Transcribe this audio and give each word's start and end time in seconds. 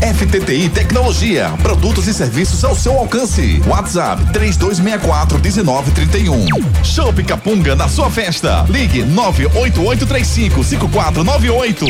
FTTI 0.00 0.68
Tecnologia, 0.68 1.52
produtos 1.60 2.06
e 2.06 2.14
serviços 2.14 2.62
ao 2.62 2.74
seu 2.76 2.92
alcance. 2.96 3.60
WhatsApp 3.66 4.32
3264 4.32 5.40
1931. 5.40 6.46
Show 6.84 7.12
Capunga 7.26 7.74
na 7.74 7.88
sua 7.88 8.08
festa. 8.08 8.64
Ligue 8.68 9.02
98835 9.02 10.62
5498. 10.62 11.86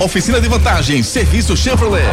Oficina 0.00 0.40
de 0.40 0.48
vantagens, 0.48 1.06
serviço 1.06 1.54
Chevrolet. 1.54 2.08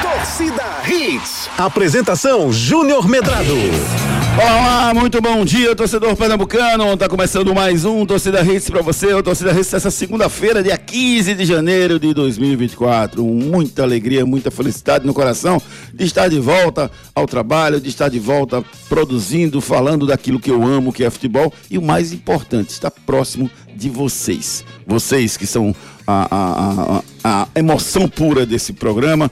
Torcida 0.00 0.64
Hits. 0.86 1.48
Apresentação 1.58 2.52
Júnior 2.52 3.08
Medrado. 3.08 4.17
Olá, 4.40 4.94
muito 4.94 5.20
bom 5.20 5.44
dia, 5.44 5.74
torcedor 5.74 6.14
pernambucano. 6.14 6.96
Tá 6.96 7.08
começando 7.08 7.52
mais 7.52 7.84
um 7.84 8.06
Torcida 8.06 8.40
Hits 8.40 8.70
para 8.70 8.80
você. 8.80 9.12
O 9.12 9.20
Torcida 9.20 9.50
Hits 9.50 9.74
essa 9.74 9.90
segunda-feira, 9.90 10.62
dia 10.62 10.78
15 10.78 11.34
de 11.34 11.44
janeiro 11.44 11.98
de 11.98 12.14
2024. 12.14 13.24
Muita 13.24 13.82
alegria, 13.82 14.24
muita 14.24 14.48
felicidade 14.48 15.04
no 15.04 15.12
coração 15.12 15.60
de 15.92 16.04
estar 16.04 16.28
de 16.28 16.38
volta 16.38 16.88
ao 17.16 17.26
trabalho, 17.26 17.80
de 17.80 17.88
estar 17.88 18.08
de 18.08 18.20
volta 18.20 18.64
produzindo, 18.88 19.60
falando 19.60 20.06
daquilo 20.06 20.38
que 20.38 20.52
eu 20.52 20.62
amo, 20.62 20.92
que 20.92 21.02
é 21.02 21.10
futebol 21.10 21.52
e 21.68 21.76
o 21.76 21.82
mais 21.82 22.12
importante, 22.12 22.70
estar 22.70 22.92
próximo 22.92 23.50
de 23.74 23.90
vocês. 23.90 24.64
Vocês 24.86 25.36
que 25.36 25.48
são 25.48 25.74
a, 26.06 26.28
a, 26.30 27.02
a, 27.24 27.42
a 27.42 27.58
emoção 27.58 28.08
pura 28.08 28.46
desse 28.46 28.72
programa 28.72 29.28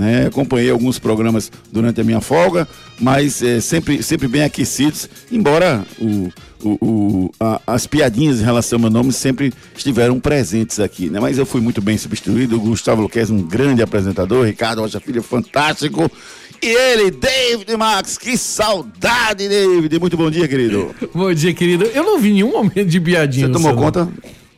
né? 0.00 0.26
Acompanhei 0.26 0.70
alguns 0.70 0.98
programas 0.98 1.52
durante 1.70 2.00
a 2.00 2.04
minha 2.04 2.22
folga, 2.22 2.66
mas 2.98 3.42
é, 3.42 3.60
sempre, 3.60 4.02
sempre 4.02 4.26
bem 4.26 4.42
aquecidos, 4.42 5.06
embora 5.30 5.84
o, 6.00 6.32
o, 6.64 6.78
o 6.80 7.30
a, 7.38 7.60
as 7.66 7.86
piadinhas 7.86 8.40
em 8.40 8.44
relação 8.44 8.78
ao 8.78 8.80
meu 8.80 8.90
nome 8.90 9.12
sempre 9.12 9.52
estiveram 9.76 10.18
presentes 10.18 10.80
aqui, 10.80 11.10
né? 11.10 11.20
Mas 11.20 11.36
eu 11.36 11.44
fui 11.44 11.60
muito 11.60 11.82
bem 11.82 11.98
substituído, 11.98 12.56
o 12.56 12.60
Gustavo 12.60 13.02
Luquez, 13.02 13.28
um 13.28 13.42
grande 13.42 13.82
apresentador, 13.82 14.46
Ricardo 14.46 14.80
Rocha 14.80 14.98
Filho, 15.00 15.22
fantástico, 15.22 16.10
e 16.62 16.66
ele, 16.66 17.10
David 17.10 17.76
Max, 17.76 18.16
que 18.16 18.38
saudade, 18.38 19.48
David. 19.48 19.98
Muito 19.98 20.16
bom 20.16 20.30
dia, 20.30 20.48
querido. 20.48 20.94
bom 21.14 21.32
dia, 21.34 21.52
querido. 21.52 21.84
Eu 21.84 22.04
não 22.04 22.18
vi 22.18 22.32
nenhum 22.32 22.52
momento 22.52 22.86
de 22.86 23.00
piadinha. 23.00 23.46
Você 23.46 23.52
tomou 23.52 23.74
conta? 23.74 24.08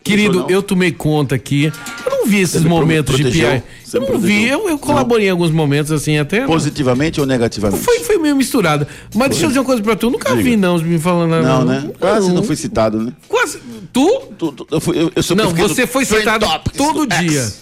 Querido, 0.03 0.47
eu 0.49 0.63
tomei 0.63 0.93
conta 0.93 1.35
aqui. 1.35 1.73
Eu 2.05 2.11
não 2.11 2.27
vi 2.27 2.41
esses 2.41 2.63
momentos 2.63 3.17
de 3.17 3.31
piada. 3.31 3.63
Eu 3.93 4.01
não 4.01 4.19
vi, 4.19 4.49
eu, 4.49 4.69
eu 4.69 4.79
colaborei 4.79 5.27
não. 5.27 5.29
em 5.29 5.33
alguns 5.33 5.51
momentos, 5.51 5.93
assim, 5.93 6.19
até. 6.19 6.47
Positivamente 6.47 7.21
ou 7.21 7.27
negativamente? 7.27 7.83
Foi, 7.83 8.01
foi 8.01 8.19
meio 8.19 8.35
misturado. 8.35 8.87
Mas 8.87 9.13
foi. 9.13 9.29
deixa 9.29 9.45
eu 9.45 9.49
dizer 9.49 9.61
uma 9.61 9.67
coisa 9.67 9.83
pra 9.83 9.97
tu. 9.97 10.07
Eu 10.07 10.11
nunca 10.11 10.31
Diga. 10.31 10.43
vi, 10.43 10.57
não, 10.57 10.79
me 10.79 10.99
falando. 10.99 11.31
Não, 11.31 11.65
não 11.65 11.65
né? 11.65 11.91
Quase 11.99 12.29
não. 12.29 12.37
não 12.37 12.43
foi 12.43 12.57
citado, 12.57 12.99
né? 12.99 13.13
Quase. 13.29 13.59
Tu? 13.93 14.21
tu, 14.39 14.53
tu 14.53 14.67
eu, 14.71 14.81
fui, 14.81 14.97
eu, 14.97 15.13
eu 15.15 15.37
não, 15.37 15.51
você 15.51 15.87
foi 15.87 16.05
citado 16.05 16.47
todo 16.77 17.07
dia. 17.07 17.53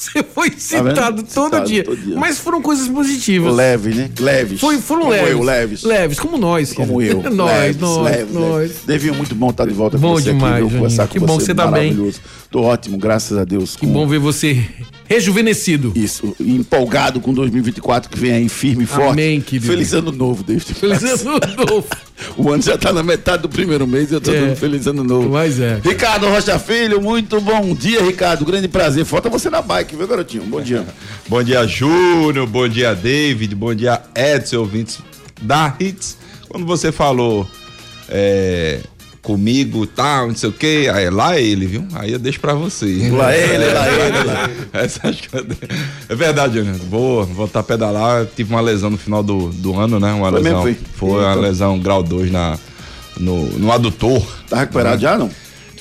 Você 0.00 0.22
foi 0.22 0.50
citado, 0.56 0.94
tá 0.94 1.12
todo, 1.12 1.28
citado 1.28 1.66
dia. 1.66 1.84
todo, 1.84 1.96
dia. 1.98 2.16
Mas 2.18 2.38
foram 2.38 2.62
coisas 2.62 2.88
positivas. 2.88 3.54
Leve, 3.54 3.94
né? 3.94 4.10
Leves. 4.18 4.58
Foi, 4.58 4.78
foram 4.78 5.02
como 5.02 5.12
leves. 5.12 5.30
Eu, 5.30 5.42
leves. 5.42 5.82
Leves, 5.82 6.18
como 6.18 6.38
nós. 6.38 6.72
Como 6.72 7.02
eu. 7.02 7.22
nós, 7.30 7.50
leves, 7.50 7.76
nós, 7.76 8.04
leves, 8.04 8.32
nós. 8.34 8.54
Leves. 8.54 8.76
Deviam 8.86 9.14
muito 9.14 9.34
bom 9.34 9.50
estar 9.50 9.66
de 9.66 9.74
volta 9.74 9.98
bom 9.98 10.14
com 10.14 10.14
você 10.14 10.32
demais, 10.32 10.64
aqui, 10.64 10.74
conversar 10.74 11.06
com 11.06 11.12
que 11.12 11.18
bom 11.18 11.38
você 11.38 11.54
tá 11.54 11.66
bem. 11.66 12.12
Tô 12.50 12.62
ótimo, 12.62 12.96
graças 12.96 13.36
a 13.36 13.44
Deus. 13.44 13.76
Que 13.76 13.86
com... 13.86 13.92
bom 13.92 14.06
ver 14.06 14.18
você 14.18 14.66
rejuvenescido. 15.10 15.92
Isso, 15.96 16.36
empolgado 16.38 17.20
com 17.20 17.34
2024 17.34 18.08
que 18.08 18.16
vem 18.16 18.30
aí 18.30 18.48
firme 18.48 18.84
e 18.84 18.86
forte. 18.86 19.10
Amém, 19.10 19.40
querido. 19.40 19.66
Feliz 19.66 19.92
ano 19.92 20.12
novo, 20.12 20.44
Deus 20.44 20.62
Feliz 20.62 21.02
ano 21.26 21.40
novo. 21.56 21.88
o 22.38 22.48
ano 22.48 22.62
já 22.62 22.78
tá 22.78 22.92
na 22.92 23.02
metade 23.02 23.42
do 23.42 23.48
primeiro 23.48 23.88
mês 23.88 24.12
e 24.12 24.14
eu 24.14 24.20
tô 24.20 24.30
é. 24.32 24.40
dando 24.40 24.54
feliz 24.54 24.86
ano 24.86 25.02
novo. 25.02 25.30
Mas 25.30 25.58
é. 25.58 25.80
Ricardo 25.82 26.28
Rocha 26.28 26.56
Filho, 26.60 27.00
muito 27.00 27.40
bom 27.40 27.74
dia, 27.74 28.00
Ricardo. 28.04 28.44
Grande 28.44 28.68
prazer. 28.68 29.04
Falta 29.04 29.28
você 29.28 29.50
na 29.50 29.60
bike, 29.60 29.96
viu, 29.96 30.06
garotinho? 30.06 30.44
Bom 30.44 30.60
dia. 30.60 30.86
bom 31.28 31.42
dia, 31.42 31.66
Júnior. 31.66 32.46
Bom 32.46 32.68
dia, 32.68 32.94
David. 32.94 33.52
Bom 33.56 33.74
dia, 33.74 34.00
Edson, 34.14 34.58
ouvintes 34.58 35.00
da 35.42 35.74
Hits. 35.80 36.18
Quando 36.48 36.64
você 36.64 36.92
falou 36.92 37.50
é, 38.08 38.78
comigo 39.22 39.86
tal, 39.86 40.28
não 40.28 40.34
sei 40.34 40.48
o 40.48 40.52
quê. 40.52 40.90
Aí 40.92 41.10
lá 41.10 41.36
é 41.36 41.42
ele, 41.42 41.66
viu? 41.66 41.86
Aí 41.94 42.12
eu 42.12 42.18
deixo 42.18 42.40
pra 42.40 42.54
você. 42.54 43.08
Lá 43.10 43.32
é 43.32 43.54
ele, 43.54 43.72
lá 43.72 43.86
é 43.86 44.06
ele, 44.08 44.24
lá. 44.24 44.50
Essas 44.80 45.20
coisas. 45.20 45.56
É 46.08 46.14
verdade, 46.14 46.58
Júnior. 46.58 46.76
Vou 46.88 47.24
voltar 47.26 47.60
a 47.60 47.62
pedalar. 47.62 48.26
Tive 48.34 48.52
uma 48.52 48.60
lesão 48.60 48.90
no 48.90 48.98
final 48.98 49.22
do, 49.22 49.50
do 49.50 49.78
ano, 49.78 50.00
né? 50.00 50.12
Uma 50.12 50.30
foi 50.30 50.40
lesão. 50.40 50.64
Mesmo, 50.64 50.84
foi 50.94 51.10
foi 51.10 51.24
uma 51.24 51.34
lesão 51.34 51.78
grau 51.78 52.02
2 52.02 52.30
na, 52.30 52.58
no, 53.18 53.46
no 53.58 53.72
adutor. 53.72 54.22
Tá 54.48 54.60
recuperado 54.60 54.96
né? 54.96 55.02
já, 55.02 55.18
não? 55.18 55.30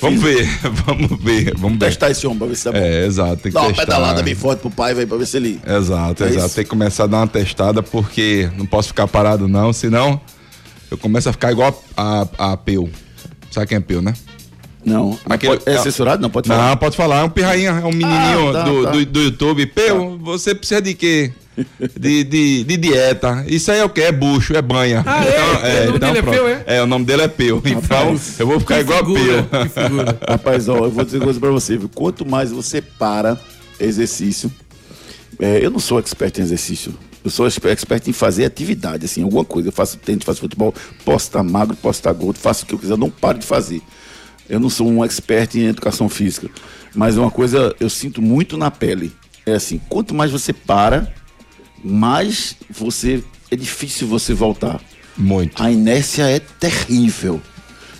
Vamos 0.01 0.21
ver, 0.23 0.47
vamos 0.85 1.21
ver. 1.21 1.53
Vamos 1.57 1.79
testar 1.79 2.07
ver. 2.07 2.11
esse 2.13 2.25
homem 2.25 2.39
pra 2.39 2.47
ver 2.47 2.56
se 2.56 2.63
tá 2.66 2.71
bom. 2.71 2.77
É, 2.77 3.06
exato. 3.06 3.38
Tem 3.38 3.51
que 3.51 3.56
Dá 3.57 3.61
uma 3.61 3.67
testar. 3.69 3.85
pedalada 3.85 4.23
bem 4.23 4.35
forte 4.35 4.59
pro 4.59 4.71
pai, 4.71 4.94
velho, 4.94 5.07
pra 5.07 5.17
ver 5.17 5.25
se 5.25 5.38
ele. 5.38 5.59
Exato, 5.66 6.23
é 6.23 6.27
exato. 6.27 6.45
Isso? 6.45 6.56
Tem 6.56 6.63
que 6.63 6.69
começar 6.69 7.03
a 7.03 7.07
dar 7.07 7.17
uma 7.17 7.27
testada, 7.27 7.83
porque 7.83 8.50
não 8.57 8.66
posso 8.66 8.89
ficar 8.89 9.07
parado, 9.07 9.47
não, 9.47 9.73
senão 9.73 10.19
eu 10.89 10.97
começo 10.97 11.29
a 11.29 11.31
ficar 11.31 11.51
igual 11.51 11.83
a, 11.95 12.27
a, 12.38 12.53
a 12.53 12.57
Peu. 12.57 12.89
Sabe 13.52 13.68
quem 13.68 13.78
é 13.78 13.82
Peu, 13.82 14.02
né? 14.02 14.14
Não. 14.86 15.18
Aquele, 15.26 15.58
pode, 15.58 15.70
é 15.70 15.78
assessorado? 15.78 16.22
Não 16.22 16.30
pode 16.30 16.48
falar. 16.48 16.70
Não, 16.70 16.78
pode 16.78 16.96
falar. 16.96 17.22
É 17.22 17.24
um 17.24 17.30
pirrainha, 17.30 17.72
é 17.72 17.86
um 17.86 17.92
menininho 17.92 18.50
ah, 18.50 18.54
tá, 18.54 18.64
do, 18.64 18.84
tá. 18.84 18.92
Do, 18.92 19.06
do, 19.06 19.22
YouTube. 19.22 19.66
Peu, 19.68 20.12
tá. 20.12 20.24
você 20.24 20.56
precisa 20.56 20.82
de 20.82 20.94
quê? 20.94 21.32
De, 22.00 22.24
de, 22.24 22.64
de, 22.64 22.78
dieta. 22.78 23.44
Isso 23.46 23.70
aí 23.72 23.80
é 23.80 23.84
o 23.84 23.90
que? 23.90 24.02
É 24.02 24.12
bucho, 24.12 24.56
é 24.56 24.62
banha. 24.62 25.04
Ah, 25.06 25.26
é? 25.26 25.30
Então, 25.30 25.66
é, 25.66 25.82
o 25.82 25.86
nome 25.86 25.98
então, 25.98 26.14
dele 26.14 26.20
é 26.20 26.32
Peu, 26.32 26.48
é? 26.48 26.64
É, 26.66 26.84
o 26.84 26.88
nome 26.88 27.06
dele 27.06 27.22
é 27.24 27.28
Peu. 27.28 27.62
Então, 27.66 28.20
eu 28.40 28.48
vou 28.48 28.60
ficar 28.60 28.80
igual 28.80 29.00
figura, 29.00 29.48
a 29.52 29.66
Peu. 29.66 29.90
Rapaz, 30.30 30.70
ó, 30.70 30.78
eu 30.78 30.92
vou 30.92 31.04
dizer 31.04 31.18
uma 31.18 31.26
coisa 31.26 31.40
pra 31.40 31.52
você. 31.52 31.78
Viu? 31.78 31.90
Quanto 31.90 32.26
mais 32.26 32.52
você 32.52 32.81
para 32.81 33.38
exercício, 33.78 34.50
é, 35.38 35.64
eu 35.64 35.70
não 35.70 35.80
sou 35.80 36.00
expert 36.00 36.38
em 36.38 36.42
exercício, 36.42 36.94
eu 37.24 37.30
sou 37.30 37.47
expert 37.47 38.07
em 38.07 38.13
fazer 38.13 38.46
atividade, 38.46 39.06
assim, 39.06 39.24
alguma 39.24 39.44
coisa. 39.44 39.69
Eu 39.69 39.74
faço 39.74 39.97
tênis, 39.97 40.24
faço 40.24 40.40
futebol, 40.40 40.74
posso 41.03 41.28
estar 41.28 41.44
magro, 41.44 41.75
posso 41.75 42.00
estar 42.00 42.13
gordo, 42.13 42.38
faço 42.38 42.63
o 42.63 42.68
que 42.68 42.74
eu 42.74 42.80
quiser, 42.80 42.97
não 42.97 43.09
paro 43.09 43.40
de 43.40 43.46
fazer. 43.46 43.81
Eu 44.47 44.59
não 44.59 44.69
sou 44.69 44.88
um 44.88 45.03
expert 45.03 45.56
em 45.56 45.66
educação 45.66 46.09
física, 46.09 46.50
mas 46.96 47.18
uma 47.18 47.30
coisa 47.30 47.75
eu 47.80 47.90
sinto 47.90 48.22
muito 48.22 48.57
na 48.57 48.72
pele. 48.72 49.12
É 49.46 49.53
assim, 49.53 49.80
quanto 49.90 50.13
mais 50.13 50.31
você 50.31 50.53
para, 50.53 51.13
mais 51.84 52.56
você 52.69 53.24
é 53.51 53.56
difícil 53.56 54.07
você 54.07 54.34
voltar. 54.34 54.81
Muito. 55.18 55.62
A 55.62 55.69
inércia 55.69 56.24
é 56.24 56.40
terrível. 56.40 57.41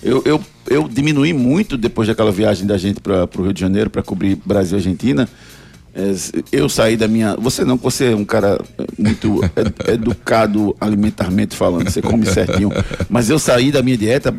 Eu, 0.02 0.22
eu, 0.26 0.42
eu 0.68 0.88
diminuí 0.88 1.34
muito 1.34 1.78
depois 1.78 2.08
daquela 2.08 2.32
viagem 2.32 2.66
da 2.66 2.78
gente 2.78 3.02
para 3.02 3.28
o 3.38 3.44
Rio 3.44 3.54
de 3.54 3.60
Janeiro 3.60 3.90
para 3.90 4.02
cobrir 4.02 4.36
Brasil 4.46 4.78
e 4.78 4.80
Argentina 4.80 5.24
é, 5.24 5.28
eu 6.52 6.70
saí 6.70 6.96
da 6.98 7.08
minha. 7.08 7.36
Você 7.36 7.64
não, 7.64 7.78
você 7.78 8.12
é 8.12 8.16
um 8.16 8.26
cara 8.26 8.60
muito 8.98 9.42
educado 9.88 10.76
alimentarmente 10.80 11.56
falando, 11.56 11.90
você 11.90 12.02
come 12.02 12.26
certinho. 12.26 12.72
Mas 13.10 13.30
eu 13.30 13.40
saí 13.40 13.72
da 13.72 13.82
minha 13.82 13.98
dieta, 13.98 14.36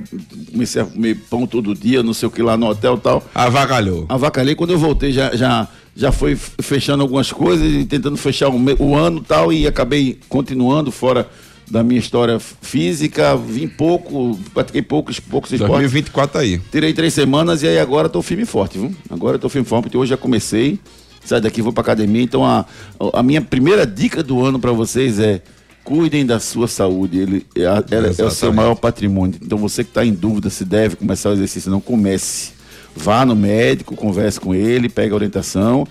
comecei 0.50 0.82
a 0.82 0.84
comer 0.84 1.16
pão 1.28 1.46
todo 1.46 1.74
dia, 1.74 2.02
não 2.02 2.14
sei 2.14 2.28
o 2.28 2.30
que 2.30 2.42
lá 2.42 2.56
no 2.56 2.66
hotel 2.66 2.94
e 2.94 3.00
tal. 3.00 3.24
Avacalhou. 3.34 4.06
Avacalhei. 4.08 4.54
Quando 4.54 4.70
eu 4.70 4.78
voltei, 4.78 5.12
já, 5.12 5.34
já, 5.34 5.68
já 5.94 6.12
foi 6.12 6.36
fechando 6.36 7.02
algumas 7.02 7.32
coisas 7.32 7.72
e 7.72 7.84
tentando 7.84 8.16
fechar 8.16 8.48
o, 8.48 8.58
o 8.78 8.96
ano 8.96 9.18
e 9.18 9.24
tal, 9.24 9.52
e 9.52 9.66
acabei 9.66 10.18
continuando 10.28 10.90
fora 10.90 11.28
da 11.70 11.84
minha 11.84 12.00
história 12.00 12.38
física, 12.40 13.36
vim 13.36 13.68
pouco, 13.68 14.38
pratiquei 14.52 14.82
poucos, 14.82 15.20
poucos 15.20 15.52
esportes. 15.52 15.76
2024 15.78 16.32
tá 16.32 16.40
aí. 16.40 16.58
Tirei 16.70 16.92
três 16.92 17.14
semanas 17.14 17.62
e 17.62 17.68
aí 17.68 17.78
agora 17.78 18.08
tô 18.08 18.20
firme 18.20 18.42
e 18.42 18.46
forte, 18.46 18.76
viu? 18.76 18.92
Agora 19.08 19.38
tô 19.38 19.48
firme 19.48 19.64
e 19.64 19.68
forte, 19.68 19.84
porque 19.84 19.96
hoje 19.96 20.10
já 20.10 20.16
comecei 20.16 20.80
sai 21.24 21.40
daqui 21.40 21.62
vou 21.62 21.72
para 21.72 21.82
academia. 21.82 22.22
Então 22.22 22.44
a, 22.44 22.64
a 23.12 23.22
minha 23.22 23.40
primeira 23.40 23.86
dica 23.86 24.22
do 24.22 24.44
ano 24.44 24.58
para 24.58 24.72
vocês 24.72 25.18
é 25.18 25.42
cuidem 25.84 26.24
da 26.24 26.38
sua 26.38 26.68
saúde. 26.68 27.18
Ele 27.18 27.46
é, 27.56 27.62
é, 27.62 28.22
é 28.22 28.24
o 28.24 28.30
seu 28.30 28.52
maior 28.52 28.74
patrimônio. 28.74 29.38
Então 29.42 29.58
você 29.58 29.82
que 29.82 29.90
está 29.90 30.04
em 30.04 30.12
dúvida 30.12 30.50
se 30.50 30.64
deve 30.64 30.96
começar 30.96 31.30
o 31.30 31.32
exercício, 31.32 31.70
não 31.70 31.80
comece. 31.80 32.52
Vá 32.94 33.24
no 33.24 33.36
médico, 33.36 33.94
converse 33.94 34.40
com 34.40 34.54
ele, 34.54 34.88
pegue 34.88 35.12
a 35.12 35.14
orientação, 35.14 35.86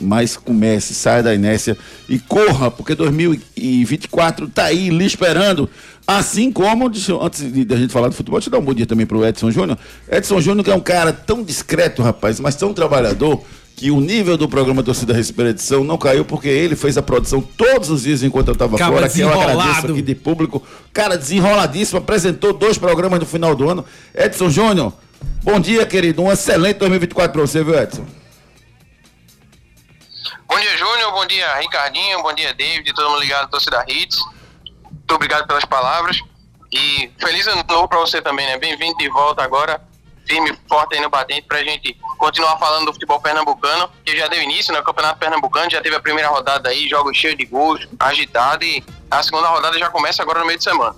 mas 0.00 0.36
comece, 0.36 0.94
saia 0.94 1.22
da 1.22 1.34
inércia 1.34 1.76
e 2.08 2.18
corra, 2.18 2.70
porque 2.70 2.94
2024 2.94 4.46
está 4.46 4.64
aí 4.64 4.88
lhe 4.88 5.04
esperando. 5.04 5.68
Assim 6.06 6.52
como, 6.52 6.86
antes 6.86 7.52
de 7.52 7.74
a 7.74 7.76
gente 7.76 7.92
falar 7.92 8.08
do 8.08 8.14
futebol, 8.14 8.38
deixa 8.38 8.48
eu 8.48 8.52
dar 8.52 8.58
um 8.58 8.64
bom 8.64 8.74
dia 8.74 8.86
também 8.86 9.06
pro 9.06 9.24
Edson 9.24 9.50
Júnior. 9.50 9.78
Edson 10.08 10.40
Júnior 10.40 10.64
que 10.64 10.70
é 10.70 10.74
um 10.74 10.80
cara 10.80 11.12
tão 11.12 11.42
discreto, 11.42 12.02
rapaz, 12.02 12.38
mas 12.38 12.54
tão 12.54 12.74
trabalhador, 12.74 13.42
que 13.76 13.90
o 13.90 14.00
nível 14.00 14.36
do 14.36 14.48
programa 14.48 14.82
Torcida 14.82 15.18
Expedição 15.18 15.82
não 15.82 15.98
caiu 15.98 16.24
porque 16.24 16.48
ele 16.48 16.76
fez 16.76 16.96
a 16.96 17.02
produção 17.02 17.40
todos 17.40 17.90
os 17.90 18.02
dias 18.02 18.22
enquanto 18.22 18.48
eu 18.48 18.52
estava 18.52 18.78
fora, 18.78 19.08
que 19.08 19.20
eu 19.20 19.28
agradeço 19.28 19.86
aqui 19.86 20.02
de 20.02 20.14
público. 20.14 20.62
Cara, 20.92 21.18
desenroladíssimo, 21.18 21.98
apresentou 21.98 22.52
dois 22.52 22.78
programas 22.78 23.18
no 23.18 23.26
final 23.26 23.54
do 23.54 23.68
ano. 23.68 23.84
Edson 24.14 24.48
Júnior, 24.48 24.92
bom 25.42 25.58
dia, 25.58 25.84
querido. 25.84 26.22
Um 26.22 26.30
excelente 26.30 26.78
2024 26.78 27.32
para 27.32 27.40
você, 27.40 27.64
viu, 27.64 27.74
Edson? 27.74 28.06
Bom 30.46 30.60
dia, 30.60 30.76
Júnior. 30.76 31.10
Bom 31.10 31.26
dia, 31.26 31.56
Ricardinho. 31.56 32.22
Bom 32.22 32.32
dia, 32.32 32.54
David. 32.54 32.92
Todo 32.94 33.10
mundo 33.10 33.22
ligado, 33.22 33.50
torcida 33.50 33.84
Hits. 33.88 34.18
Muito 34.84 35.14
obrigado 35.14 35.48
pelas 35.48 35.64
palavras. 35.64 36.20
E 36.72 37.10
feliz 37.18 37.46
ano 37.48 37.64
novo 37.68 37.88
para 37.88 37.98
você 37.98 38.22
também, 38.22 38.46
né? 38.46 38.56
Bem-vindo 38.56 38.96
de 38.98 39.08
volta 39.08 39.42
agora 39.42 39.80
firme, 40.26 40.52
forte 40.68 40.94
aí 40.96 41.02
no 41.02 41.10
batente 41.10 41.42
pra 41.48 41.62
gente 41.62 41.96
continuar 42.18 42.56
falando 42.58 42.86
do 42.86 42.92
futebol 42.92 43.20
pernambucano, 43.20 43.88
que 44.04 44.16
já 44.16 44.28
deu 44.28 44.42
início, 44.42 44.72
né? 44.72 44.80
O 44.80 44.84
Campeonato 44.84 45.18
Pernambucano 45.18 45.70
já 45.70 45.80
teve 45.80 45.94
a 45.94 46.00
primeira 46.00 46.28
rodada 46.28 46.68
aí, 46.68 46.88
jogos 46.88 47.16
cheios 47.16 47.36
de 47.36 47.44
gols, 47.44 47.86
agitado, 47.98 48.64
e 48.64 48.82
a 49.10 49.22
segunda 49.22 49.48
rodada 49.48 49.78
já 49.78 49.90
começa 49.90 50.22
agora 50.22 50.40
no 50.40 50.46
meio 50.46 50.58
de 50.58 50.64
semana. 50.64 50.94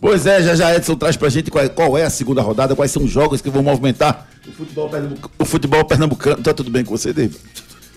Pois 0.00 0.26
é, 0.26 0.42
já 0.42 0.54
já 0.54 0.74
Edson 0.74 0.94
traz 0.94 1.16
pra 1.16 1.28
gente 1.28 1.50
qual, 1.50 1.68
qual 1.70 1.98
é 1.98 2.04
a 2.04 2.10
segunda 2.10 2.40
rodada, 2.40 2.76
quais 2.76 2.90
são 2.90 3.02
os 3.02 3.10
jogos 3.10 3.40
que 3.40 3.50
vão 3.50 3.62
movimentar 3.62 4.28
o 4.48 4.52
futebol 4.52 4.88
pernambucano. 4.88 5.34
O 5.38 5.44
futebol 5.44 5.84
pernambucano. 5.84 6.42
Tá 6.42 6.54
tudo 6.54 6.70
bem 6.70 6.84
com 6.84 6.96
você, 6.96 7.12
David? 7.12 7.38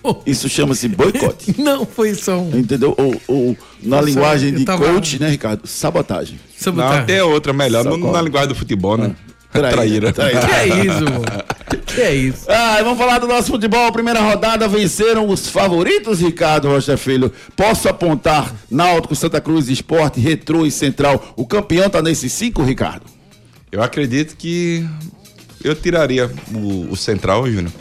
Oh. 0.03 0.15
Isso 0.25 0.49
chama-se 0.49 0.87
boicote. 0.87 1.55
Não, 1.61 1.85
foi 1.85 2.15
só 2.15 2.37
um. 2.37 2.57
Entendeu? 2.57 2.95
Ou, 2.97 3.21
ou 3.27 3.57
na 3.83 3.97
Nossa, 3.97 4.09
linguagem 4.09 4.53
de 4.53 4.65
tava... 4.65 4.85
coach, 4.85 5.19
né, 5.19 5.29
Ricardo? 5.29 5.67
Sabotagem. 5.67 6.39
Sabotagem. 6.57 6.95
Não, 6.95 7.03
até 7.03 7.23
outra 7.23 7.53
melhor, 7.53 7.85
não 7.85 7.97
na 8.11 8.21
linguagem 8.21 8.49
do 8.49 8.55
futebol, 8.55 8.97
né? 8.97 9.15
Ah. 9.15 9.30
Traíra. 9.51 10.13
Traíra. 10.13 10.47
Que 10.47 10.53
é 10.53 10.85
isso, 10.85 11.03
mano? 11.03 11.25
Que 11.85 12.01
é 12.01 12.15
isso? 12.15 12.45
Ah, 12.49 12.79
vamos 12.83 12.97
falar 12.97 13.19
do 13.19 13.27
nosso 13.27 13.51
futebol. 13.51 13.91
Primeira 13.91 14.21
rodada 14.21 14.67
venceram 14.67 15.27
os 15.27 15.47
favoritos, 15.47 16.21
Ricardo 16.21 16.69
Rocha 16.69 16.95
Filho. 16.97 17.31
Posso 17.55 17.89
apontar 17.89 18.53
Náutico, 18.69 19.15
Santa 19.15 19.41
Cruz, 19.41 19.67
Esporte, 19.69 20.19
Retrô 20.19 20.65
e 20.65 20.71
Central. 20.71 21.33
O 21.35 21.45
campeão 21.45 21.89
tá 21.89 22.01
nesses 22.01 22.31
cinco, 22.31 22.63
Ricardo? 22.63 23.05
Eu 23.71 23.81
acredito 23.81 24.35
que 24.37 24.85
eu 25.63 25.75
tiraria 25.75 26.31
o, 26.53 26.91
o 26.91 26.95
Central, 26.95 27.49
Júnior. 27.49 27.71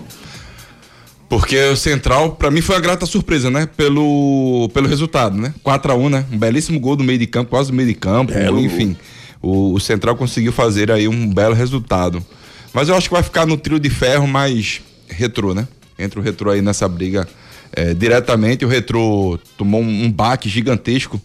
Porque 1.29 1.57
o 1.57 1.77
Central, 1.77 2.33
para 2.33 2.51
mim, 2.51 2.61
foi 2.61 2.75
uma 2.75 2.81
grata 2.81 3.07
surpresa, 3.07 3.49
né? 3.49 3.69
Pelo, 3.77 4.69
pelo 4.75 4.89
resultado, 4.89 5.37
né? 5.37 5.55
4x1, 5.65 6.11
né? 6.11 6.27
Um 6.33 6.37
belíssimo 6.37 6.81
gol 6.81 6.97
do 6.97 7.05
meio 7.05 7.21
de 7.21 7.27
campo, 7.29 7.51
quase 7.51 7.71
do 7.71 7.77
meio 7.77 7.89
de 7.89 7.95
campo, 7.95 8.33
é, 8.33 8.51
enfim. 8.51 8.97
O 8.97 9.20
o, 9.43 9.75
o 9.75 9.81
Central 9.81 10.17
conseguiu 10.17 10.53
fazer 10.53 10.91
aí 10.91 11.09
um 11.09 11.33
belo 11.33 11.55
resultado. 11.55 12.25
Mas 12.73 12.89
eu 12.89 12.95
acho 12.95 13.09
que 13.09 13.15
vai 13.15 13.23
ficar 13.23 13.47
no 13.47 13.57
trio 13.57 13.79
de 13.79 13.91
ferro 13.91 14.27
mais 14.27 14.81
retrô, 15.09 15.55
né? 15.55 15.67
Entra 15.99 16.21
o 16.21 16.23
retrô 16.23 16.51
aí 16.51 16.63
nessa 16.63 16.89
briga 16.89 17.29
é, 17.73 17.95
diretamente. 17.95 18.65
O 18.65 18.69
retrô 18.69 19.39
tomou 19.57 19.81
um, 19.83 20.11
baque 20.11 20.49
gigantesco, 20.49 21.21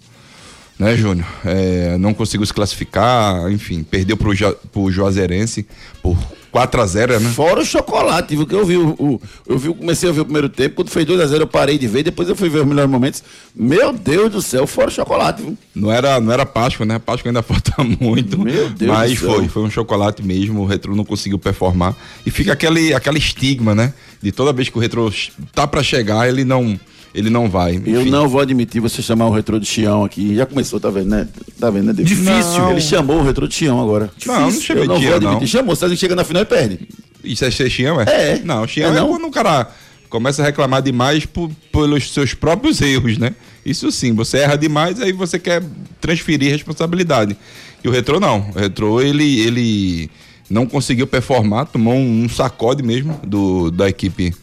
né, 0.77 0.95
Júnior? 0.97 1.27
É, 1.45 1.97
não 1.97 2.13
conseguiu 2.13 2.45
se 2.45 2.53
classificar, 2.53 3.51
enfim, 3.51 3.83
perdeu 3.83 4.17
pro, 4.17 4.31
pro 4.71 4.91
Juazeirense 4.91 5.65
por 6.01 6.17
4x0, 6.55 7.19
né? 7.19 7.29
Fora 7.31 7.59
o 7.59 7.65
chocolate, 7.65 8.33
viu? 8.35 8.47
Que 8.47 8.55
eu 8.55 8.65
vi 8.65 8.77
o, 8.77 8.89
o, 8.97 9.21
eu 9.45 9.57
vi, 9.57 9.73
comecei 9.73 10.07
a 10.07 10.11
ver 10.13 10.21
o 10.21 10.25
primeiro 10.25 10.47
tempo, 10.47 10.75
quando 10.75 10.89
fez 10.89 11.05
2x0 11.05 11.41
eu 11.41 11.47
parei 11.47 11.77
de 11.77 11.85
ver, 11.85 12.03
depois 12.03 12.29
eu 12.29 12.35
fui 12.35 12.47
ver 12.47 12.59
os 12.59 12.65
melhores 12.67 12.89
momentos. 12.89 13.21
Meu 13.53 13.91
Deus 13.91 14.31
do 14.31 14.41
céu, 14.41 14.65
fora 14.65 14.87
o 14.87 14.91
chocolate, 14.91 15.41
viu? 15.41 15.57
Não 15.75 15.91
era, 15.91 16.19
não 16.21 16.31
era 16.31 16.45
Páscoa, 16.45 16.85
né? 16.85 16.97
Páscoa 16.97 17.29
ainda 17.29 17.43
falta 17.43 17.73
muito. 17.83 18.39
Meu 18.39 18.69
Deus 18.69 18.91
Mas 18.91 19.11
do 19.11 19.19
céu. 19.19 19.33
foi, 19.35 19.47
foi 19.49 19.63
um 19.63 19.69
chocolate 19.69 20.23
mesmo, 20.23 20.61
o 20.61 20.65
Retro 20.65 20.95
não 20.95 21.03
conseguiu 21.03 21.37
performar. 21.37 21.93
E 22.25 22.31
fica 22.31 22.53
aquele, 22.53 22.93
aquele 22.93 23.17
estigma, 23.17 23.75
né? 23.75 23.93
De 24.21 24.31
toda 24.31 24.53
vez 24.53 24.69
que 24.69 24.77
o 24.77 24.81
Retro 24.81 25.13
tá 25.53 25.67
para 25.67 25.83
chegar, 25.83 26.27
ele 26.29 26.45
não 26.45 26.79
ele 27.15 27.29
não 27.29 27.49
vai. 27.49 27.75
Enfim. 27.75 27.91
Eu 27.91 28.05
não 28.05 28.27
vou 28.27 28.41
admitir 28.41 28.81
você 28.81 29.01
chamar 29.01 29.27
o 29.27 29.31
retrô 29.31 29.57
de 29.57 29.65
Chião 29.65 30.03
aqui. 30.03 30.35
Já 30.35 30.45
começou, 30.45 30.81
tá 30.81 30.89
vendo, 30.89 31.07
né? 31.07 31.27
Tá 31.57 31.69
vendo, 31.69 31.85
né, 31.85 31.93
David? 31.93 32.13
Difícil. 32.13 32.61
Não. 32.61 32.71
Ele 32.71 32.81
chamou 32.81 33.19
o 33.19 33.23
retrô 33.23 33.47
de 33.47 33.55
Chião 33.55 33.81
agora. 33.81 34.11
Não, 34.25 34.41
não 34.41 34.51
chamei 34.51 34.83
Eu 34.83 34.87
não 34.87 34.99
vou 34.99 35.15
admitir. 35.15 35.39
Não. 35.39 35.47
Chamou, 35.47 35.75
você 35.75 35.95
chega 35.95 36.13
na 36.13 36.25
final 36.25 36.43
e 36.43 36.45
perde. 36.45 36.79
Isso 37.23 37.45
é 37.45 37.49
ser 37.49 37.69
Chião, 37.69 38.01
é? 38.01 38.05
É. 38.07 38.41
Não, 38.43 38.67
Chião 38.67 38.93
é, 38.93 38.99
é 38.99 39.01
quando 39.01 39.27
o 39.27 39.31
cara 39.31 39.69
começa 40.09 40.41
a 40.41 40.45
reclamar 40.45 40.81
demais 40.81 41.25
por, 41.25 41.49
pelos 41.71 42.11
seus 42.11 42.33
próprios 42.33 42.81
erros, 42.81 43.17
né? 43.17 43.33
Isso 43.65 43.89
sim, 43.93 44.13
você 44.13 44.39
erra 44.39 44.57
demais, 44.57 45.01
aí 45.01 45.13
você 45.13 45.39
quer 45.39 45.63
transferir 46.01 46.51
responsabilidade. 46.51 47.37
E 47.81 47.87
o 47.87 47.91
retrô 47.91 48.19
não. 48.19 48.49
O 48.53 48.59
retrô, 48.59 48.99
ele, 49.01 49.39
ele 49.39 50.09
não 50.49 50.65
conseguiu 50.65 51.07
performar, 51.07 51.65
tomou 51.67 51.93
um, 51.93 52.25
um 52.25 52.29
sacode 52.29 52.83
mesmo 52.83 53.17
do, 53.25 53.71
da 53.71 53.87
equipe 53.87 54.35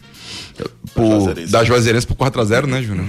por, 0.93 1.33
da 1.49 1.63
Juazeirense 1.63 2.07
por 2.07 2.15
4x0, 2.15 2.65
né, 2.65 2.81
Júnior? 2.81 3.05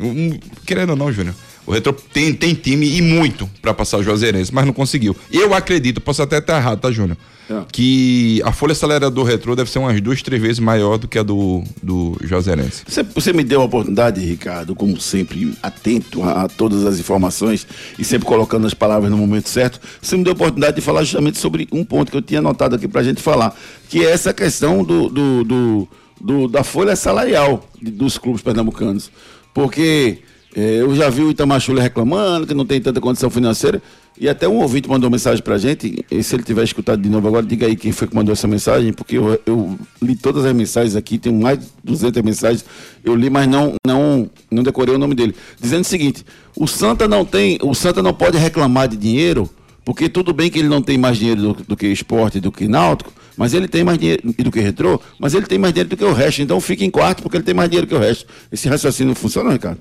Um, 0.00 0.38
querendo 0.64 0.90
ou 0.90 0.96
não, 0.96 1.12
Júnior. 1.12 1.34
O 1.66 1.72
Retro 1.72 1.92
tem, 1.92 2.32
tem 2.32 2.54
time 2.54 2.96
e 2.96 3.02
muito 3.02 3.48
para 3.60 3.72
passar 3.72 3.98
o 3.98 4.02
Juazeirense, 4.02 4.52
mas 4.52 4.66
não 4.66 4.72
conseguiu. 4.72 5.14
Eu 5.30 5.54
acredito, 5.54 6.00
posso 6.00 6.22
até 6.22 6.38
estar 6.38 6.56
errado, 6.56 6.80
tá, 6.80 6.90
Júnior? 6.90 7.16
É. 7.50 7.62
Que 7.70 8.40
a 8.44 8.52
folha 8.52 8.74
salarial 8.74 9.10
do 9.10 9.22
Retro 9.22 9.54
deve 9.56 9.70
ser 9.70 9.80
umas 9.80 10.00
duas, 10.00 10.22
três 10.22 10.40
vezes 10.40 10.58
maior 10.60 10.98
do 10.98 11.08
que 11.08 11.18
a 11.18 11.22
do, 11.22 11.62
do 11.82 12.16
Juazeirense. 12.22 12.84
Você, 12.88 13.02
você 13.02 13.32
me 13.32 13.42
deu 13.42 13.60
a 13.60 13.64
oportunidade, 13.64 14.20
Ricardo, 14.20 14.74
como 14.74 15.00
sempre, 15.00 15.52
atento 15.62 16.22
a, 16.22 16.44
a, 16.44 16.48
todas 16.48 16.86
as 16.86 16.98
informações 16.98 17.66
e 17.98 18.04
sempre 18.04 18.26
colocando 18.26 18.66
as 18.66 18.74
palavras 18.74 19.10
no 19.10 19.16
momento 19.16 19.48
certo. 19.48 19.80
Você 20.00 20.16
me 20.16 20.24
deu 20.24 20.32
a 20.32 20.34
oportunidade 20.34 20.76
de 20.76 20.82
falar 20.82 21.02
justamente 21.02 21.38
sobre 21.38 21.68
um 21.72 21.84
ponto 21.84 22.10
que 22.10 22.16
eu 22.16 22.22
tinha 22.22 22.38
anotado 22.38 22.76
aqui 22.76 22.86
para 22.86 23.00
a 23.00 23.04
gente 23.04 23.20
falar, 23.20 23.54
que 23.88 24.04
é 24.04 24.10
essa 24.10 24.32
questão 24.32 24.84
do, 24.84 25.08
do, 25.08 25.44
do 25.44 25.88
do, 26.20 26.46
da 26.46 26.62
folha 26.62 26.94
salarial 26.94 27.64
dos 27.80 28.18
clubes 28.18 28.42
pernambucanos. 28.42 29.10
Porque 29.54 30.18
é, 30.54 30.80
eu 30.80 30.94
já 30.94 31.08
vi 31.08 31.22
o 31.22 31.30
Itamachule 31.30 31.80
reclamando 31.80 32.46
que 32.46 32.54
não 32.54 32.66
tem 32.66 32.80
tanta 32.80 33.00
condição 33.00 33.30
financeira. 33.30 33.80
E 34.18 34.28
até 34.28 34.46
um 34.46 34.56
ouvinte 34.56 34.88
mandou 34.88 35.08
mensagem 35.08 35.42
pra 35.42 35.56
gente. 35.56 36.04
E 36.10 36.22
se 36.22 36.34
ele 36.34 36.42
tiver 36.42 36.62
escutado 36.62 37.00
de 37.00 37.08
novo 37.08 37.26
agora, 37.26 37.46
diga 37.46 37.66
aí 37.66 37.74
quem 37.74 37.90
foi 37.90 38.06
que 38.06 38.14
mandou 38.14 38.32
essa 38.32 38.46
mensagem, 38.46 38.92
porque 38.92 39.16
eu, 39.16 39.40
eu 39.46 39.78
li 40.02 40.14
todas 40.14 40.44
as 40.44 40.52
mensagens 40.52 40.94
aqui, 40.94 41.16
tenho 41.16 41.40
mais 41.40 41.58
de 41.58 41.66
200 41.84 42.22
mensagens. 42.22 42.64
Eu 43.02 43.14
li, 43.14 43.30
mas 43.30 43.48
não, 43.48 43.74
não, 43.86 44.28
não 44.50 44.62
decorei 44.62 44.94
o 44.94 44.98
nome 44.98 45.14
dele. 45.14 45.34
Dizendo 45.58 45.82
o 45.82 45.86
seguinte: 45.86 46.24
o 46.54 46.66
Santa 46.66 47.08
não 47.08 47.24
tem, 47.24 47.58
o 47.62 47.74
Santa 47.74 48.02
não 48.02 48.12
pode 48.12 48.36
reclamar 48.36 48.88
de 48.88 48.96
dinheiro, 48.96 49.48
porque 49.86 50.06
tudo 50.06 50.34
bem 50.34 50.50
que 50.50 50.58
ele 50.58 50.68
não 50.68 50.82
tem 50.82 50.98
mais 50.98 51.16
dinheiro 51.16 51.40
do, 51.40 51.54
do 51.68 51.76
que 51.76 51.86
esporte, 51.86 52.40
do 52.40 52.52
que 52.52 52.68
náutico, 52.68 53.10
mas 53.40 53.54
ele 53.54 53.66
tem 53.66 53.82
mais 53.82 53.96
dinheiro 53.96 54.22
do 54.36 54.52
que 54.52 54.60
retrô, 54.60 55.00
mas 55.18 55.32
ele 55.32 55.46
tem 55.46 55.58
mais 55.58 55.72
dinheiro 55.72 55.88
do 55.88 55.96
que 55.96 56.04
o 56.04 56.12
resto. 56.12 56.42
Então 56.42 56.60
fica 56.60 56.84
em 56.84 56.90
quarto 56.90 57.22
porque 57.22 57.38
ele 57.38 57.42
tem 57.42 57.54
mais 57.54 57.70
dinheiro 57.70 57.86
que 57.86 57.94
o 57.94 57.98
resto. 57.98 58.26
Esse 58.52 58.68
raciocínio 58.68 59.14
funciona, 59.14 59.50
Ricardo? 59.50 59.80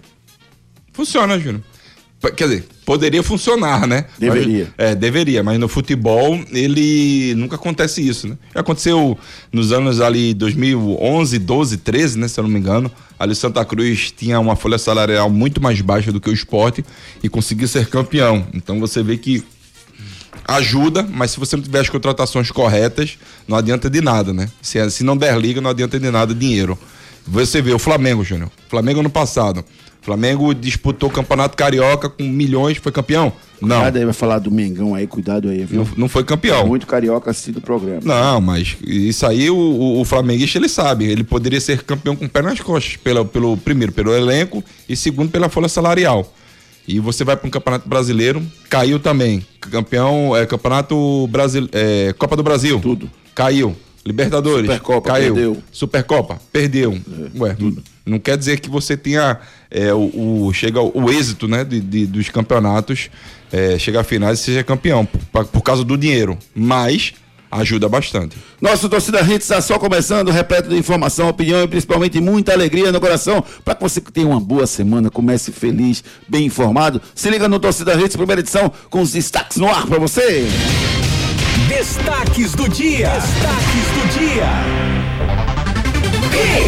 Funciona, 0.93 1.37
Júnior. 1.37 1.61
Quer 2.37 2.47
dizer, 2.47 2.67
poderia 2.85 3.21
funcionar, 3.21 3.85
né? 3.85 4.05
Deveria. 4.17 4.73
Mas, 4.77 4.87
é, 4.87 4.95
deveria, 4.95 5.43
mas 5.43 5.59
no 5.59 5.67
futebol 5.67 6.39
ele 6.53 7.35
nunca 7.35 7.57
acontece 7.57 8.01
isso, 8.01 8.29
né? 8.29 8.37
Aconteceu 8.55 9.19
nos 9.51 9.73
anos 9.73 9.99
ali 9.99 10.33
2011, 10.33 11.37
12, 11.37 11.77
13, 11.79 12.17
né? 12.17 12.29
Se 12.29 12.39
eu 12.39 12.45
não 12.45 12.51
me 12.51 12.59
engano. 12.59 12.89
Ali 13.19 13.35
Santa 13.35 13.65
Cruz 13.65 14.13
tinha 14.15 14.39
uma 14.39 14.55
folha 14.55 14.77
salarial 14.77 15.29
muito 15.29 15.61
mais 15.61 15.81
baixa 15.81 16.13
do 16.13 16.21
que 16.21 16.29
o 16.29 16.33
esporte 16.33 16.81
e 17.21 17.27
conseguiu 17.27 17.67
ser 17.67 17.89
campeão. 17.89 18.47
Então 18.53 18.79
você 18.79 19.03
vê 19.03 19.17
que 19.17 19.43
ajuda, 20.57 21.07
mas 21.09 21.31
se 21.31 21.39
você 21.39 21.55
não 21.55 21.63
tiver 21.63 21.79
as 21.79 21.89
contratações 21.89 22.51
corretas, 22.51 23.17
não 23.47 23.57
adianta 23.57 23.89
de 23.89 24.01
nada, 24.01 24.33
né? 24.33 24.49
Se, 24.61 24.89
se 24.89 25.03
não 25.03 25.15
der 25.15 25.37
liga, 25.39 25.61
não 25.61 25.69
adianta 25.69 25.99
de 25.99 26.09
nada 26.09 26.33
dinheiro. 26.33 26.77
Você 27.27 27.61
vê 27.61 27.73
o 27.73 27.79
Flamengo, 27.79 28.23
Júnior. 28.23 28.49
Flamengo 28.67 29.03
no 29.03 29.09
passado. 29.09 29.63
Flamengo 30.01 30.53
disputou 30.55 31.09
o 31.09 31.11
Campeonato 31.11 31.57
Carioca 31.57 32.09
com 32.09 32.23
milhões, 32.23 32.77
foi 32.77 32.91
campeão? 32.91 33.31
Não. 33.61 33.75
Cuidado 33.75 33.97
aí, 33.97 34.05
vai 34.05 34.13
falar 34.13 34.39
do 34.39 34.49
Mengão 34.49 34.95
aí, 34.95 35.05
cuidado 35.05 35.49
aí, 35.49 35.65
viu? 35.65 35.83
Não, 35.83 35.91
não 35.97 36.09
foi 36.09 36.23
campeão. 36.23 36.65
Muito 36.65 36.87
carioca 36.87 37.29
assistindo 37.29 37.57
o 37.57 37.61
programa. 37.61 38.01
Não, 38.03 38.39
mas 38.39 38.77
isso 38.81 39.25
aí 39.25 39.49
o, 39.49 39.55
o, 39.55 39.99
o, 39.99 40.05
flamenguista 40.05 40.57
ele 40.57 40.69
sabe. 40.69 41.05
Ele 41.05 41.23
poderia 41.23 41.59
ser 41.59 41.83
campeão 41.83 42.15
com 42.15 42.27
pé 42.27 42.41
nas 42.41 42.59
costas, 42.61 42.95
pelo, 42.95 43.25
pelo, 43.25 43.57
primeiro 43.57 43.91
pelo 43.91 44.15
elenco 44.15 44.63
e 44.87 44.95
segundo 44.95 45.29
pela 45.29 45.49
folha 45.49 45.67
salarial. 45.67 46.33
E 46.89 46.99
você 46.99 47.23
vai 47.23 47.37
para 47.37 47.47
um 47.47 47.51
campeonato 47.51 47.87
brasileiro, 47.87 48.41
caiu 48.67 48.99
também. 48.99 49.45
Campeão, 49.61 50.35
é, 50.35 50.43
campeonato 50.47 51.27
Brasil, 51.27 51.69
é, 51.71 52.11
Copa 52.17 52.35
do 52.35 52.41
Brasil. 52.41 52.79
Tudo. 52.79 53.07
Caiu. 53.35 53.77
Libertadores. 54.03 54.65
Supercopa, 54.65 55.09
caiu. 55.09 55.35
Perdeu. 55.35 55.57
Supercopa, 55.71 56.41
perdeu. 56.51 56.93
É, 57.35 57.39
Ué, 57.39 57.53
tudo. 57.53 57.83
não 58.03 58.17
quer 58.17 58.35
dizer 58.35 58.59
que 58.59 58.71
você 58.71 58.97
tenha 58.97 59.37
é, 59.69 59.93
o, 59.93 60.47
o, 60.47 60.51
chega 60.51 60.81
o 60.81 61.11
êxito 61.11 61.47
né, 61.47 61.63
de, 61.63 61.79
de 61.79 62.07
dos 62.07 62.27
campeonatos, 62.29 63.11
é, 63.51 63.77
chega 63.77 63.99
a 63.99 64.03
finais 64.03 64.39
e 64.39 64.43
seja 64.43 64.63
campeão, 64.63 65.05
por, 65.05 65.45
por 65.45 65.61
causa 65.61 65.83
do 65.83 65.95
dinheiro. 65.95 66.39
Mas 66.55 67.13
ajuda 67.51 67.89
bastante. 67.89 68.37
Nosso 68.61 68.87
torcida 68.89 69.21
Hits 69.21 69.43
está 69.43 69.61
só 69.61 69.79
começando, 69.79 70.31
repleto 70.31 70.69
de 70.69 70.77
informação, 70.77 71.29
opinião 71.29 71.63
e 71.63 71.67
principalmente 71.67 72.19
muita 72.19 72.53
alegria 72.53 72.91
no 72.91 72.99
coração, 72.99 73.43
para 73.63 73.75
que 73.75 73.81
você 73.81 74.01
tenha 74.01 74.27
uma 74.27 74.39
boa 74.39 74.67
semana, 74.67 75.09
comece 75.09 75.51
feliz, 75.51 76.03
bem 76.27 76.45
informado. 76.45 77.01
Se 77.15 77.29
liga 77.29 77.47
no 77.47 77.59
Torcida 77.59 77.93
Hits, 77.93 78.15
primeira 78.15 78.41
edição, 78.41 78.71
com 78.89 79.01
os 79.01 79.11
destaques 79.11 79.57
no 79.57 79.67
ar 79.67 79.85
para 79.87 79.99
você. 79.99 80.47
Destaques 81.67 82.53
do 82.53 82.67
dia. 82.67 83.09
Destaques 83.09 83.85
do 83.93 84.19
dia. 84.19 85.28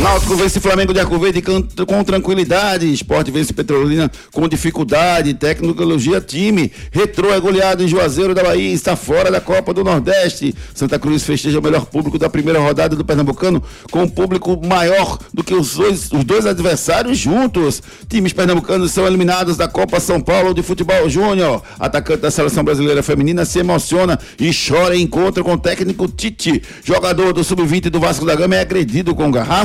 Náutico 0.02 0.36
vence 0.36 0.60
Flamengo 0.60 0.94
de 0.94 1.00
Arco 1.00 1.18
Verde 1.18 1.42
com 1.42 2.04
tranquilidade. 2.04 2.92
Esporte 2.92 3.32
vence 3.32 3.54
Petrolina 3.54 4.12
com 4.32 4.48
dificuldade. 4.48 5.34
Tecnologia 5.34 6.20
time. 6.20 6.72
Retrô 6.92 7.32
é 7.32 7.40
goleado 7.40 7.84
em 7.84 7.88
Juazeiro 7.88 8.36
da 8.36 8.44
Bahia. 8.44 8.74
Está 8.74 8.96
fora 8.96 9.32
da 9.32 9.40
Copa 9.40 9.74
do 9.74 9.84
Nordeste. 9.84 10.54
Santa 10.74 11.00
Cruz 11.00 11.24
festeja 11.24 11.60
o 11.60 11.62
melhor 11.62 11.86
público 11.86 12.18
da 12.18 12.30
primeira 12.30 12.60
rodada 12.60 12.96
do 12.96 13.06
Pernambucano 13.06 13.64
com 13.90 14.04
um 14.04 14.08
público 14.08 14.60
maior 14.66 15.18
do 15.34 15.44
que 15.44 15.54
os 15.54 15.76
dois, 15.76 16.12
os 16.12 16.24
dois 16.26 16.46
adversários 16.46 17.18
juntos. 17.18 17.82
Times 18.10 18.34
pernambucanos 18.34 18.92
são 18.92 19.08
eliminados 19.08 19.56
da 19.56 19.68
Copa 19.68 20.00
São 20.02 20.20
Paulo 20.20 20.54
de 20.54 20.62
Futebol 20.62 21.08
Júnior. 21.10 21.62
Atacante 21.80 22.24
da 22.24 22.32
seleção 22.32 22.64
brasileira 22.64 23.02
feminina 23.02 23.46
se 23.46 23.60
emociona 23.60 24.20
e 24.38 24.52
chora 24.52 24.98
em 24.98 25.04
encontro 25.04 25.44
com 25.44 25.54
o 25.54 25.58
técnico 25.58 26.08
Tite. 26.08 26.62
Jogador 26.84 27.32
do 27.32 27.44
Sub-20 27.44 27.90
do 27.90 28.00
Vasco 28.00 28.26
da 28.26 28.36
Gama 28.36 28.56
é 28.56 28.62
agredido 28.62 29.16
com 29.16 29.32
garrafa 29.32 29.61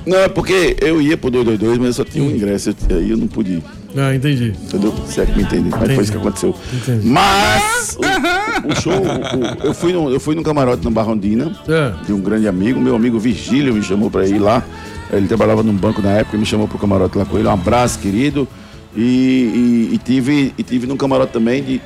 Não, 0.05 0.17
é 0.17 0.27
porque 0.27 0.75
eu 0.81 1.01
ia 1.01 1.17
pro 1.17 1.31
222, 1.31 1.77
mas 1.77 1.87
eu 1.87 1.93
só 1.93 2.03
tinha 2.03 2.23
um 2.23 2.29
ingresso, 2.29 2.75
aí 2.89 3.09
eu 3.09 3.17
não 3.17 3.27
pude 3.27 3.53
ir. 3.53 3.63
Ah, 3.95 4.13
entendi. 4.13 4.53
Entendeu? 4.63 4.93
Se 5.07 5.21
é 5.21 5.25
que 5.25 5.35
me 5.35 5.43
entende. 5.43 5.69
Mas 5.69 5.93
foi 5.93 6.03
isso 6.03 6.11
que 6.11 6.17
aconteceu. 6.17 6.55
Entendi. 6.73 7.07
Mas 7.07 7.97
o, 7.97 8.01
o 8.69 8.81
show, 8.81 8.93
o, 8.93 9.67
eu, 9.67 9.73
fui 9.73 9.93
no, 9.93 10.11
eu 10.11 10.19
fui 10.19 10.35
no 10.35 10.43
camarote 10.43 10.83
na 10.83 10.91
Barrondina, 10.91 11.55
é. 11.67 11.93
de 12.05 12.11
um 12.11 12.19
grande 12.19 12.47
amigo, 12.47 12.79
meu 12.81 12.95
amigo 12.95 13.17
Virgílio 13.17 13.73
me 13.73 13.81
chamou 13.81 14.11
pra 14.11 14.27
ir 14.27 14.39
lá. 14.39 14.63
Ele 15.11 15.27
trabalhava 15.27 15.63
num 15.63 15.73
banco 15.73 16.01
na 16.01 16.11
época, 16.11 16.37
me 16.37 16.45
chamou 16.45 16.67
pro 16.67 16.77
camarote 16.77 17.17
lá 17.17 17.25
com 17.25 17.37
ele. 17.37 17.47
Um 17.47 17.51
abraço, 17.51 17.99
querido. 17.99 18.47
E, 18.95 19.01
e, 19.01 19.95
e 19.95 19.97
tive, 19.99 20.53
e 20.57 20.63
tive 20.63 20.85
num 20.85 20.97
camarote 20.97 21.31
também 21.31 21.63
de, 21.63 21.81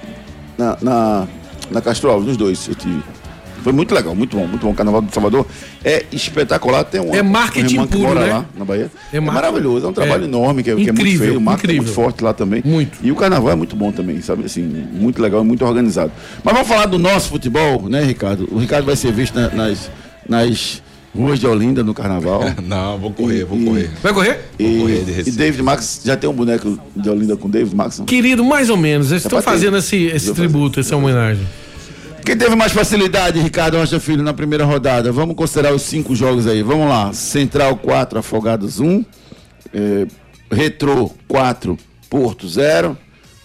na, 0.58 0.78
na 0.82 1.28
na 1.72 1.82
Castro 1.82 2.10
Alves, 2.10 2.28
nos 2.28 2.38
dois 2.38 2.68
eu 2.68 2.76
tive. 2.76 3.02
Foi 3.64 3.74
muito 3.74 3.94
legal, 3.94 4.16
muito 4.16 4.38
bom, 4.38 4.48
muito 4.48 4.66
bom. 4.66 4.72
O 4.72 4.74
Carnaval 4.74 5.02
de 5.02 5.14
Salvador 5.14 5.46
é 5.84 6.06
espetacular. 6.12 6.86
Tem 6.86 7.02
um, 7.02 7.14
é 7.14 7.22
marketing 7.22 7.80
um 7.80 7.88
puro, 7.88 8.16
né? 8.16 8.26
lá 8.28 8.46
na 8.56 8.64
Bahia. 8.64 8.90
É, 9.12 9.18
é 9.18 9.20
maravilhoso, 9.20 9.86
é 9.86 9.90
um 9.90 9.94
trabalho 9.94 10.24
é. 10.24 10.26
enorme, 10.28 10.64
que 10.64 10.70
é, 10.70 10.74
incrível, 10.74 10.94
que 10.94 11.02
é 11.02 11.04
muito 11.04 11.20
feio. 11.20 11.38
O 11.38 11.42
marketing 11.42 11.74
é 11.74 11.76
muito 11.78 11.92
forte 11.92 12.24
lá 12.24 12.34
também. 12.34 12.62
Muito. 12.64 12.98
E 13.02 13.12
o 13.12 13.16
Carnaval 13.16 13.52
é 13.52 13.56
muito 13.56 13.76
bom 13.76 13.92
também, 13.92 14.22
sabe? 14.22 14.46
Assim, 14.46 14.62
muito 14.64 15.22
legal 15.22 15.42
e 15.42 15.46
muito 15.46 15.66
organizado. 15.66 16.12
Mas 16.44 16.54
vamos 16.54 16.68
falar 16.70 16.86
do 16.86 16.98
nosso 16.98 17.30
futebol, 17.30 17.90
né, 17.90 18.04
Ricardo? 18.04 18.48
O 18.52 18.58
Ricardo 18.58 18.86
vai 18.86 18.96
ser 18.96 19.12
visto 19.12 19.36
na, 19.36 19.50
nas, 19.50 19.92
nas 20.30 20.82
ruas 21.16 21.40
de 21.40 21.48
Olinda 21.48 21.84
no 21.84 21.94
Carnaval. 21.94 22.42
Não, 22.64 22.98
vou 22.98 23.12
correr, 23.12 23.42
e, 23.42 23.44
vou 23.44 23.60
correr. 23.64 23.90
Vai 24.02 24.14
correr? 24.14 24.40
E, 24.60 24.78
vou 24.78 24.82
correr 24.82 25.04
de 25.24 25.30
e 25.30 25.32
David 25.32 25.64
Max, 25.64 26.02
já 26.04 26.16
tem 26.16 26.30
um 26.30 26.34
boneco 26.34 26.80
de 26.96 27.10
Olinda 27.10 27.36
com 27.36 27.50
David 27.50 27.76
Max? 27.76 28.02
Querido, 28.06 28.44
mais 28.44 28.70
ou 28.70 28.78
menos. 28.78 29.12
Eles 29.12 29.24
estão 29.24 29.42
fazendo 29.42 29.78
esse, 29.78 30.06
esse 30.06 30.34
tributo, 30.34 30.80
essa 30.80 30.96
homenagem. 30.96 31.46
Quem 32.28 32.36
teve 32.36 32.58
mais 32.58 32.74
facilidade, 32.74 33.40
Ricardo 33.40 33.78
Rocha 33.78 34.02
Filho, 34.02 34.22
na 34.22 34.34
primeira 34.34 34.66
rodada? 34.66 35.14
Vamos 35.14 35.34
considerar 35.34 35.74
os 35.74 35.84
cinco 35.84 36.14
jogos 36.14 36.46
aí. 36.46 36.62
Vamos 36.62 36.90
lá. 36.90 37.14
Central 37.14 37.78
4, 37.78 38.20
Afogados 38.20 38.82
1. 38.82 39.06
É, 39.74 40.08
Retrô 40.52 41.10
4, 41.26 41.78
Porto 42.10 42.46
0. 42.46 42.98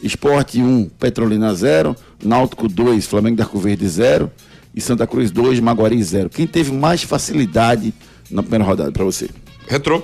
Esporte 0.03 0.61
1, 0.61 0.91
Petrolina 0.99 1.55
0. 1.55 1.95
Náutico 2.25 2.67
2, 2.67 3.07
Flamengo 3.07 3.37
da 3.37 3.45
Arco 3.45 3.57
Verde 3.57 3.87
0. 3.89 4.29
E 4.75 4.81
Santa 4.81 5.07
Cruz 5.07 5.31
2, 5.31 5.61
Maguari 5.61 6.03
0. 6.03 6.31
Quem 6.31 6.47
teve 6.47 6.73
mais 6.73 7.03
facilidade 7.03 7.93
na 8.31 8.43
primeira 8.43 8.65
rodada 8.65 8.91
para 8.91 9.05
você? 9.05 9.29
Retrô. 9.69 10.03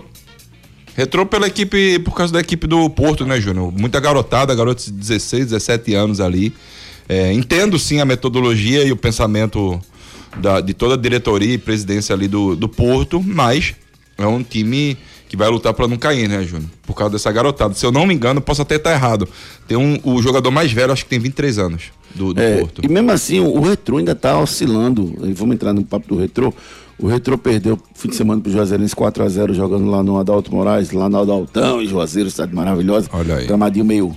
Retrô 0.94 1.24
pela 1.24 1.46
equipe, 1.46 1.98
por 2.00 2.14
causa 2.14 2.32
da 2.32 2.40
equipe 2.40 2.66
do 2.66 2.90
Porto, 2.90 3.24
né, 3.24 3.40
Júnior? 3.40 3.72
Muita 3.72 4.00
garotada, 4.00 4.54
garotos 4.54 4.86
de 4.86 4.92
16, 4.92 5.46
17 5.46 5.94
anos 5.94 6.20
ali. 6.20 6.52
É, 7.08 7.32
entendo 7.32 7.78
sim 7.78 8.00
a 8.00 8.04
metodologia 8.04 8.84
e 8.84 8.92
o 8.92 8.96
pensamento 8.96 9.80
da, 10.36 10.60
de 10.60 10.74
toda 10.74 10.94
a 10.94 10.96
diretoria 10.96 11.54
e 11.54 11.58
presidência 11.58 12.14
ali 12.14 12.28
do, 12.28 12.54
do 12.54 12.68
Porto, 12.68 13.22
mas 13.24 13.74
é 14.18 14.26
um 14.26 14.42
time 14.42 14.98
que 15.28 15.36
vai 15.36 15.48
lutar 15.48 15.74
para 15.74 15.86
não 15.86 15.96
cair, 15.96 16.28
né, 16.28 16.42
Júnior? 16.42 16.70
Por 16.86 16.94
causa 16.94 17.12
dessa 17.12 17.30
garotada. 17.30 17.74
Se 17.74 17.84
eu 17.84 17.92
não 17.92 18.06
me 18.06 18.14
engano, 18.14 18.40
posso 18.40 18.62
até 18.62 18.76
estar 18.76 18.92
errado. 18.92 19.28
Tem 19.66 19.76
um, 19.76 19.98
o 20.02 20.22
jogador 20.22 20.50
mais 20.50 20.72
velho, 20.72 20.92
acho 20.92 21.04
que 21.04 21.10
tem 21.10 21.18
23 21.18 21.58
anos, 21.58 21.84
do, 22.14 22.32
do 22.32 22.40
é, 22.40 22.58
Porto. 22.58 22.80
E 22.82 22.88
mesmo 22.88 23.10
assim, 23.12 23.38
o, 23.40 23.56
o 23.56 23.60
Retrô 23.60 23.98
ainda 23.98 24.12
está 24.12 24.38
oscilando. 24.38 25.14
Vamos 25.34 25.54
entrar 25.54 25.72
no 25.72 25.84
papo 25.84 26.08
do 26.08 26.18
Retrô. 26.18 26.52
O 26.98 27.06
Retrô 27.06 27.38
perdeu 27.38 27.78
fim 27.94 28.08
de 28.08 28.16
semana 28.16 28.40
pro 28.40 28.50
Juazeirense 28.50 28.96
4x0, 28.96 29.54
jogando 29.54 29.88
lá 29.88 30.02
no 30.02 30.18
Adalto 30.18 30.52
Moraes, 30.52 30.90
lá 30.90 31.08
no 31.08 31.20
Adaltão, 31.20 31.80
em 31.80 31.86
Juazeiro, 31.86 32.30
cidade 32.30 32.54
maravilhosa. 32.54 33.08
Olha 33.12 33.36
aí. 33.36 33.46
Gramadinho 33.46 33.84
meio 33.84 34.16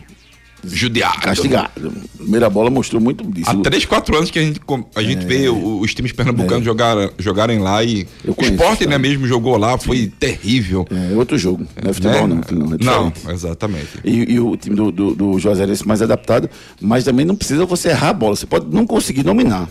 Judiado. 0.64 1.22
Castigado. 1.22 1.92
Primeira 2.18 2.50
bola 2.50 2.70
mostrou 2.70 3.02
muito 3.02 3.24
disso. 3.24 3.50
Há 3.50 3.56
3, 3.56 3.86
4 3.86 4.16
anos 4.16 4.32
que 4.32 4.40
a 4.40 4.42
gente, 4.42 4.60
a 4.96 5.04
gente 5.04 5.24
é, 5.24 5.28
vê 5.28 5.50
os 5.50 5.94
times 5.94 6.12
pernambucanos 6.12 6.62
é. 6.62 6.66
jogar, 6.66 7.10
jogarem 7.18 7.60
lá 7.60 7.84
e 7.84 8.08
Eu 8.24 8.36
o 8.38 8.44
esporte, 8.44 8.86
né, 8.86 8.98
mesmo 8.98 9.28
jogou 9.28 9.58
lá, 9.58 9.78
foi 9.78 9.98
Sim. 9.98 10.14
terrível. 10.20 10.88
É 10.90 11.16
outro 11.16 11.38
jogo. 11.38 11.66
Não 11.82 11.90
é 11.90 11.94
futebol, 11.94 12.28
né? 12.28 12.42
não. 12.52 12.58
Não, 12.58 13.08
é 13.08 13.14
não 13.26 13.32
exatamente. 13.32 13.88
E, 14.04 14.34
e, 14.34 14.40
o 14.40 14.56
time 14.56 14.76
do, 14.76 14.92
do, 14.92 15.16
do 15.16 15.40
Juazeirense 15.40 15.88
mais 15.88 16.02
adaptado, 16.02 16.50
mas 16.80 17.04
também 17.04 17.26
não 17.26 17.36
precisa 17.36 17.66
você 17.66 17.90
errar 17.90 18.10
a 18.10 18.14
bola. 18.14 18.36
Você 18.36 18.46
pode 18.46 18.68
não 18.74 18.86
conseguir 18.86 19.24
dominar. 19.24 19.70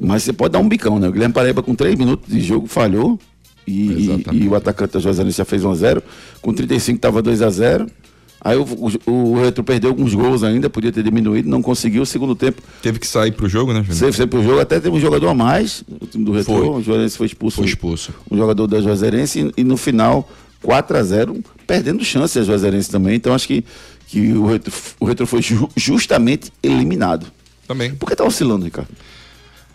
Mas 0.00 0.22
você 0.22 0.32
pode 0.32 0.52
dar 0.52 0.58
um 0.58 0.68
bicão, 0.68 0.98
né? 0.98 1.08
O 1.08 1.12
Guilherme 1.12 1.34
Paraíba 1.34 1.62
com 1.62 1.74
3 1.74 1.96
minutos 1.96 2.32
de 2.32 2.40
jogo 2.40 2.66
falhou. 2.66 3.18
E, 3.66 3.72
e, 3.72 4.24
e 4.32 4.48
o 4.48 4.56
atacante 4.56 4.94
da 4.94 5.00
Juazeirense 5.00 5.38
já 5.38 5.44
fez 5.44 5.62
1x0. 5.62 6.02
Com 6.40 6.52
35 6.52 6.96
estava 6.96 7.22
2x0. 7.22 7.88
Aí 8.44 8.56
o, 8.56 8.64
o, 9.06 9.12
o 9.12 9.40
Retro 9.40 9.62
perdeu 9.62 9.90
alguns 9.90 10.12
gols 10.14 10.42
ainda, 10.42 10.68
podia 10.68 10.90
ter 10.90 11.04
diminuído, 11.04 11.48
não 11.48 11.62
conseguiu 11.62 12.02
o 12.02 12.06
segundo 12.06 12.34
tempo. 12.34 12.60
Teve 12.82 12.98
que 12.98 13.06
sair 13.06 13.30
pro 13.30 13.48
jogo, 13.48 13.72
né, 13.72 13.84
Teve 13.86 14.10
que 14.10 14.16
sair 14.16 14.26
pro 14.26 14.42
jogo, 14.42 14.58
até 14.58 14.80
teve 14.80 14.96
um 14.96 15.00
jogador 15.00 15.28
a 15.28 15.34
mais, 15.34 15.84
o 16.00 16.06
time 16.06 16.24
do 16.24 16.32
Retro, 16.32 16.52
foi. 16.52 16.68
o 16.68 16.82
Juazeirense 16.82 17.16
foi 17.16 17.26
expulso. 17.26 17.56
Foi 17.58 17.66
expulso. 17.66 18.12
Um 18.28 18.36
jogador 18.36 18.66
da 18.66 18.80
Juazeirense 18.80 19.52
e, 19.56 19.60
e 19.60 19.64
no 19.64 19.76
final, 19.76 20.28
4 20.62 20.96
a 20.96 21.02
0 21.02 21.44
perdendo 21.66 22.04
chance 22.04 22.36
a 22.38 22.42
Juazeirense 22.42 22.90
também. 22.90 23.14
Então 23.14 23.32
acho 23.32 23.46
que, 23.46 23.64
que 24.08 24.32
o, 24.32 24.46
Retro, 24.46 24.72
o 24.98 25.04
Retro 25.04 25.26
foi 25.26 25.40
ju, 25.40 25.68
justamente 25.76 26.50
eliminado. 26.62 27.26
Também. 27.68 27.94
Por 27.94 28.08
que 28.08 28.16
tá 28.16 28.24
oscilando, 28.24 28.64
Ricardo? 28.64 28.90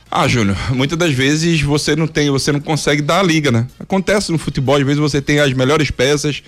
Ah, 0.09 0.27
Júnior, 0.27 0.57
muitas 0.73 0.97
das 0.97 1.13
vezes 1.13 1.61
você 1.61 1.95
não 1.95 2.07
tem, 2.07 2.29
você 2.29 2.51
não 2.51 2.61
consegue 2.61 3.01
dar 3.01 3.19
a 3.19 3.23
liga, 3.23 3.51
né? 3.51 3.67
Acontece 3.77 4.31
no 4.31 4.37
futebol, 4.37 4.75
às 4.75 4.83
vezes 4.83 4.99
você 4.99 5.21
tem 5.21 5.39
as 5.39 5.51
melhores 5.51 5.91
peças, 5.91 6.41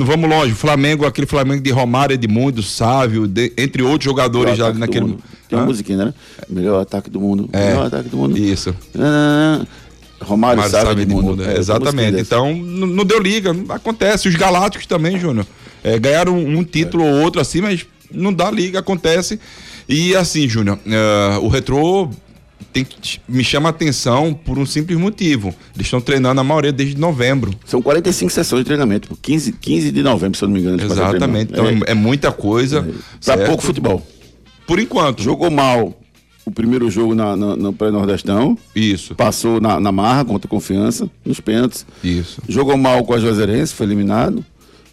não 0.00 0.06
vamos 0.06 0.30
longe, 0.30 0.54
Flamengo, 0.54 1.04
aquele 1.04 1.26
Flamengo 1.26 1.62
de 1.62 1.70
Romário, 1.70 2.14
Edmundo, 2.14 2.62
Sávio, 2.62 3.28
de, 3.28 3.52
entre 3.58 3.82
outros 3.82 4.04
jogadores 4.06 4.56
já 4.56 4.72
naquele. 4.72 5.18
Tem 5.46 5.58
uma 5.58 5.66
musiquinha, 5.66 6.06
né? 6.06 6.14
Melhor 6.48 6.80
ataque 6.80 7.10
do 7.10 7.20
mundo. 7.20 7.50
É, 7.52 7.68
melhor 7.68 7.86
ataque 7.86 8.08
do 8.08 8.16
mundo. 8.16 8.38
Isso. 8.38 8.74
Ah, 8.98 9.66
Romário, 10.22 10.62
Romário 10.62 10.70
Sávio, 10.70 11.02
Edmundo. 11.02 11.44
É, 11.44 11.58
exatamente. 11.58 12.18
Então, 12.18 12.54
não, 12.54 13.04
deu 13.04 13.20
liga. 13.20 13.54
Acontece. 13.68 14.26
Os 14.26 14.36
Galácticos 14.36 14.86
também, 14.86 15.18
Júnior. 15.18 15.46
É, 15.84 15.98
ganharam 15.98 16.38
um 16.38 16.64
título 16.64 17.04
ou 17.04 17.20
outro 17.20 17.40
assim, 17.40 17.60
mas 17.60 17.84
não 18.10 18.32
dá 18.32 18.50
liga, 18.50 18.78
acontece. 18.78 19.38
E 19.86 20.16
assim, 20.16 20.48
Júnior, 20.48 20.78
uh, 20.78 21.44
o 21.44 21.48
Retrô 21.48 22.08
tem 22.72 22.84
que, 22.84 23.20
me 23.28 23.42
chama 23.42 23.68
a 23.68 23.70
atenção 23.70 24.32
por 24.32 24.58
um 24.58 24.66
simples 24.66 24.98
motivo. 24.98 25.54
Eles 25.74 25.86
estão 25.86 26.00
treinando 26.00 26.40
a 26.40 26.44
maioria 26.44 26.72
desde 26.72 26.98
novembro. 26.98 27.52
São 27.64 27.82
45 27.82 28.30
sessões 28.30 28.60
de 28.60 28.64
treinamento, 28.66 29.16
15, 29.20 29.52
15 29.52 29.90
de 29.90 30.02
novembro, 30.02 30.38
se 30.38 30.44
eu 30.44 30.48
não 30.48 30.54
me 30.54 30.60
engano. 30.60 30.82
Exatamente, 30.82 31.52
então 31.52 31.66
é, 31.66 31.78
é, 31.88 31.94
muita 31.94 32.30
coisa. 32.32 32.86
É. 32.88 33.24
Para 33.24 33.46
pouco 33.46 33.62
futebol. 33.62 34.06
Por 34.66 34.78
enquanto. 34.78 35.22
Jogou 35.22 35.50
mal 35.50 36.00
o 36.44 36.50
primeiro 36.50 36.90
jogo 36.90 37.14
na, 37.14 37.36
na, 37.36 37.56
no 37.56 37.72
pré-nordestão. 37.72 38.56
Isso. 38.74 39.14
Passou 39.14 39.60
na, 39.60 39.80
na 39.80 39.92
marra 39.92 40.24
contra 40.24 40.48
confiança, 40.48 41.08
nos 41.24 41.40
pênaltis. 41.40 41.86
Isso. 42.02 42.42
Jogou 42.48 42.76
mal 42.76 43.04
com 43.04 43.14
a 43.14 43.18
Juazeirense, 43.18 43.74
foi 43.74 43.86
eliminado. 43.86 44.44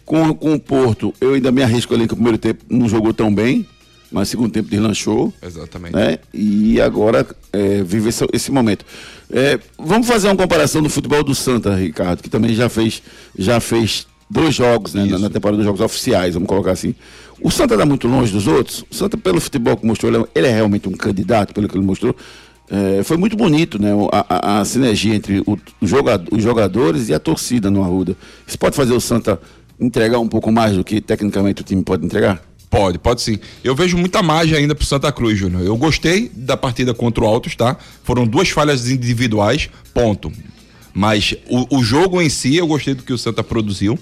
Com, 0.04 0.32
com 0.34 0.54
o 0.54 0.60
Porto, 0.60 1.12
eu 1.20 1.34
ainda 1.34 1.52
me 1.52 1.62
arrisco 1.62 1.94
ali 1.94 2.06
que 2.06 2.14
o 2.14 2.16
primeiro 2.16 2.38
tempo 2.38 2.64
não 2.68 2.88
jogou 2.88 3.12
tão 3.12 3.34
bem 3.34 3.66
mas 4.10 4.28
segundo 4.28 4.50
tempo 4.50 4.68
deslanchou. 4.68 5.32
Exatamente. 5.42 5.94
Né? 5.94 6.18
E 6.32 6.80
agora 6.80 7.26
é, 7.52 7.82
vive 7.82 8.08
esse, 8.08 8.26
esse 8.32 8.50
momento. 8.50 8.84
É, 9.30 9.58
vamos 9.78 10.06
fazer 10.06 10.28
uma 10.28 10.36
comparação 10.36 10.82
do 10.82 10.88
futebol 10.88 11.22
do 11.22 11.34
Santa, 11.34 11.74
Ricardo, 11.74 12.22
que 12.22 12.30
também 12.30 12.54
já 12.54 12.68
fez, 12.68 13.02
já 13.36 13.60
fez 13.60 14.06
dois 14.30 14.54
jogos 14.54 14.94
né, 14.94 15.04
na, 15.04 15.18
na, 15.18 15.30
temporada 15.30 15.56
dos 15.56 15.66
jogos 15.66 15.80
oficiais, 15.80 16.34
vamos 16.34 16.48
colocar 16.48 16.72
assim. 16.72 16.94
O 17.40 17.50
Santa 17.50 17.74
está 17.74 17.86
muito 17.86 18.08
longe 18.08 18.32
dos 18.32 18.46
outros. 18.46 18.84
O 18.90 18.94
Santa, 18.94 19.16
pelo 19.16 19.40
futebol 19.40 19.76
que 19.76 19.86
mostrou, 19.86 20.12
ele 20.12 20.22
é, 20.22 20.28
ele 20.34 20.46
é 20.48 20.52
realmente 20.52 20.88
um 20.88 20.92
candidato, 20.92 21.54
pelo 21.54 21.68
que 21.68 21.76
ele 21.76 21.84
mostrou. 21.84 22.14
É, 22.70 23.02
foi 23.02 23.16
muito 23.16 23.36
bonito 23.36 23.80
né, 23.80 23.90
a, 24.12 24.26
a, 24.28 24.60
a 24.60 24.64
sinergia 24.64 25.14
entre 25.14 25.40
o, 25.46 25.58
o 25.80 25.86
jogador, 25.86 26.28
os 26.34 26.42
jogadores 26.42 27.08
e 27.08 27.14
a 27.14 27.18
torcida 27.18 27.70
no 27.70 27.82
Arruda. 27.82 28.16
Isso 28.46 28.58
pode 28.58 28.76
fazer 28.76 28.92
o 28.92 29.00
Santa 29.00 29.40
entregar 29.80 30.18
um 30.18 30.28
pouco 30.28 30.50
mais 30.50 30.76
do 30.76 30.84
que 30.84 31.00
tecnicamente 31.00 31.62
o 31.62 31.64
time 31.64 31.82
pode 31.82 32.04
entregar? 32.04 32.42
Pode, 32.70 32.98
pode 32.98 33.22
sim. 33.22 33.38
Eu 33.64 33.74
vejo 33.74 33.96
muita 33.96 34.22
margem 34.22 34.56
ainda 34.56 34.74
pro 34.74 34.84
Santa 34.84 35.10
Cruz, 35.10 35.38
Júnior. 35.38 35.62
Eu 35.62 35.76
gostei 35.76 36.30
da 36.34 36.56
partida 36.56 36.92
contra 36.92 37.24
o 37.24 37.26
Altos, 37.26 37.56
tá? 37.56 37.76
Foram 38.04 38.26
duas 38.26 38.50
falhas 38.50 38.90
individuais, 38.90 39.70
ponto. 39.94 40.30
Mas 40.92 41.34
o, 41.48 41.78
o 41.78 41.82
jogo 41.82 42.20
em 42.20 42.28
si, 42.28 42.56
eu 42.56 42.66
gostei 42.66 42.94
do 42.94 43.02
que 43.02 43.12
o 43.12 43.18
Santa 43.18 43.42
produziu. 43.42 43.98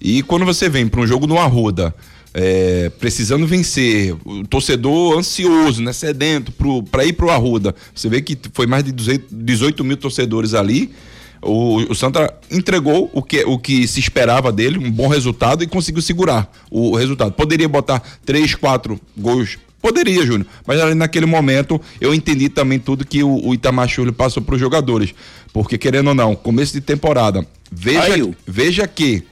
E 0.00 0.22
quando 0.22 0.44
você 0.44 0.68
vem 0.68 0.86
para 0.86 1.00
um 1.00 1.06
jogo 1.06 1.26
no 1.26 1.38
Arruda, 1.38 1.94
é, 2.32 2.90
precisando 2.98 3.46
vencer, 3.46 4.14
o 4.24 4.46
torcedor 4.46 5.18
ansioso, 5.18 5.82
né, 5.82 5.92
sedento 5.92 6.52
para 6.90 7.04
ir 7.04 7.12
pro 7.12 7.30
Arruda, 7.30 7.74
você 7.94 8.08
vê 8.08 8.22
que 8.22 8.38
foi 8.52 8.66
mais 8.66 8.84
de 8.84 8.92
18 8.92 9.84
mil 9.84 9.96
torcedores 9.96 10.54
ali 10.54 10.92
o, 11.42 11.76
o 11.90 11.94
Santa 11.94 12.32
entregou 12.50 13.10
o 13.12 13.22
que, 13.22 13.44
o 13.44 13.58
que 13.58 13.86
se 13.86 14.00
esperava 14.00 14.52
dele, 14.52 14.78
um 14.78 14.90
bom 14.90 15.08
resultado, 15.08 15.62
e 15.62 15.66
conseguiu 15.66 16.02
segurar 16.02 16.50
o, 16.70 16.96
resultado. 16.96 17.32
Poderia 17.32 17.68
botar 17.68 18.02
três, 18.24 18.54
quatro 18.54 19.00
gols 19.16 19.58
Poderia, 19.80 20.26
Júnior. 20.26 20.46
Mas 20.66 20.80
ali 20.80 20.94
naquele 20.94 21.24
momento 21.24 21.80
eu 22.00 22.12
entendi 22.12 22.48
também 22.48 22.80
tudo 22.80 23.06
que 23.06 23.22
o, 23.22 23.46
o 23.46 23.54
Itamar 23.54 23.88
Chulho 23.88 24.12
passou 24.12 24.42
para 24.42 24.56
os 24.56 24.60
jogadores. 24.60 25.14
Porque, 25.52 25.78
querendo 25.78 26.08
ou 26.08 26.14
não, 26.14 26.34
começo 26.34 26.72
de 26.72 26.80
temporada, 26.80 27.46
veja, 27.70 28.28
veja 28.44 28.88
que, 28.88 29.22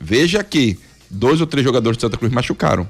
veja 0.00 0.44
que 0.44 0.78
dois 1.10 1.40
ou 1.40 1.46
três 1.46 1.64
jogadores 1.64 1.96
de 1.96 2.02
Santa 2.02 2.16
Cruz 2.16 2.32
machucaram. 2.32 2.88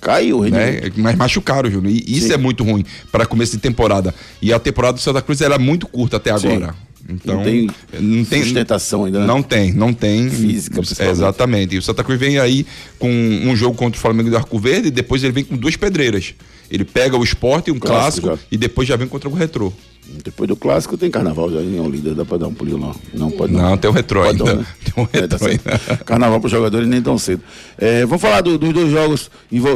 Caiu, 0.00 0.42
né? 0.42 0.80
Mas 0.96 1.14
machucaram, 1.14 1.70
Júnior. 1.70 1.92
E 1.92 2.16
isso 2.16 2.28
Sim. 2.28 2.32
é 2.32 2.36
muito 2.36 2.64
ruim 2.64 2.84
para 3.12 3.26
começo 3.26 3.52
de 3.52 3.58
temporada. 3.58 4.14
E 4.40 4.52
a 4.52 4.58
temporada 4.58 4.94
do 4.94 5.00
Santa 5.00 5.22
Cruz 5.22 5.40
era 5.40 5.58
muito 5.58 5.86
curta 5.86 6.16
até 6.16 6.30
agora. 6.30 6.68
Sim. 6.68 6.89
Então, 7.08 7.36
não 7.36 7.44
tem, 7.44 7.70
não 7.98 8.24
tem 8.24 8.42
sustentação 8.42 9.04
ainda. 9.04 9.20
Né? 9.20 9.26
Não 9.26 9.42
tem, 9.42 9.72
não 9.72 9.92
tem. 9.92 10.30
Física, 10.30 10.80
Exatamente. 10.80 11.74
E 11.74 11.78
o 11.78 11.82
Santa 11.82 12.04
Cruz 12.04 12.18
vem 12.18 12.38
aí 12.38 12.66
com 12.98 13.10
um 13.10 13.54
jogo 13.56 13.76
contra 13.76 13.98
o 13.98 14.00
Flamengo 14.00 14.30
do 14.30 14.36
Arco 14.36 14.58
Verde 14.58 14.88
e 14.88 14.90
depois 14.90 15.22
ele 15.24 15.32
vem 15.32 15.44
com 15.44 15.56
duas 15.56 15.76
pedreiras. 15.76 16.34
Ele 16.70 16.84
pega 16.84 17.16
o 17.16 17.24
esporte, 17.24 17.70
um 17.70 17.78
clássico, 17.78 18.28
clássico 18.28 18.48
e 18.50 18.56
depois 18.56 18.86
já 18.86 18.96
vem 18.96 19.08
contra 19.08 19.28
o 19.28 19.34
retrô. 19.34 19.72
Depois 20.24 20.48
do 20.48 20.56
clássico 20.56 20.96
tem 20.98 21.10
carnaval 21.10 21.50
já 21.50 21.60
em 21.60 21.78
Olinda, 21.78 22.14
dá 22.14 22.24
pra 22.24 22.36
dar 22.36 22.48
um 22.48 22.54
pulinho 22.54 22.78
lá. 22.78 22.94
Não, 23.14 23.30
pode 23.30 23.52
não. 23.52 23.62
Não, 23.62 23.76
tem 23.76 23.88
o 23.88 23.92
retrô 23.92 24.22
ainda. 24.22 24.44
Não, 24.44 24.56
né? 24.56 24.66
Tem 24.84 25.04
um 25.04 25.08
retrô 25.10 25.48
é, 25.48 25.58
tá 25.58 25.96
Carnaval 26.04 26.40
para 26.40 26.46
os 26.46 26.52
jogadores 26.52 26.88
nem 26.88 27.00
tão 27.00 27.16
cedo. 27.16 27.42
É, 27.78 28.04
vamos 28.04 28.20
falar 28.20 28.40
do, 28.40 28.58
dos 28.58 28.72
dois 28.72 28.90
jogos 28.90 29.30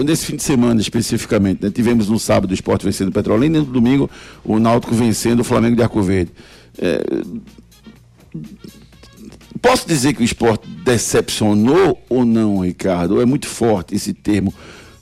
nesse 0.05 0.27
fim 0.27 0.37
de 0.37 0.43
semana 0.43 0.81
especificamente. 0.81 1.63
Né? 1.63 1.71
Tivemos 1.71 2.09
no 2.09 2.19
sábado 2.19 2.51
o 2.51 2.55
esporte 2.55 2.85
vencendo 2.85 3.09
o 3.09 3.13
Petrolina 3.13 3.59
e 3.59 3.61
no 3.61 3.67
domingo 3.67 4.11
o 4.45 4.59
Náutico 4.59 4.95
vencendo 4.95 5.41
o 5.41 5.45
Flamengo 5.45 5.77
de 5.77 5.83
Arco 5.83 6.03
Verde. 6.03 6.33
É, 6.79 7.01
posso 9.61 9.87
dizer 9.87 10.15
que 10.15 10.23
o 10.23 10.25
esporte 10.25 10.69
decepcionou 10.69 12.03
ou 12.09 12.25
não, 12.25 12.61
Ricardo? 12.61 13.21
É 13.21 13.25
muito 13.25 13.47
forte 13.47 13.95
esse 13.95 14.13
termo? 14.13 14.53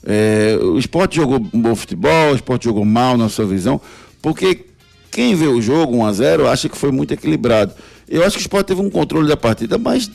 É, 0.05 0.57
o 0.61 0.77
esporte 0.77 1.15
jogou 1.15 1.39
bom 1.39 1.75
futebol, 1.75 2.31
o 2.31 2.35
esporte 2.35 2.65
jogou 2.65 2.83
mal 2.83 3.17
na 3.17 3.29
sua 3.29 3.45
visão, 3.45 3.79
porque 4.21 4.65
quem 5.09 5.35
vê 5.35 5.47
o 5.47 5.61
jogo 5.61 5.95
1 5.97 6.05
a 6.05 6.13
0 6.13 6.47
acha 6.47 6.67
que 6.67 6.77
foi 6.77 6.91
muito 6.91 7.13
equilibrado. 7.13 7.73
Eu 8.07 8.23
acho 8.23 8.35
que 8.35 8.41
o 8.41 8.45
esporte 8.45 8.67
teve 8.67 8.81
um 8.81 8.89
controle 8.89 9.27
da 9.27 9.37
partida, 9.37 9.77
mas 9.77 10.09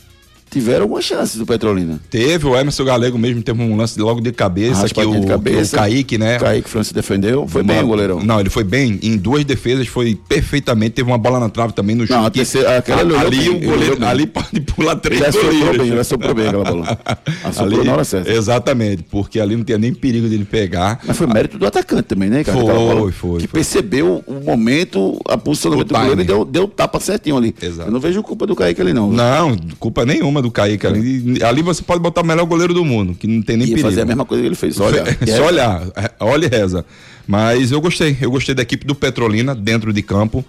tiveram 0.49 0.83
algumas 0.83 1.05
chances 1.05 1.37
do 1.37 1.45
Petrolina. 1.45 1.99
Teve, 2.09 2.47
o 2.47 2.57
Emerson 2.57 2.83
Galego 2.83 3.17
mesmo 3.17 3.41
teve 3.41 3.61
um 3.61 3.75
lance 3.75 3.99
logo 3.99 4.19
de 4.19 4.31
cabeça, 4.31 4.87
que 4.89 4.99
o, 5.01 5.19
de 5.19 5.27
cabeça, 5.27 5.77
o 5.77 5.79
Kaique, 5.79 6.17
né? 6.17 6.37
O 6.37 6.39
Kaique 6.39 6.69
Francis 6.69 6.91
defendeu, 6.91 7.47
foi 7.47 7.61
uma, 7.61 7.73
bem 7.73 7.83
o 7.83 7.87
goleirão. 7.87 8.19
Não, 8.23 8.39
ele 8.39 8.49
foi 8.49 8.63
bem, 8.63 8.99
em 9.01 9.17
duas 9.17 9.45
defesas 9.45 9.87
foi 9.87 10.15
perfeitamente, 10.27 10.91
teve 10.91 11.09
uma 11.09 11.17
bola 11.17 11.39
na 11.39 11.49
trave 11.49 11.73
também 11.73 11.95
no 11.95 12.03
chute. 12.03 12.17
Não, 12.17 12.25
a 12.25 12.29
terceira, 12.29 12.77
aquela 12.77 13.01
ali, 13.01 13.15
ali 13.15 13.49
o 13.49 13.59
goleiro, 13.59 14.05
ali 14.05 14.25
pode 14.25 14.59
pular 14.61 14.95
três 14.95 15.21
ele 15.21 15.43
goleiros. 15.43 15.77
Bem, 15.77 15.87
ele 15.91 15.99
assoprou 15.99 16.33
bem 16.33 16.47
aquela 16.47 16.63
bola. 16.63 16.99
Assoprou 17.43 17.79
ali, 17.79 17.87
na 17.87 17.93
hora 17.93 18.03
certa. 18.03 18.31
Exatamente, 18.31 19.03
porque 19.03 19.39
ali 19.39 19.55
não 19.55 19.63
tinha 19.63 19.77
nem 19.77 19.93
perigo 19.93 20.27
de 20.27 20.35
ele 20.35 20.45
pegar. 20.45 20.99
Mas 21.05 21.17
foi 21.17 21.27
mérito 21.27 21.57
do 21.57 21.65
atacante 21.65 22.03
também, 22.03 22.29
né, 22.29 22.43
cara? 22.43 22.59
Foi, 22.59 23.11
foi. 23.11 23.41
Que 23.41 23.47
foi. 23.47 23.59
percebeu 23.59 24.23
o 24.25 24.33
momento, 24.43 25.19
a 25.27 25.37
posicionamento 25.37 25.87
do 25.87 25.93
goleiro 25.93 26.21
e 26.21 26.23
deu, 26.23 26.45
deu 26.45 26.67
tapa 26.67 26.99
certinho 26.99 27.37
ali. 27.37 27.55
Exato. 27.61 27.89
Eu 27.89 27.93
não 27.93 27.99
vejo 27.99 28.21
culpa 28.23 28.45
do 28.45 28.55
Kaique 28.55 28.81
ali 28.81 28.93
não. 28.93 29.11
Não, 29.11 29.57
culpa 29.79 30.05
nenhuma 30.05 30.38
do 30.41 30.51
Kaique 30.51 30.85
ali 30.87 31.43
ali 31.43 31.61
você 31.61 31.81
pode 31.81 32.01
botar 32.01 32.21
o 32.21 32.25
melhor 32.25 32.45
goleiro 32.45 32.73
do 32.73 32.83
mundo, 32.85 33.13
que 33.13 33.27
não 33.27 33.41
tem 33.41 33.57
nem 33.57 33.67
e 33.67 33.69
perigo. 33.71 33.87
fazer 33.87 34.01
a 34.01 34.05
mesma 34.05 34.25
coisa 34.25 34.41
que 34.41 34.47
ele 34.47 34.55
fez, 34.55 34.75
só 34.75 34.87
olhar. 34.87 35.05
só 35.27 35.45
olhar, 35.47 35.83
olha 36.19 36.45
e 36.45 36.49
reza. 36.49 36.85
Mas 37.27 37.71
eu 37.71 37.79
gostei, 37.79 38.17
eu 38.19 38.31
gostei 38.31 38.55
da 38.55 38.63
equipe 38.63 38.85
do 38.85 38.95
Petrolina 38.95 39.53
dentro 39.53 39.93
de 39.93 40.01
campo. 40.01 40.43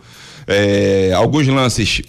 É, 0.46 1.12
alguns 1.14 1.46
lances 1.46 2.03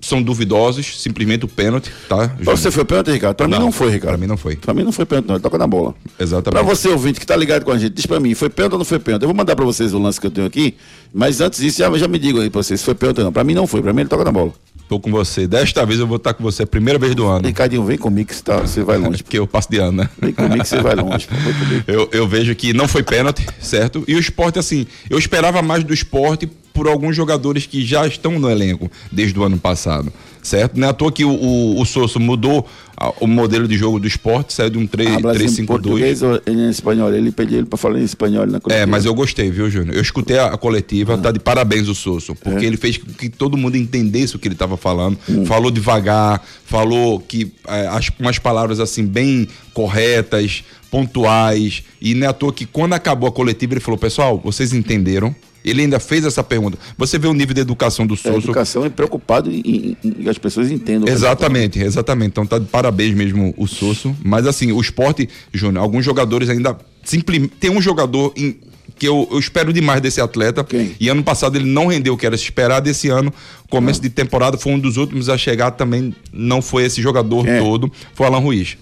são 0.00 0.22
duvidosos, 0.22 1.00
simplesmente 1.00 1.44
o 1.44 1.48
pênalti, 1.48 1.90
tá? 2.08 2.28
Pra 2.28 2.56
você 2.56 2.70
foi 2.70 2.84
pênalti, 2.84 3.10
Ricardo? 3.10 3.36
Pra 3.36 3.48
não, 3.48 3.58
mim 3.58 3.64
não 3.64 3.72
foi, 3.72 3.90
Ricardo. 3.90 4.12
Pra 4.12 4.18
mim 4.18 4.26
não 4.26 4.36
foi. 4.36 4.56
Pra 4.56 4.74
mim 4.74 4.84
não 4.84 4.92
foi 4.92 5.04
pênalti, 5.04 5.26
não. 5.26 5.34
Ele 5.34 5.42
toca 5.42 5.58
na 5.58 5.66
bola. 5.66 5.94
Exatamente. 6.18 6.62
Pra 6.64 6.74
você, 6.74 6.88
ouvinte, 6.88 7.18
que 7.18 7.26
tá 7.26 7.34
ligado 7.34 7.64
com 7.64 7.72
a 7.72 7.78
gente, 7.78 7.94
diz 7.94 8.06
pra 8.06 8.20
mim, 8.20 8.34
foi 8.34 8.48
pênalti 8.48 8.72
ou 8.74 8.78
não 8.78 8.84
foi 8.84 8.98
pênalti? 8.98 9.22
Eu 9.22 9.28
vou 9.28 9.36
mandar 9.36 9.56
pra 9.56 9.64
vocês 9.64 9.92
o 9.92 9.98
lance 9.98 10.20
que 10.20 10.26
eu 10.26 10.30
tenho 10.30 10.46
aqui, 10.46 10.76
mas 11.12 11.40
antes 11.40 11.60
disso, 11.60 11.78
já, 11.78 11.98
já 11.98 12.06
me 12.06 12.18
digam 12.18 12.40
aí 12.40 12.50
pra 12.50 12.62
vocês 12.62 12.80
se 12.80 12.86
foi 12.86 12.94
pênalti 12.94 13.18
ou 13.18 13.24
não. 13.24 13.32
Pra 13.32 13.42
mim 13.42 13.54
não 13.54 13.66
foi, 13.66 13.82
pra 13.82 13.92
mim 13.92 14.02
ele 14.02 14.08
toca 14.08 14.24
na 14.24 14.32
bola. 14.32 14.52
Tô 14.88 14.98
com 14.98 15.10
você. 15.10 15.46
Desta 15.46 15.84
vez 15.84 16.00
eu 16.00 16.06
vou 16.06 16.16
estar 16.16 16.32
com 16.32 16.42
você, 16.42 16.64
primeira 16.64 16.98
vez 16.98 17.14
do 17.14 17.26
ano. 17.26 17.46
Ricardinho, 17.46 17.84
vem 17.84 17.98
comigo 17.98 18.28
que 18.28 18.34
você, 18.34 18.42
tá, 18.42 18.60
você 18.60 18.82
vai 18.82 18.96
longe. 18.96 19.22
Porque 19.24 19.38
eu 19.38 19.46
passo 19.46 19.70
de 19.70 19.78
ano, 19.78 19.98
né? 19.98 20.10
Vem 20.18 20.32
comigo 20.32 20.62
que 20.62 20.68
você 20.68 20.80
vai 20.80 20.94
longe. 20.94 21.28
eu, 21.86 22.08
eu 22.10 22.26
vejo 22.26 22.54
que 22.54 22.72
não 22.72 22.88
foi 22.88 23.02
pênalti, 23.02 23.46
certo? 23.60 24.02
E 24.08 24.14
o 24.14 24.18
esporte, 24.18 24.58
assim, 24.58 24.86
eu 25.10 25.18
esperava 25.18 25.60
mais 25.60 25.84
do 25.84 25.92
esporte 25.92 26.48
por 26.72 26.88
alguns 26.88 27.14
jogadores 27.14 27.66
que 27.66 27.84
já 27.84 28.06
estão 28.06 28.38
no 28.38 28.48
elenco 28.48 28.90
desde 29.12 29.38
o 29.38 29.42
ano 29.42 29.58
passado 29.58 30.12
certo? 30.48 30.78
Não 30.78 30.88
é 30.88 30.90
à 30.90 30.94
toa 30.94 31.12
que 31.12 31.24
o, 31.24 31.30
o, 31.30 31.80
o 31.80 31.84
Sosso 31.84 32.18
mudou 32.18 32.66
a, 32.96 33.12
o 33.20 33.26
modelo 33.26 33.68
de 33.68 33.76
jogo 33.76 34.00
do 34.00 34.08
esporte, 34.08 34.52
saiu 34.52 34.70
de 34.70 34.78
um 34.78 34.86
3-5-2. 34.86 36.42
em 36.46 36.68
espanhol, 36.68 37.12
ele 37.12 37.30
pediu 37.30 37.58
ele 37.58 37.66
para 37.66 37.76
falar 37.76 38.00
em 38.00 38.04
espanhol 38.04 38.46
na 38.46 38.58
coletiva. 38.58 38.82
É, 38.82 38.86
mas 38.86 39.04
eu 39.04 39.14
gostei, 39.14 39.50
viu, 39.50 39.70
Júnior? 39.70 39.94
Eu 39.94 40.02
escutei 40.02 40.38
a, 40.38 40.46
a 40.46 40.56
coletiva, 40.56 41.14
ah. 41.14 41.18
tá 41.18 41.30
de 41.30 41.38
parabéns 41.38 41.86
o 41.88 41.94
Sosso, 41.94 42.34
porque 42.34 42.64
é. 42.64 42.68
ele 42.68 42.76
fez 42.76 42.96
com 42.96 43.12
que 43.12 43.28
todo 43.28 43.56
mundo 43.56 43.76
entendesse 43.76 44.34
o 44.34 44.38
que 44.38 44.48
ele 44.48 44.54
estava 44.54 44.76
falando, 44.76 45.18
hum. 45.28 45.44
falou 45.44 45.70
devagar, 45.70 46.42
falou 46.64 47.20
que 47.20 47.52
é, 47.68 47.86
as, 47.88 48.10
umas 48.18 48.38
palavras 48.38 48.80
assim 48.80 49.04
bem 49.04 49.46
corretas, 49.72 50.64
pontuais, 50.90 51.84
e 52.00 52.14
não 52.14 52.26
é 52.26 52.30
à 52.30 52.32
toa 52.32 52.52
que 52.52 52.66
quando 52.66 52.94
acabou 52.94 53.28
a 53.28 53.32
coletiva 53.32 53.74
ele 53.74 53.80
falou, 53.80 53.98
pessoal, 53.98 54.40
vocês 54.42 54.72
entenderam, 54.72 55.34
ele 55.64 55.82
ainda 55.82 55.98
fez 55.98 56.24
essa 56.24 56.42
pergunta. 56.42 56.78
Você 56.96 57.18
vê 57.18 57.26
o 57.26 57.34
nível 57.34 57.54
de 57.54 57.60
educação 57.60 58.06
do. 58.06 58.14
É, 58.24 58.28
educação 58.28 58.84
é 58.84 58.88
preocupado 58.88 59.50
em, 59.50 59.96
que 60.02 60.28
as 60.28 60.38
pessoas 60.38 60.70
entendam. 60.70 61.08
Exatamente, 61.08 61.80
exatamente. 61.80 62.30
Então 62.30 62.46
tá 62.46 62.58
de 62.58 62.66
parabéns 62.66 63.14
mesmo 63.14 63.54
o 63.56 63.66
Souza. 63.66 64.14
Mas 64.24 64.46
assim, 64.46 64.72
o 64.72 64.80
esporte, 64.80 65.28
Júnior, 65.52 65.82
alguns 65.82 66.04
jogadores 66.04 66.48
ainda 66.48 66.76
simplesmente. 67.04 67.54
Tem 67.58 67.70
um 67.70 67.80
jogador 67.80 68.32
em 68.36 68.56
que 68.98 69.06
eu, 69.06 69.28
eu 69.30 69.38
espero 69.38 69.72
demais 69.72 70.00
desse 70.00 70.20
atleta. 70.20 70.64
Quem? 70.64 70.94
E 70.98 71.08
ano 71.08 71.22
passado 71.22 71.56
ele 71.56 71.70
não 71.70 71.86
rendeu 71.86 72.14
o 72.14 72.16
que 72.16 72.26
era 72.26 72.36
se 72.36 72.44
esperar. 72.44 72.80
Desse 72.80 73.08
ano, 73.08 73.32
começo 73.70 74.00
ah. 74.00 74.02
de 74.02 74.10
temporada, 74.10 74.56
foi 74.58 74.72
um 74.72 74.78
dos 74.78 74.96
últimos 74.96 75.28
a 75.28 75.38
chegar. 75.38 75.72
Também 75.72 76.14
não 76.32 76.60
foi 76.60 76.84
esse 76.84 77.00
jogador 77.00 77.44
todo. 77.58 77.92
Foi 78.14 78.26
Alan 78.26 78.38
Ruiz. 78.38 78.76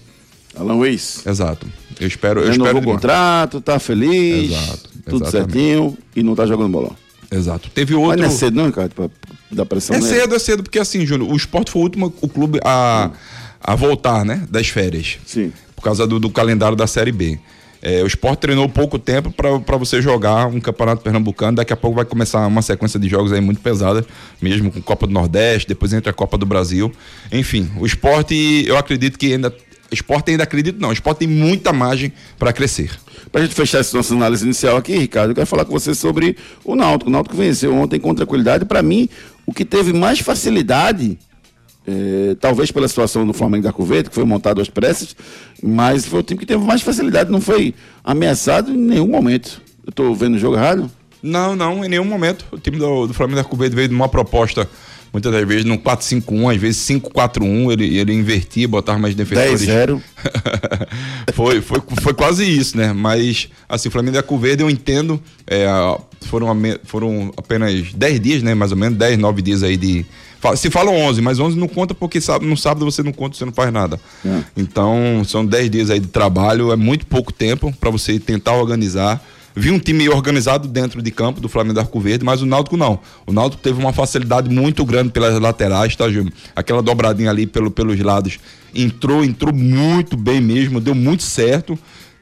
Alan 0.55 0.75
Ruiz. 0.75 1.25
Exato. 1.25 1.67
Eu 1.99 2.07
espero. 2.07 2.41
Eu 2.41 2.51
espero 2.51 2.79
o 2.79 2.83
contrato, 2.83 3.61
tá 3.61 3.79
feliz. 3.79 4.51
Exato. 4.51 4.96
Tudo 5.09 5.23
exatamente. 5.25 5.53
certinho 5.53 5.97
e 6.15 6.23
não 6.23 6.35
tá 6.35 6.45
jogando 6.45 6.69
bola. 6.71 6.91
Exato. 7.31 7.69
Teve 7.73 7.93
outro. 7.93 8.09
Mas 8.09 8.19
não 8.21 8.27
é 8.27 8.29
cedo, 8.31 8.55
não, 8.55 8.65
Ricardo, 8.67 8.93
pra 8.93 9.09
dar 9.51 9.65
pressão 9.65 9.95
É 9.95 9.99
nele. 9.99 10.13
cedo, 10.13 10.35
é 10.35 10.39
cedo, 10.39 10.63
porque 10.63 10.79
assim, 10.79 11.05
Júnior, 11.05 11.31
o 11.31 11.35
esporte 11.35 11.71
foi 11.71 11.81
o 11.81 11.83
último 11.83 12.13
o 12.21 12.27
clube 12.29 12.59
a, 12.63 13.11
a 13.61 13.75
voltar, 13.75 14.23
né? 14.23 14.47
Das 14.49 14.67
férias. 14.69 15.17
Sim. 15.25 15.51
Por 15.75 15.81
causa 15.81 16.07
do, 16.07 16.19
do 16.19 16.29
calendário 16.29 16.75
da 16.75 16.87
Série 16.87 17.11
B. 17.11 17.37
É, 17.81 18.01
o 18.01 18.07
esporte 18.07 18.39
treinou 18.39 18.67
pouco 18.67 18.97
tempo 18.97 19.31
para 19.31 19.77
você 19.77 20.01
jogar 20.01 20.47
um 20.47 20.59
campeonato 20.59 21.03
pernambucano. 21.03 21.57
Daqui 21.57 21.71
a 21.71 21.75
pouco 21.77 21.95
vai 21.95 22.05
começar 22.05 22.45
uma 22.47 22.61
sequência 22.61 22.99
de 22.99 23.07
jogos 23.07 23.31
aí 23.31 23.39
muito 23.39 23.61
pesada, 23.61 24.03
mesmo 24.41 24.71
com 24.71 24.81
Copa 24.81 25.05
do 25.05 25.13
Nordeste, 25.13 25.67
depois 25.67 25.93
entra 25.93 26.09
a 26.09 26.13
Copa 26.13 26.37
do 26.39 26.45
Brasil. 26.45 26.91
Enfim, 27.31 27.69
o 27.77 27.85
esporte, 27.85 28.63
eu 28.65 28.77
acredito 28.77 29.17
que 29.19 29.31
ainda. 29.33 29.53
Esporte 29.91 30.31
ainda 30.31 30.43
acredito, 30.43 30.79
não. 30.79 30.89
O 30.89 30.93
esporte 30.93 31.19
tem 31.19 31.27
muita 31.27 31.71
margem 31.71 32.11
para 32.37 32.51
crescer. 32.51 32.91
Para 33.31 33.41
a 33.41 33.43
gente 33.45 33.55
fechar 33.55 33.79
essa 33.79 33.95
nossa 33.95 34.13
análise 34.13 34.43
inicial 34.43 34.77
aqui, 34.77 34.97
Ricardo, 34.97 35.31
eu 35.31 35.35
quero 35.35 35.47
falar 35.47 35.65
com 35.65 35.71
você 35.71 35.93
sobre 35.93 36.37
o 36.63 36.75
Náutico. 36.75 37.09
O 37.09 37.13
Náutico 37.13 37.35
venceu 37.35 37.73
ontem 37.75 37.99
com 37.99 38.13
tranquilidade. 38.13 38.65
Para 38.65 38.81
mim, 38.81 39.09
o 39.45 39.53
que 39.53 39.63
teve 39.65 39.93
mais 39.93 40.19
facilidade 40.19 41.17
é, 41.87 42.35
talvez 42.39 42.69
pela 42.69 42.87
situação 42.87 43.25
do 43.25 43.31
Flamengo 43.31 43.63
da 43.63 43.71
Cuvete, 43.71 44.09
que 44.09 44.15
foi 44.15 44.25
montado 44.25 44.59
às 44.59 44.69
pressas, 44.69 45.15
mas 45.63 46.05
foi 46.05 46.19
o 46.19 46.23
time 46.23 46.39
que 46.39 46.45
teve 46.45 46.61
mais 46.61 46.81
facilidade, 46.81 47.31
não 47.31 47.39
foi 47.39 47.73
ameaçado 48.03 48.71
em 48.71 48.77
nenhum 48.77 49.07
momento. 49.07 49.61
Eu 49.85 49.91
estou 49.91 50.13
vendo 50.13 50.35
o 50.35 50.37
jogo 50.37 50.57
errado? 50.57 50.91
Não, 51.23 51.55
não, 51.55 51.83
em 51.83 51.87
nenhum 51.87 52.03
momento. 52.03 52.45
O 52.51 52.57
time 52.57 52.77
do, 52.77 53.07
do 53.07 53.13
Flamengo 53.13 53.41
da 53.41 53.43
Cuvete 53.43 53.73
veio 53.73 53.87
de 53.87 53.95
uma 53.95 54.09
proposta, 54.09 54.69
muitas 55.11 55.31
das 55.31 55.47
vezes, 55.47 55.65
no 55.65 55.77
4-5-1, 55.77 56.55
às 56.55 56.61
vezes 56.61 56.87
5-4-1, 56.87 57.71
ele, 57.71 57.97
ele 57.97 58.13
invertia, 58.13 58.67
botava 58.67 58.99
mais 58.99 59.15
defensores. 59.15 59.61
10-0. 59.67 60.01
foi, 61.33 61.61
foi, 61.61 61.81
foi 62.01 62.13
quase 62.13 62.45
isso, 62.45 62.77
né? 62.77 62.93
Mas, 62.93 63.49
assim, 63.67 63.89
o 63.89 63.91
Flamengo 63.91 64.15
da 64.15 64.23
Cuvete, 64.23 64.61
eu 64.61 64.69
entendo, 64.69 65.21
é, 65.45 65.67
foram, 66.21 66.47
foram 66.83 67.33
apenas 67.37 67.93
10 67.93 68.19
dias, 68.19 68.43
né? 68.43 68.53
Mais 68.53 68.71
ou 68.71 68.77
menos, 68.77 68.97
10, 68.97 69.17
9 69.17 69.41
dias 69.41 69.63
aí 69.63 69.77
de 69.77 70.05
se 70.55 70.69
falam 70.69 70.95
11, 70.95 71.21
mas 71.21 71.39
11 71.39 71.57
não 71.57 71.67
conta 71.67 71.93
porque 71.93 72.19
no 72.41 72.55
sábado 72.55 72.85
você 72.85 73.01
não 73.01 73.11
conta, 73.11 73.35
você 73.35 73.43
não 73.43 73.51
faz 73.51 73.71
nada. 73.73 73.99
É. 74.25 74.43
Então, 74.55 75.23
são 75.25 75.45
10 75.45 75.69
dias 75.69 75.89
aí 75.89 75.99
de 75.99 76.07
trabalho, 76.07 76.71
é 76.71 76.75
muito 76.75 77.05
pouco 77.05 77.33
tempo 77.33 77.73
para 77.79 77.89
você 77.89 78.19
tentar 78.19 78.53
organizar. 78.53 79.21
Vi 79.59 79.71
um 79.71 79.79
time 79.79 80.07
organizado 80.07 80.67
dentro 80.67 81.01
de 81.01 81.09
campo 81.09 81.41
do 81.41 81.49
Flamengo 81.49 81.79
Arco 81.79 81.99
Verde, 81.99 82.23
mas 82.23 82.43
o 82.43 82.45
Náutico 82.45 82.77
não. 82.77 82.99
O 83.25 83.33
Náutico 83.33 83.63
teve 83.63 83.79
uma 83.79 83.91
facilidade 83.91 84.47
muito 84.53 84.85
grande 84.85 85.09
pelas 85.09 85.39
laterais, 85.39 85.95
tá, 85.95 86.07
Júnior? 86.07 86.31
Aquela 86.55 86.79
dobradinha 86.79 87.31
ali 87.31 87.47
pelo, 87.47 87.71
pelos 87.71 87.99
lados 87.99 88.37
entrou, 88.75 89.23
entrou 89.25 89.51
muito 89.51 90.15
bem 90.15 90.39
mesmo, 90.39 90.79
deu 90.79 90.93
muito 90.93 91.23
certo. 91.23 91.77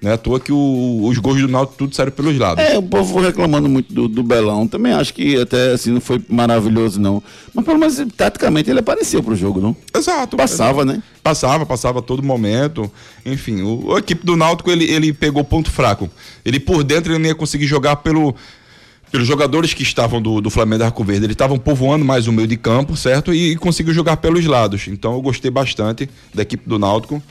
Não 0.05 0.11
é 0.11 0.13
à 0.13 0.17
toa 0.19 0.39
que 0.39 0.51
o, 0.51 1.07
os 1.07 1.17
gols 1.17 1.41
do 1.41 1.47
Náutico 1.47 1.79
tudo 1.79 1.95
saíram 1.95 2.11
pelos 2.11 2.37
lados. 2.37 2.63
É, 2.63 2.77
o 2.77 2.83
povo 2.83 3.19
reclamando 3.19 3.67
muito 3.67 3.91
do, 3.91 4.07
do, 4.07 4.21
Belão. 4.21 4.67
Também 4.67 4.93
acho 4.93 5.11
que 5.11 5.35
até 5.35 5.71
assim 5.71 5.89
não 5.89 5.99
foi 5.99 6.21
maravilhoso, 6.29 7.01
não. 7.01 7.23
Mas 7.51 7.65
pelo 7.65 7.79
menos 7.79 7.99
taticamente 8.15 8.69
ele 8.69 8.81
apareceu 8.81 9.23
pro 9.23 9.35
jogo, 9.35 9.59
não? 9.59 9.75
Exato. 9.95 10.37
Passava, 10.37 10.83
exato. 10.83 10.97
né? 10.99 11.03
Passava, 11.23 11.65
passava 11.65 11.99
a 11.99 12.01
todo 12.03 12.21
momento. 12.21 12.89
Enfim, 13.25 13.63
o, 13.63 13.95
a 13.95 13.97
equipe 13.97 14.23
do 14.23 14.37
Náutico 14.37 14.69
ele, 14.69 14.85
ele 14.85 15.11
pegou 15.11 15.43
ponto 15.43 15.71
fraco. 15.71 16.07
Ele 16.45 16.59
por 16.59 16.83
dentro 16.83 17.11
ele 17.11 17.17
não 17.17 17.29
ia 17.29 17.35
conseguir 17.35 17.65
jogar 17.65 17.95
pelo 17.95 18.35
pelos 19.11 19.27
jogadores 19.27 19.73
que 19.73 19.81
estavam 19.81 20.21
do, 20.21 20.39
do 20.39 20.51
Flamengo 20.51 20.79
da 20.79 20.85
Arco 20.85 21.03
Verde. 21.03 21.25
Eles 21.25 21.33
estavam 21.33 21.57
povoando 21.57 22.05
mais 22.05 22.27
o 22.27 22.31
meio 22.31 22.47
de 22.47 22.57
campo, 22.57 22.95
certo? 22.95 23.33
E, 23.33 23.53
e 23.53 23.55
conseguiu 23.55 23.93
jogar 23.93 24.17
pelos 24.17 24.45
lados. 24.45 24.87
Então 24.87 25.13
eu 25.13 25.21
gostei 25.21 25.49
bastante 25.49 26.07
da 26.31 26.43
equipe 26.43 26.69
do 26.69 26.77
Náutico. 26.77 27.23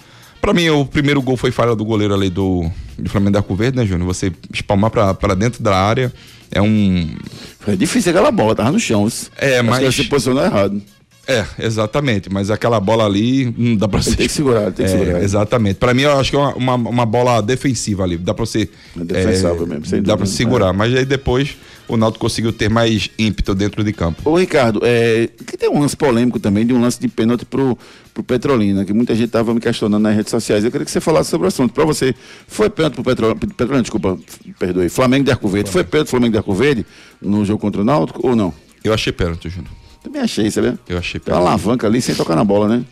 Para 0.45 0.53
mim, 0.53 0.69
o 0.69 0.85
primeiro 0.85 1.23
gol 1.23 1.39
foi 1.39 1.51
falha 1.51 1.75
do 1.75 1.87
goleiro 1.87 2.13
ali 2.13 2.29
do, 2.29 2.71
do 2.99 3.09
Flamengo 3.09 3.33
da 3.33 3.41
Coverde, 3.41 3.79
né, 3.79 3.87
Júnior? 3.87 4.07
Você 4.09 4.31
espalmar 4.53 4.91
para 4.91 5.35
dentro 5.35 5.63
da 5.63 5.75
área 5.75 6.13
é 6.53 6.61
um. 6.61 7.17
Foi 7.61 7.75
difícil 7.79 8.11
aquela 8.11 8.31
bola, 8.31 8.55
tava 8.55 8.71
no 8.71 8.79
chão. 8.79 9.09
É, 9.39 9.63
mas. 9.63 9.83
Acho 9.83 9.97
que 9.97 10.03
você 10.03 10.09
posicionou 10.11 10.45
errado. 10.45 10.83
É, 11.27 11.47
exatamente. 11.61 12.31
Mas 12.31 12.51
aquela 12.51 12.79
bola 12.79 13.07
ali 13.07 13.55
não 13.57 13.75
dá 13.75 13.89
pra 13.89 14.03
você. 14.03 14.15
Tem 14.15 14.27
que 14.27 14.33
segurar, 14.35 14.71
tem 14.71 14.85
que 14.85 14.93
é, 14.93 14.99
segurar. 14.99 15.23
Exatamente. 15.23 15.77
Pra 15.77 15.95
mim, 15.95 16.03
eu 16.03 16.13
acho 16.19 16.31
que 16.31 16.37
é 16.37 16.39
uma, 16.39 16.75
uma, 16.75 17.07
bola 17.07 17.41
defensiva 17.41 18.05
ali. 18.05 18.19
Dá 18.19 18.35
pra 18.35 18.45
você. 18.45 18.69
É 19.01 19.03
defensável 19.03 19.65
é, 19.65 19.67
mesmo. 19.67 20.03
dá 20.03 20.15
pra 20.15 20.27
segurar. 20.27 20.69
É. 20.69 20.73
Mas 20.73 20.95
aí 20.95 21.07
depois 21.07 21.57
o 21.89 21.97
Náutico 21.97 22.21
conseguiu 22.21 22.53
ter 22.53 22.69
mais 22.69 23.09
ímpeto 23.19 23.55
dentro 23.55 23.83
de 23.83 23.95
campo. 23.95 24.29
Ô, 24.29 24.37
Ricardo, 24.37 24.81
é, 24.83 25.29
que 25.47 25.57
tem 25.57 25.71
um 25.71 25.81
lance 25.81 25.97
polêmico 25.97 26.39
também 26.39 26.67
de 26.67 26.75
um 26.75 26.81
lance 26.81 27.01
de 27.01 27.09
pênalti 27.09 27.47
pro, 27.47 27.79
pro 28.15 28.23
Petrolina, 28.23 28.85
que 28.85 28.93
muita 28.93 29.13
gente 29.15 29.31
tava 29.31 29.53
me 29.53 29.61
questionando 29.61 30.01
nas 30.01 30.15
redes 30.15 30.31
sociais. 30.31 30.65
Eu 30.65 30.71
queria 30.71 30.85
que 30.85 30.91
você 30.91 31.01
falasse 31.01 31.31
sobre 31.31 31.47
o 31.47 31.49
assunto. 31.49 31.75
Pra 31.75 31.85
você, 31.85 32.15
foi 32.47 32.71
pênalti 32.71 32.95
pro 32.95 33.03
Petrolina, 33.03 33.39
Petrolina 33.39 33.83
desculpa, 33.83 34.17
perdoe, 34.57 34.89
Flamengo 34.89 35.25
de 35.25 35.33
Arco 35.33 35.49
Verde. 35.49 35.71
Foi 35.71 35.83
pênalti 35.83 36.11
Flamengo 36.11 36.33
de 36.33 36.39
Arco 36.39 36.55
Verde 36.55 36.87
no 37.21 37.45
jogo 37.45 37.59
contra 37.59 37.81
o 37.83 37.85
Náutico 37.85 38.27
ou 38.27 38.37
não? 38.37 38.55
Eu 38.85 38.95
achei 38.95 39.13
pênalti, 39.13 39.49
Júnior. 39.49 39.73
Também 40.01 40.23
achei, 40.23 40.49
sabe? 40.49 40.79
Eu 40.89 40.97
achei 40.97 41.19
pênalti. 41.19 41.43
Uma 41.43 41.51
alavanca 41.51 41.89
ali 41.89 42.01
sem 42.01 42.15
tocar 42.15 42.37
na 42.37 42.45
bola, 42.45 42.69
né? 42.69 42.85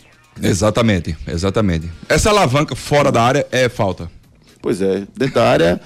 Exatamente, 0.43 1.17
exatamente. 1.29 1.89
Essa 2.09 2.31
alavanca 2.31 2.75
fora 2.75 3.13
da 3.13 3.23
área 3.23 3.47
é 3.53 3.69
falta. 3.69 4.11
Pois 4.61 4.81
é, 4.81 5.07
dentro 5.17 5.35
da 5.35 5.49
área, 5.49 5.81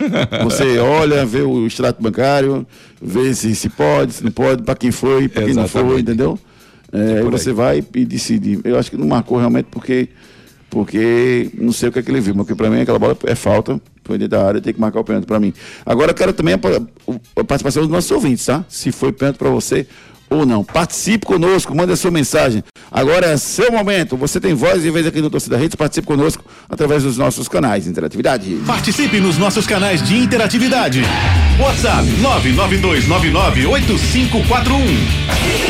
você 0.45 0.77
olha, 0.81 1.25
vê 1.27 1.41
o 1.41 1.67
extrato 1.67 2.03
bancário, 2.03 2.67
vê 3.01 3.35
se, 3.35 3.55
se 3.55 3.69
pode, 3.71 4.13
se 4.13 4.25
não 4.25 4.31
pode, 4.31 4.63
para 4.63 4.77
quem 4.77 4.91
foi, 4.91 5.29
para 5.29 5.45
quem 5.45 5.55
não 5.55 5.67
foi, 5.67 6.01
entendeu? 6.01 6.39
É, 6.93 7.19
aí 7.19 7.23
você 7.23 7.53
vai 7.53 7.85
e 7.95 8.05
decide. 8.05 8.61
Eu 8.65 8.79
acho 8.79 8.91
que 8.91 8.97
não 8.97 9.07
marcou 9.07 9.39
realmente 9.39 9.67
porque, 9.71 10.09
porque 10.71 11.51
não 11.55 11.73
sei 11.73 11.89
o 11.89 11.93
que 11.93 11.99
é 11.99 12.03
que 12.03 12.11
ele 12.11 12.21
viu, 12.21 12.35
mas 12.35 12.47
para 12.47 12.71
mim 12.71 12.81
aquela 12.81 12.99
bola 12.99 13.17
é 13.25 13.35
falta, 13.35 13.81
foi 14.05 14.19
dentro 14.19 14.39
da 14.39 14.47
área, 14.47 14.61
tem 14.61 14.73
que 14.73 14.81
marcar 14.81 15.01
o 15.01 15.05
pênalti 15.05 15.27
para 15.27 15.41
mim. 15.41 15.53
Agora 15.85 16.11
eu 16.11 16.15
quero 16.15 16.33
também 16.33 16.55
a, 16.55 16.59
a, 17.41 17.45
participação 17.45 17.83
dos 17.83 17.91
nossos 17.91 18.11
ouvintes, 18.11 18.47
tá? 18.47 18.65
Se 18.69 18.93
foi 18.93 19.13
pênalti 19.13 19.37
para 19.37 19.51
você 19.51 19.87
ou 20.29 20.45
não. 20.45 20.65
Participe 20.65 21.27
conosco, 21.27 21.75
manda 21.75 21.97
sua 21.97 22.11
mensagem. 22.11 22.63
Agora 22.91 23.27
é 23.27 23.37
seu 23.37 23.71
momento. 23.71 24.17
Você 24.17 24.41
tem 24.41 24.55
voz 24.55 24.85
e 24.85 24.91
vez 24.91 25.07
aqui 25.07 25.21
no 25.21 25.31
Torcida 25.31 25.57
Redes. 25.57 25.75
Participe 25.75 26.07
conosco 26.07 26.45
através 26.69 27.03
dos 27.03 27.17
nossos 27.17 27.49
canais 27.49 27.85
de 27.85 27.91
interatividade. 27.91 28.59
Participe 28.67 29.21
nos 29.21 29.39
nossos 29.39 29.67
canais 29.67 30.03
de 30.03 30.17
interatividade. 30.17 31.03
WhatsApp 31.61 32.07
992998541. 32.23 34.47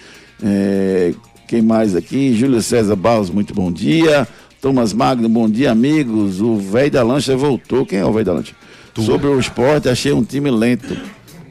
É, 0.43 1.15
quem 1.47 1.63
mais 1.63 1.95
aqui? 1.95 2.35
Júlio 2.35 2.61
César 2.61 2.97
Barros, 2.97 3.31
muito 3.31 3.55
bom 3.55 3.71
dia. 3.71 4.27
Thomas 4.61 4.93
Magno, 4.93 5.29
bom 5.29 5.49
dia, 5.49 5.71
amigos. 5.71 6.41
O 6.41 6.57
velho 6.57 6.91
da 6.91 7.03
lancha 7.03 7.37
voltou. 7.37 7.85
Quem 7.85 7.99
é 7.99 8.05
o 8.05 8.13
velho 8.13 8.25
da 8.25 8.33
lancha? 8.33 8.55
Tu. 8.95 9.03
Sobre 9.03 9.27
o 9.27 9.39
esporte, 9.39 9.89
achei 9.89 10.13
um 10.13 10.25
time 10.25 10.51
lento. 10.51 10.97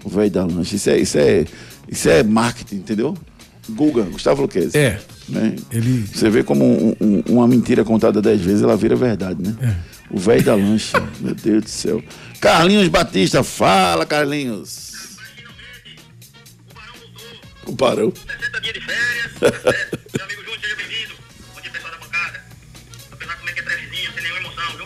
O 0.04 0.10
velho 0.10 0.32
da 0.32 0.46
lancha. 0.46 0.76
Isso 0.76 0.90
é, 0.90 0.98
isso 0.98 1.18
é, 1.20 1.46
isso 1.88 2.10
é 2.10 2.24
marketing, 2.24 2.78
entendeu? 2.78 3.16
Guga, 3.70 4.04
Gustavo 4.04 4.42
Luquezzi. 4.42 4.78
É. 4.78 5.00
Né? 5.30 5.56
Ele... 5.72 6.06
Você 6.08 6.30
vê 6.30 6.44
como 6.44 6.66
um, 6.66 6.96
um, 7.00 7.24
uma 7.30 7.48
mentira 7.48 7.84
contada 7.84 8.22
dez 8.22 8.42
vezes, 8.42 8.62
ela 8.62 8.76
vira 8.76 8.96
verdade, 8.96 9.42
né? 9.42 9.56
É. 9.62 9.94
O 10.10 10.20
velho 10.20 10.44
da 10.44 10.56
lancha, 10.56 11.00
meu 11.20 11.34
Deus 11.34 11.64
do 11.64 11.70
céu. 11.70 12.04
Carlinhos 12.40 12.88
Batista, 12.90 13.44
fala, 13.44 14.06
Carlinhos. 14.06 14.92
O 17.66 17.76
Parou. 17.76 18.14
60 18.14 18.62
dias 18.62 18.74
de 18.74 18.82
férias. 18.82 19.32
meu 20.14 20.26
amigo 20.26 20.42
Júnior, 20.44 20.60
seja 20.62 20.76
bem-vindo. 20.76 21.14
Bom 21.56 21.62
dia, 21.62 21.72
pessoal 21.72 21.94
da 21.94 21.98
bancada. 21.98 22.44
Apesar 23.12 23.36
como 23.38 23.50
é 23.50 23.54
que 23.54 23.60
é 23.60 23.64
trevezinho, 23.64 24.12
sem 24.14 24.24
nenhuma 24.24 24.40
emoção, 24.42 24.78
viu? 24.78 24.86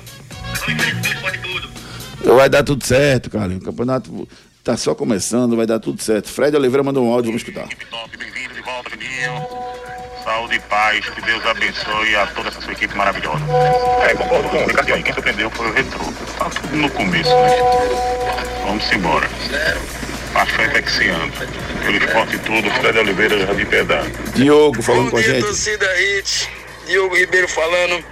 Mas 0.49 0.59
vamos 0.59 0.73
em 0.75 1.01
frente, 1.01 1.21
pode 1.21 1.39
tudo. 1.39 2.35
Vai 2.35 2.49
dar 2.49 2.63
tudo 2.63 2.85
certo, 2.85 3.31
cara. 3.31 3.51
O 3.55 3.59
campeonato 3.59 4.27
tá 4.63 4.77
só 4.77 4.93
começando, 4.93 5.55
vai 5.55 5.65
dar 5.65 5.79
tudo 5.79 6.01
certo. 6.01 6.29
Fred 6.29 6.55
Oliveira 6.55 6.83
mandou 6.83 7.03
um 7.03 7.11
áudio, 7.11 7.31
vamos 7.31 7.41
escutar. 7.41 7.67
Bem-vindo 7.67 8.53
de 8.53 8.61
volta, 8.61 8.91
Saúde 10.27 10.55
e 10.55 10.59
paz, 10.59 11.05
que 11.07 11.21
Deus 11.21 11.45
abençoe 11.45 12.13
a 12.17 12.27
toda 12.27 12.49
essa 12.49 12.59
sua 12.59 12.73
equipe 12.73 12.93
maravilhosa. 12.97 13.45
É, 14.05 14.13
concordo 14.13 14.49
com 14.49 14.57
o 14.57 14.67
Ricardinho. 14.67 15.01
Quem 15.01 15.13
surpreendeu 15.13 15.49
foi 15.51 15.69
o 15.69 15.71
Retro. 15.71 16.13
Tá 16.37 16.49
tudo 16.49 16.75
no 16.75 16.89
começo, 16.89 17.29
né? 17.29 17.55
Vamos 18.65 18.91
embora. 18.91 19.25
A 20.35 20.45
fé 20.45 20.63
é 20.65 20.81
que 20.81 20.91
se 20.91 21.09
anda. 21.09 21.47
Pelo 21.81 21.97
esporte 21.97 22.37
todo, 22.39 22.69
Fred 22.71 22.99
Oliveira, 22.99 23.39
Jardim 23.39 23.65
Piedade. 23.67 24.11
Diogo 24.35 24.81
falando 24.81 25.05
Bom 25.05 25.11
com 25.11 25.21
dia, 25.21 25.29
a 25.31 25.33
gente. 25.35 25.45
torcida 25.45 25.93
Hit. 25.93 26.49
Diogo 26.87 27.15
Ribeiro 27.15 27.47
falando. 27.47 28.03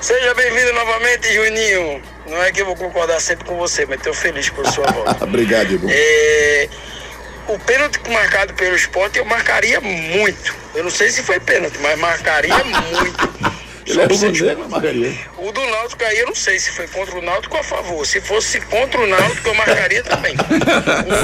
Seja 0.00 0.32
bem-vindo 0.32 0.72
novamente, 0.72 1.34
Juninho. 1.34 2.02
Não 2.28 2.42
é 2.42 2.50
que 2.50 2.62
eu 2.62 2.66
vou 2.66 2.76
concordar 2.76 3.20
sempre 3.20 3.44
com 3.44 3.58
você, 3.58 3.84
mas 3.84 3.98
estou 3.98 4.14
feliz 4.14 4.48
por 4.48 4.66
sua 4.68 4.86
volta. 4.90 5.22
Obrigado, 5.22 5.68
Diogo. 5.68 5.86
É, 5.90 6.68
o 7.48 7.58
pênalti 7.58 7.98
marcado 8.08 8.54
pelo 8.54 8.74
esporte 8.76 9.18
eu 9.18 9.24
marcaria 9.24 9.80
muito. 9.80 10.54
Eu 10.74 10.84
não 10.84 10.90
sei 10.90 11.10
se 11.10 11.22
foi 11.22 11.38
pênalti, 11.40 11.78
mas 11.80 11.98
marcaria 11.98 12.54
muito. 12.64 13.62
Ele 13.84 14.00
é 14.00 14.54
marcaria. 14.68 15.12
O 15.38 15.50
do 15.50 15.60
Náutico 15.60 16.04
aí 16.04 16.18
eu 16.20 16.26
não 16.26 16.34
sei 16.34 16.58
se 16.58 16.70
foi 16.70 16.86
contra 16.86 17.18
o 17.18 17.22
Náutico 17.22 17.54
ou 17.56 17.60
a 17.60 17.64
favor. 17.64 18.06
Se 18.06 18.20
fosse 18.20 18.60
contra 18.60 19.00
o 19.00 19.06
Náutico, 19.06 19.48
eu 19.48 19.54
marcaria 19.54 20.02
também. 20.04 20.34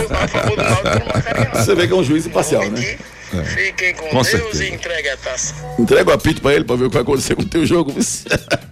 O, 0.08 0.14
a 0.14 0.28
favor 0.28 0.56
do 0.56 0.62
Náutico 0.62 0.88
eu 0.88 0.98
não 0.98 1.06
marcaria 1.06 1.44
não. 1.44 1.64
Você 1.64 1.74
vê 1.74 1.86
que 1.86 1.92
é 1.92 1.96
um 1.96 2.04
juiz 2.04 2.26
imparcial, 2.26 2.68
né? 2.68 2.98
É. 3.32 3.44
Fiquem 3.44 3.94
com, 3.94 4.08
com 4.08 4.22
Deus 4.22 4.28
certeza. 4.28 4.64
e 4.64 4.74
entregue 4.74 5.08
a 5.10 5.16
taça. 5.16 5.54
Entrega 5.78 6.10
o 6.10 6.12
apito 6.14 6.40
pra 6.40 6.54
ele 6.54 6.64
pra 6.64 6.76
ver 6.76 6.84
o 6.84 6.88
que 6.88 6.94
vai 6.94 7.02
acontecer 7.02 7.34
com 7.36 7.42
o 7.42 7.48
teu 7.48 7.64
jogo. 7.64 7.94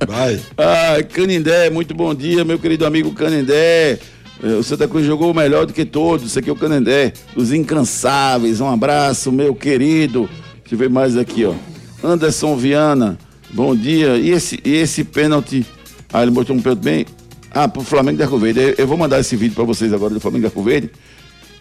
Vai. 0.07 0.41
ah, 0.57 1.03
Canindé, 1.13 1.71
muito 1.71 1.95
bom 1.95 2.15
dia, 2.15 2.45
meu 2.45 2.59
querido 2.59 2.87
amigo 2.87 3.13
Canindé. 3.13 3.99
É, 4.43 4.49
o 4.49 4.63
Santa 4.63 4.87
Cruz 4.87 5.05
jogou 5.05 5.33
melhor 5.33 5.67
do 5.67 5.73
que 5.73 5.85
todos. 5.85 6.27
Isso 6.27 6.39
aqui 6.39 6.51
é 6.51 6.53
o 6.53 6.57
Canindé. 6.57 7.13
Os 7.35 7.53
incansáveis. 7.53 8.61
Um 8.61 8.69
abraço, 8.69 9.33
meu 9.33 9.55
querido. 9.55 10.29
Deixa 10.59 10.75
eu 10.75 10.79
ver 10.79 10.91
mais 10.91 11.17
aqui, 11.17 11.45
ó. 11.45 11.55
Anderson 12.03 12.57
Viana, 12.57 13.19
bom 13.51 13.75
dia. 13.75 14.17
E 14.17 14.31
esse, 14.31 14.61
e 14.65 14.75
esse 14.75 15.05
pênalti? 15.05 15.65
Ah, 16.13 16.23
ele 16.23 16.31
botou 16.31 16.55
um 16.55 16.61
pênalti 16.61 16.83
bem. 16.83 17.07
Ah, 17.51 17.67
pro 17.67 17.83
Flamengo 17.83 18.17
de 18.19 18.23
Arco 18.23 18.39
Verde. 18.39 18.75
Eu 18.77 18.87
vou 18.87 18.97
mandar 18.97 19.21
esse 19.21 19.35
vídeo 19.37 19.55
para 19.55 19.65
vocês 19.65 19.93
agora 19.93 20.13
do 20.13 20.21
Flamengo 20.21 20.41
de 20.43 20.47
Arco 20.47 20.63
Verde 20.63 20.91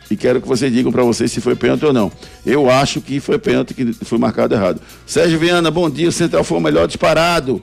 e 0.09 0.15
quero 0.15 0.41
que 0.41 0.47
vocês 0.47 0.71
digam 0.71 0.91
para 0.91 1.03
vocês 1.03 1.31
se 1.31 1.41
foi 1.41 1.55
pênalti 1.55 1.85
ou 1.85 1.93
não. 1.93 2.11
Eu 2.45 2.69
acho 2.69 3.01
que 3.01 3.19
foi 3.19 3.39
pênalti 3.39 3.73
que 3.73 3.93
foi 3.93 4.17
marcado 4.17 4.53
errado. 4.53 4.81
Sérgio 5.05 5.39
Viana, 5.39 5.71
bom 5.71 5.89
dia. 5.89 6.09
O 6.09 6.11
Central 6.11 6.43
foi 6.43 6.57
o 6.57 6.61
melhor 6.61 6.87
disparado. 6.87 7.61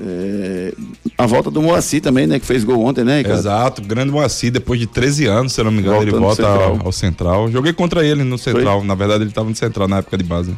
É, 0.00 0.74
a 1.16 1.26
volta 1.26 1.50
do 1.50 1.62
Moacir 1.62 2.00
também, 2.00 2.26
né? 2.26 2.38
Que 2.38 2.46
fez 2.46 2.64
gol 2.64 2.80
ontem, 2.84 3.04
né? 3.04 3.20
Exato, 3.20 3.82
grande 3.82 4.10
Moacir, 4.10 4.50
depois 4.50 4.80
de 4.80 4.86
13 4.86 5.26
anos, 5.26 5.52
se 5.52 5.60
eu 5.60 5.64
não 5.64 5.72
me 5.72 5.80
engano, 5.80 5.96
Voltando 5.96 6.16
ele 6.16 6.24
volta 6.24 6.42
central. 6.42 6.62
Ao, 6.62 6.86
ao, 6.86 6.92
Central. 6.92 7.50
Joguei 7.50 7.72
contra 7.72 8.04
ele 8.04 8.24
no 8.24 8.38
Central. 8.38 8.78
Foi? 8.78 8.86
Na 8.86 8.94
verdade, 8.94 9.22
ele 9.22 9.30
estava 9.30 9.48
no 9.48 9.54
Central 9.56 9.88
na 9.88 9.98
época 9.98 10.16
de 10.16 10.24
base. 10.24 10.54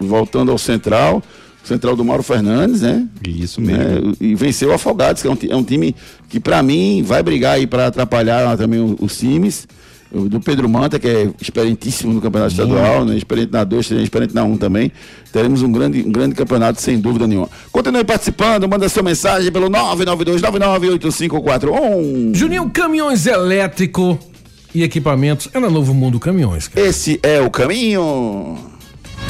Voltando 0.00 0.50
ao 0.52 0.58
Central, 0.58 1.22
Central 1.64 1.96
do 1.96 2.04
Mauro 2.04 2.22
Fernandes, 2.22 2.82
né? 2.82 3.06
Isso 3.26 3.60
mesmo. 3.60 3.82
É, 3.82 4.24
e 4.24 4.34
venceu 4.34 4.70
o 4.70 4.72
Afogados, 4.72 5.22
que 5.22 5.28
é 5.28 5.30
um, 5.30 5.38
é 5.50 5.56
um 5.56 5.64
time 5.64 5.94
que, 6.28 6.40
para 6.40 6.62
mim, 6.62 7.02
vai 7.04 7.22
brigar 7.22 7.54
aí 7.54 7.66
para 7.66 7.86
atrapalhar 7.86 8.56
também 8.56 8.96
os 9.00 9.18
times 9.18 9.66
do 10.12 10.40
Pedro 10.40 10.68
Manta, 10.68 10.98
que 10.98 11.08
é 11.08 11.30
experientíssimo 11.40 12.12
no 12.12 12.20
campeonato 12.20 12.52
estadual, 12.52 13.04
né? 13.04 13.16
experiente 13.16 13.52
na 13.52 13.64
2, 13.64 13.90
experiente 13.92 14.34
na 14.34 14.44
1 14.44 14.52
um 14.52 14.56
também. 14.56 14.92
Teremos 15.32 15.62
um 15.62 15.72
grande, 15.72 16.02
um 16.02 16.12
grande 16.12 16.34
campeonato, 16.34 16.80
sem 16.80 17.00
dúvida 17.00 17.26
nenhuma. 17.26 17.48
Continue 17.70 18.04
participando, 18.04 18.68
manda 18.68 18.88
sua 18.88 19.02
mensagem 19.02 19.50
pelo 19.50 19.68
992-998541. 19.70 22.34
Juninho, 22.34 22.70
caminhões 22.70 23.26
elétrico 23.26 24.18
e 24.74 24.82
equipamentos 24.82 25.48
é 25.52 25.60
na 25.60 25.70
Novo 25.70 25.94
Mundo 25.94 26.20
Caminhões. 26.20 26.68
Cara. 26.68 26.86
Esse 26.86 27.18
é 27.22 27.40
o 27.40 27.50
caminho. 27.50 28.71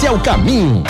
esse 0.00 0.06
é 0.06 0.10
o 0.10 0.18
caminho. 0.18 0.82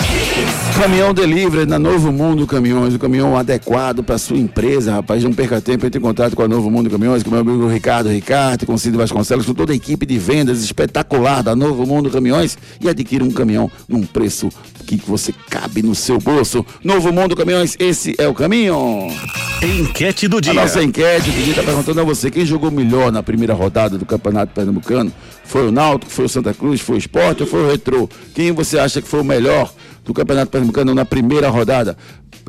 Caminhão 0.79 1.13
Delivery 1.13 1.65
na 1.65 1.77
Novo 1.77 2.13
Mundo 2.13 2.47
Caminhões, 2.47 2.93
o 2.95 2.99
caminhão 2.99 3.35
adequado 3.35 4.01
para 4.01 4.17
sua 4.17 4.37
empresa, 4.37 4.93
rapaz. 4.93 5.21
Não 5.21 5.33
perca 5.33 5.59
tempo, 5.59 5.85
entre 5.85 5.99
em 5.99 6.01
contato 6.01 6.33
com 6.33 6.41
a 6.43 6.47
Novo 6.47 6.71
Mundo 6.71 6.89
Caminhões, 6.89 7.21
com 7.21 7.29
meu 7.29 7.41
amigo 7.41 7.67
Ricardo 7.67 8.07
Ricardo, 8.07 8.65
com 8.65 8.77
Cid 8.77 8.95
Vasconcelos, 8.95 9.45
com 9.45 9.53
toda 9.53 9.73
a 9.73 9.75
equipe 9.75 10.05
de 10.05 10.17
vendas 10.17 10.63
espetacular 10.63 11.43
da 11.43 11.53
Novo 11.53 11.85
Mundo 11.85 12.09
Caminhões 12.09 12.57
e 12.79 12.87
adquira 12.87 13.21
um 13.21 13.31
caminhão 13.31 13.69
num 13.85 14.03
preço 14.03 14.47
que 14.81 14.97
você 14.97 15.33
cabe 15.49 15.81
no 15.83 15.95
seu 15.95 16.19
bolso. 16.19 16.65
Novo 16.83 17.11
Mundo 17.11 17.35
Caminhões, 17.35 17.75
esse 17.79 18.15
é 18.17 18.27
o 18.27 18.33
caminho. 18.33 19.07
Enquete 19.61 20.27
do 20.27 20.41
dia. 20.41 20.51
A 20.51 20.55
nossa 20.55 20.81
enquete 20.81 21.31
do 21.31 21.43
dia 21.43 21.51
está 21.51 21.63
perguntando 21.63 22.01
a 22.01 22.03
você 22.03 22.31
quem 22.31 22.45
jogou 22.45 22.71
melhor 22.71 23.11
na 23.11 23.21
primeira 23.21 23.53
rodada 23.53 23.97
do 23.97 24.05
Campeonato 24.05 24.53
Pernambucano. 24.53 25.11
Foi 25.43 25.67
o 25.67 25.71
Náutico, 25.71 26.11
foi 26.11 26.25
o 26.25 26.29
Santa 26.29 26.53
Cruz, 26.53 26.81
foi 26.81 26.95
o 26.95 26.97
Esporte 26.97 27.43
ou 27.43 27.47
foi 27.47 27.63
o 27.63 27.67
Retrô? 27.69 28.09
Quem 28.33 28.51
você 28.51 28.79
acha 28.79 29.01
que 29.01 29.07
foi 29.07 29.21
o 29.21 29.25
melhor 29.25 29.71
do 30.03 30.13
Campeonato 30.13 30.51
Pernambucano 30.51 30.93
na 30.93 31.05
primeira 31.05 31.49
rodada? 31.49 31.97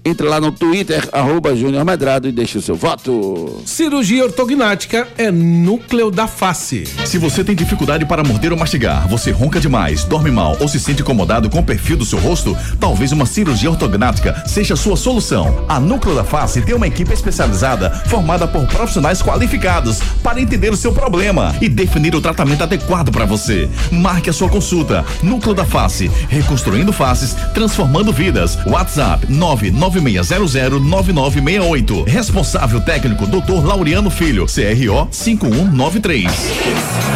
Entre 0.04 0.26
lá 0.26 0.40
no 0.40 0.50
Twitter, 0.50 1.08
arroba 1.12 1.54
Júnior 1.54 1.84
Medrado 1.84 2.28
e 2.28 2.32
deixe 2.32 2.58
o 2.58 2.62
seu 2.62 2.74
voto. 2.74 3.62
Cirurgia 3.64 4.24
ortognática 4.24 5.06
é 5.16 5.30
núcleo 5.30 6.10
da 6.10 6.26
face. 6.26 6.84
Se 7.06 7.18
você 7.18 7.44
tem 7.44 7.54
dificuldade 7.54 8.04
para 8.04 8.24
morder 8.24 8.50
ou 8.50 8.58
mastigar, 8.58 9.06
você 9.06 9.30
ronca 9.30 9.60
demais, 9.60 10.02
dorme 10.02 10.30
mal 10.30 10.56
ou 10.58 10.66
se 10.66 10.80
sente 10.80 11.02
incomodado 11.02 11.48
com 11.48 11.60
o 11.60 11.64
perfil 11.64 11.96
do 11.96 12.04
seu 12.04 12.18
rosto, 12.18 12.56
talvez 12.80 13.12
uma 13.12 13.26
cirurgia 13.26 13.70
ortognática 13.70 14.42
seja 14.44 14.74
a 14.74 14.76
sua 14.76 14.96
solução. 14.96 15.64
A 15.68 15.78
Núcleo 15.78 16.16
da 16.16 16.24
Face 16.24 16.60
tem 16.62 16.74
uma 16.74 16.88
equipe 16.88 17.12
especializada 17.12 17.90
formada 18.06 18.48
por 18.48 18.66
profissionais 18.66 19.22
qualificados 19.22 20.00
para 20.20 20.40
entender 20.40 20.72
o 20.72 20.76
seu 20.76 20.92
problema 20.92 21.54
e 21.60 21.68
definir 21.68 22.16
o 22.16 22.20
tratamento 22.20 22.64
adequado 22.64 23.12
para 23.12 23.24
você. 23.24 23.70
Marque 23.92 24.30
a 24.30 24.32
sua 24.32 24.48
consulta. 24.48 25.04
Núcleo 25.22 25.54
da 25.54 25.64
Face, 25.64 26.10
reconstruindo 26.28 26.92
faces, 26.92 27.36
transformando 27.54 28.12
vidas. 28.12 28.58
WhatsApp 28.66 29.30
99 29.30 29.92
96009968. 29.92 32.06
Responsável 32.06 32.80
técnico 32.80 33.26
Dr. 33.26 33.64
Laureano 33.64 34.10
Filho, 34.10 34.46
CRO 34.46 35.08
5193. 35.10 36.30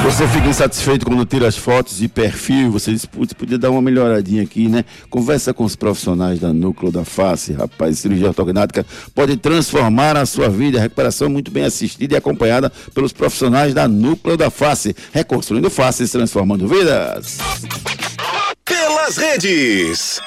Você 0.04 0.28
fica 0.28 0.48
insatisfeito 0.48 1.06
quando 1.06 1.24
tira 1.24 1.48
as 1.48 1.56
fotos 1.56 1.98
de 1.98 2.06
perfil, 2.06 2.70
você 2.70 2.92
diz, 2.92 3.04
putz, 3.04 3.32
podia 3.32 3.58
dar 3.58 3.70
uma 3.70 3.82
melhoradinha 3.82 4.42
aqui, 4.42 4.68
né? 4.68 4.84
Conversa 5.10 5.52
com 5.52 5.64
os 5.64 5.74
profissionais 5.74 6.38
da 6.38 6.52
Núcleo 6.52 6.92
da 6.92 7.04
Face, 7.04 7.52
rapaz, 7.52 7.98
cirurgia 7.98 8.28
ortognática 8.28 8.86
pode 9.14 9.36
transformar 9.36 10.16
a 10.16 10.26
sua 10.26 10.48
vida. 10.48 10.78
A 10.78 10.82
recuperação 10.82 11.26
é 11.26 11.30
muito 11.30 11.50
bem 11.50 11.64
assistida 11.64 12.14
e 12.14 12.16
acompanhada 12.16 12.70
pelos 12.94 13.12
profissionais 13.12 13.74
da 13.74 13.88
Núcleo 13.88 14.36
da 14.36 14.50
Face, 14.50 14.94
reconstruindo 15.12 15.70
faces, 15.70 16.10
transformando 16.10 16.68
vidas. 16.68 17.38
Pelas 19.07 19.16
redes. 19.19 20.21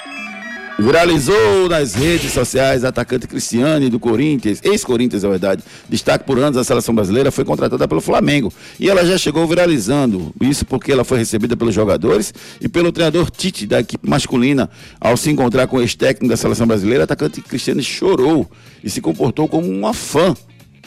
Viralizou 0.80 1.68
nas 1.68 1.94
redes 1.94 2.32
sociais 2.32 2.86
atacante 2.86 3.28
Cristiane 3.28 3.90
do 3.90 4.00
Corinthians, 4.00 4.62
ex-Corinthians, 4.64 5.26
é 5.26 5.28
verdade. 5.28 5.64
Destaque 5.90 6.24
por 6.24 6.40
anos 6.40 6.56
da 6.56 6.64
seleção 6.64 6.96
brasileira, 6.96 7.30
foi 7.30 7.44
contratada 7.44 7.86
pelo 7.90 8.00
Flamengo. 8.00 8.54
E 8.80 8.90
ela 8.90 9.06
já 9.06 9.18
chegou 9.18 9.46
viralizando. 9.46 10.34
Isso 10.40 10.66
porque 10.66 10.94
ela 10.94 11.04
foi 11.04 11.18
recebida 11.18 11.58
pelos 11.58 11.76
jogadores 11.76 12.34
e 12.62 12.70
pelo 12.70 12.90
treinador 12.94 13.30
Tite, 13.30 13.68
da 13.68 13.82
equipe 13.82 14.10
masculina. 14.10 14.70
Ao 14.98 15.18
se 15.18 15.30
encontrar 15.30 15.68
com 15.68 15.76
o 15.76 15.82
ex-técnico 15.82 16.30
da 16.30 16.38
seleção 16.38 16.66
brasileira, 16.66 17.04
a 17.04 17.06
atacante 17.06 17.42
Cristiane 17.42 17.84
chorou 17.84 18.50
e 18.82 18.90
se 18.90 19.02
comportou 19.02 19.46
como 19.50 19.68
uma 19.68 19.94
fã. 19.94 20.34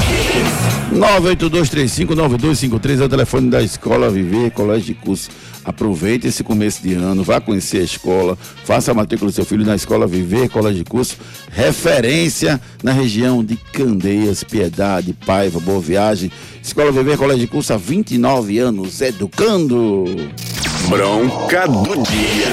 982359253 0.93 3.01
é 3.01 3.05
o 3.05 3.09
telefone 3.09 3.49
da 3.49 3.61
Escola 3.61 4.09
Viver 4.09 4.51
Colégio 4.51 4.95
de 4.95 4.95
Curso. 4.95 5.29
Aproveite 5.63 6.27
esse 6.27 6.43
começo 6.43 6.81
de 6.81 6.93
ano, 6.93 7.23
vá 7.23 7.39
conhecer 7.41 7.79
a 7.79 7.83
escola, 7.83 8.37
faça 8.63 8.91
a 8.91 8.93
matrícula 8.93 9.29
do 9.29 9.35
seu 9.35 9.43
filho 9.43 9.65
na 9.65 9.75
Escola 9.75 10.07
Viver 10.07 10.47
Colégio 10.47 10.81
de 10.81 10.89
Curso, 10.89 11.17
referência 11.51 12.61
na 12.81 12.93
região 12.93 13.43
de 13.43 13.57
Candeias, 13.57 14.45
Piedade, 14.45 15.11
Paiva, 15.25 15.59
Boa 15.59 15.81
Viagem. 15.81 16.31
Escola 16.63 16.89
Viver 16.89 17.17
Colégio 17.17 17.41
de 17.41 17.47
Curso 17.47 17.73
há 17.73 17.77
29 17.77 18.59
anos, 18.59 19.01
educando. 19.01 20.05
Bronca 20.89 21.67
do 21.67 22.01
dia. 22.03 22.47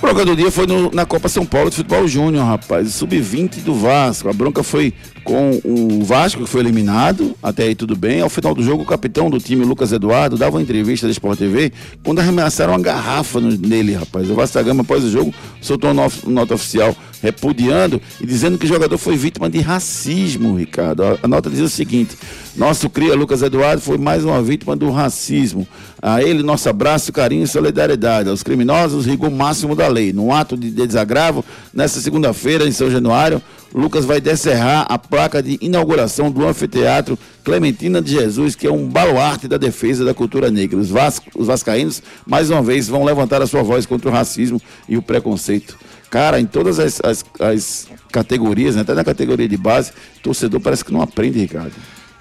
Bronca 0.00 0.24
do 0.24 0.34
dia 0.34 0.50
foi 0.50 0.66
no, 0.66 0.90
na 0.90 1.06
Copa 1.06 1.28
São 1.28 1.46
Paulo 1.46 1.70
de 1.70 1.76
Futebol 1.76 2.08
Júnior, 2.08 2.44
rapaz. 2.44 2.92
Sub-20 2.94 3.62
do 3.62 3.72
Vasco. 3.72 4.28
A 4.28 4.32
bronca 4.32 4.64
foi 4.64 4.92
com 5.28 5.60
o 5.62 6.02
Vasco, 6.02 6.42
que 6.42 6.48
foi 6.48 6.62
eliminado. 6.62 7.36
Até 7.42 7.64
aí 7.64 7.74
tudo 7.74 7.94
bem. 7.94 8.22
Ao 8.22 8.30
final 8.30 8.54
do 8.54 8.62
jogo, 8.62 8.82
o 8.82 8.86
capitão 8.86 9.28
do 9.28 9.38
time, 9.38 9.62
Lucas 9.62 9.92
Eduardo, 9.92 10.38
dava 10.38 10.56
uma 10.56 10.62
entrevista 10.62 11.06
da 11.06 11.12
Sport 11.12 11.38
TV 11.38 11.70
quando 12.02 12.20
arremessaram 12.20 12.72
uma 12.72 12.80
garrafa 12.80 13.38
nele, 13.38 13.92
rapaz. 13.92 14.30
O 14.30 14.34
Vasco 14.34 14.54
da 14.54 14.62
Gama, 14.62 14.80
após 14.80 15.04
o 15.04 15.10
jogo, 15.10 15.34
soltou 15.60 15.90
uma 15.90 16.10
nota 16.26 16.54
oficial 16.54 16.96
repudiando 17.22 18.00
e 18.20 18.26
dizendo 18.26 18.56
que 18.56 18.64
o 18.64 18.68
jogador 18.68 18.96
foi 18.96 19.16
vítima 19.16 19.50
de 19.50 19.60
racismo, 19.60 20.56
Ricardo. 20.56 21.02
A, 21.22 21.28
nota 21.28 21.50
diz 21.50 21.60
o 21.60 21.68
seguinte: 21.68 22.16
nosso 22.56 22.88
cria 22.88 23.14
Lucas 23.14 23.42
Eduardo 23.42 23.82
foi 23.82 23.98
mais 23.98 24.24
uma 24.24 24.42
vítima 24.42 24.74
do 24.74 24.90
racismo. 24.90 25.68
A 26.00 26.22
ele, 26.22 26.42
nosso 26.42 26.68
abraço, 26.68 27.12
carinho 27.12 27.44
e 27.44 27.46
solidariedade. 27.46 28.30
Aos 28.30 28.42
criminosos, 28.42 29.04
rigor 29.04 29.30
máximo 29.30 29.74
da 29.74 29.88
lei. 29.88 30.12
No 30.12 30.32
ato 30.32 30.56
de 30.56 30.70
desagravo, 30.70 31.44
nesta 31.74 32.00
segunda-feira, 32.00 32.66
em 32.66 32.72
São 32.72 32.90
Januário, 32.90 33.42
Lucas 33.74 34.04
vai 34.04 34.20
descerrar 34.20 34.86
a 34.88 34.98
placa 34.98 35.42
de 35.42 35.58
inauguração 35.60 36.30
do 36.30 36.46
anfiteatro 36.46 37.18
Clementina 37.44 38.00
de 38.00 38.12
Jesus, 38.12 38.54
que 38.54 38.66
é 38.66 38.72
um 38.72 38.88
baluarte 38.88 39.46
da 39.46 39.56
defesa 39.56 40.04
da 40.04 40.14
cultura 40.14 40.50
negra. 40.50 40.78
Os, 40.78 40.90
os 41.34 41.46
vascaínos, 41.46 42.02
mais 42.26 42.50
uma 42.50 42.62
vez, 42.62 42.88
vão 42.88 43.04
levantar 43.04 43.42
a 43.42 43.46
sua 43.46 43.62
voz 43.62 43.86
contra 43.86 44.08
o 44.08 44.12
racismo 44.12 44.60
e 44.88 44.96
o 44.96 45.02
preconceito. 45.02 45.78
Cara, 46.10 46.40
em 46.40 46.46
todas 46.46 46.78
as, 46.78 47.00
as, 47.04 47.24
as 47.38 47.88
categorias, 48.10 48.74
né, 48.74 48.82
até 48.82 48.94
na 48.94 49.04
categoria 49.04 49.48
de 49.48 49.56
base, 49.56 49.92
torcedor 50.22 50.60
parece 50.60 50.84
que 50.84 50.92
não 50.92 51.02
aprende, 51.02 51.38
Ricardo. 51.38 51.74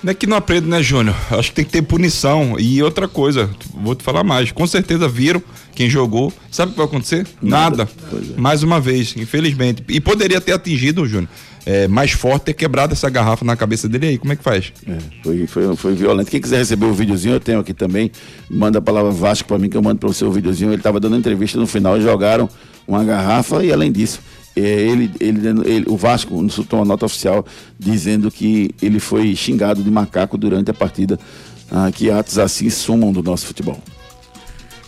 Não 0.03 0.11
é 0.11 0.13
que 0.13 0.27
não 0.27 0.37
aprende, 0.37 0.67
né, 0.67 0.81
Júnior? 0.83 1.15
Acho 1.31 1.49
que 1.49 1.55
tem 1.55 1.65
que 1.65 1.71
ter 1.71 1.81
punição. 1.81 2.55
E 2.59 2.81
outra 2.83 3.07
coisa, 3.07 3.49
vou 3.73 3.95
te 3.95 4.03
falar 4.03 4.23
mais. 4.23 4.51
Com 4.51 4.67
certeza 4.67 5.07
viram 5.07 5.41
quem 5.73 5.89
jogou. 5.89 6.31
Sabe 6.51 6.69
o 6.69 6.73
que 6.73 6.77
vai 6.77 6.87
acontecer? 6.87 7.25
Nada. 7.41 7.77
Nada. 7.77 7.89
É. 8.35 8.39
Mais 8.39 8.61
uma 8.61 8.79
vez, 8.79 9.15
infelizmente. 9.17 9.83
E 9.89 9.99
poderia 9.99 10.39
ter 10.39 10.53
atingido, 10.53 11.05
Júnior. 11.07 11.29
É, 11.65 11.85
mais 11.87 12.11
forte 12.11 12.43
ter 12.43 12.53
quebrado 12.53 12.93
essa 12.93 13.09
garrafa 13.09 13.43
na 13.43 13.55
cabeça 13.55 13.89
dele 13.89 14.07
aí. 14.07 14.17
Como 14.17 14.31
é 14.31 14.35
que 14.35 14.43
faz? 14.43 14.71
É, 14.87 14.97
foi, 15.21 15.47
foi, 15.47 15.75
foi 15.75 15.95
violento. 15.95 16.31
Quem 16.31 16.39
quiser 16.39 16.59
receber 16.59 16.85
o 16.85 16.93
videozinho, 16.93 17.33
eu 17.33 17.39
tenho 17.39 17.59
aqui 17.59 17.73
também. 17.73 18.11
Manda 18.49 18.79
a 18.79 18.81
palavra 18.81 19.11
Vasco 19.11 19.47
para 19.47 19.57
mim 19.57 19.67
que 19.67 19.75
eu 19.75 19.81
mando 19.81 19.99
para 19.99 20.07
você 20.07 20.23
o 20.23 20.31
videozinho. 20.31 20.69
Ele 20.69 20.79
estava 20.79 20.99
dando 20.99 21.17
entrevista 21.17 21.59
no 21.59 21.67
final 21.67 21.97
e 21.97 22.01
jogaram 22.01 22.47
uma 22.87 23.03
garrafa 23.03 23.65
e 23.65 23.73
além 23.73 23.91
disso 23.91 24.21
ele, 24.59 25.11
ele, 25.19 25.47
ele, 25.65 25.85
o 25.87 25.97
Vasco 25.97 26.49
soltou 26.49 26.79
uma 26.79 26.85
nota 26.85 27.05
oficial 27.05 27.45
dizendo 27.77 28.31
que 28.31 28.71
ele 28.81 28.99
foi 28.99 29.35
xingado 29.35 29.83
de 29.83 29.91
macaco 29.91 30.37
durante 30.37 30.71
a 30.71 30.73
partida, 30.73 31.19
ah, 31.71 31.91
que 31.91 32.09
atos 32.09 32.37
assim 32.37 32.69
sumam 32.69 33.11
do 33.11 33.21
nosso 33.21 33.45
futebol. 33.45 33.79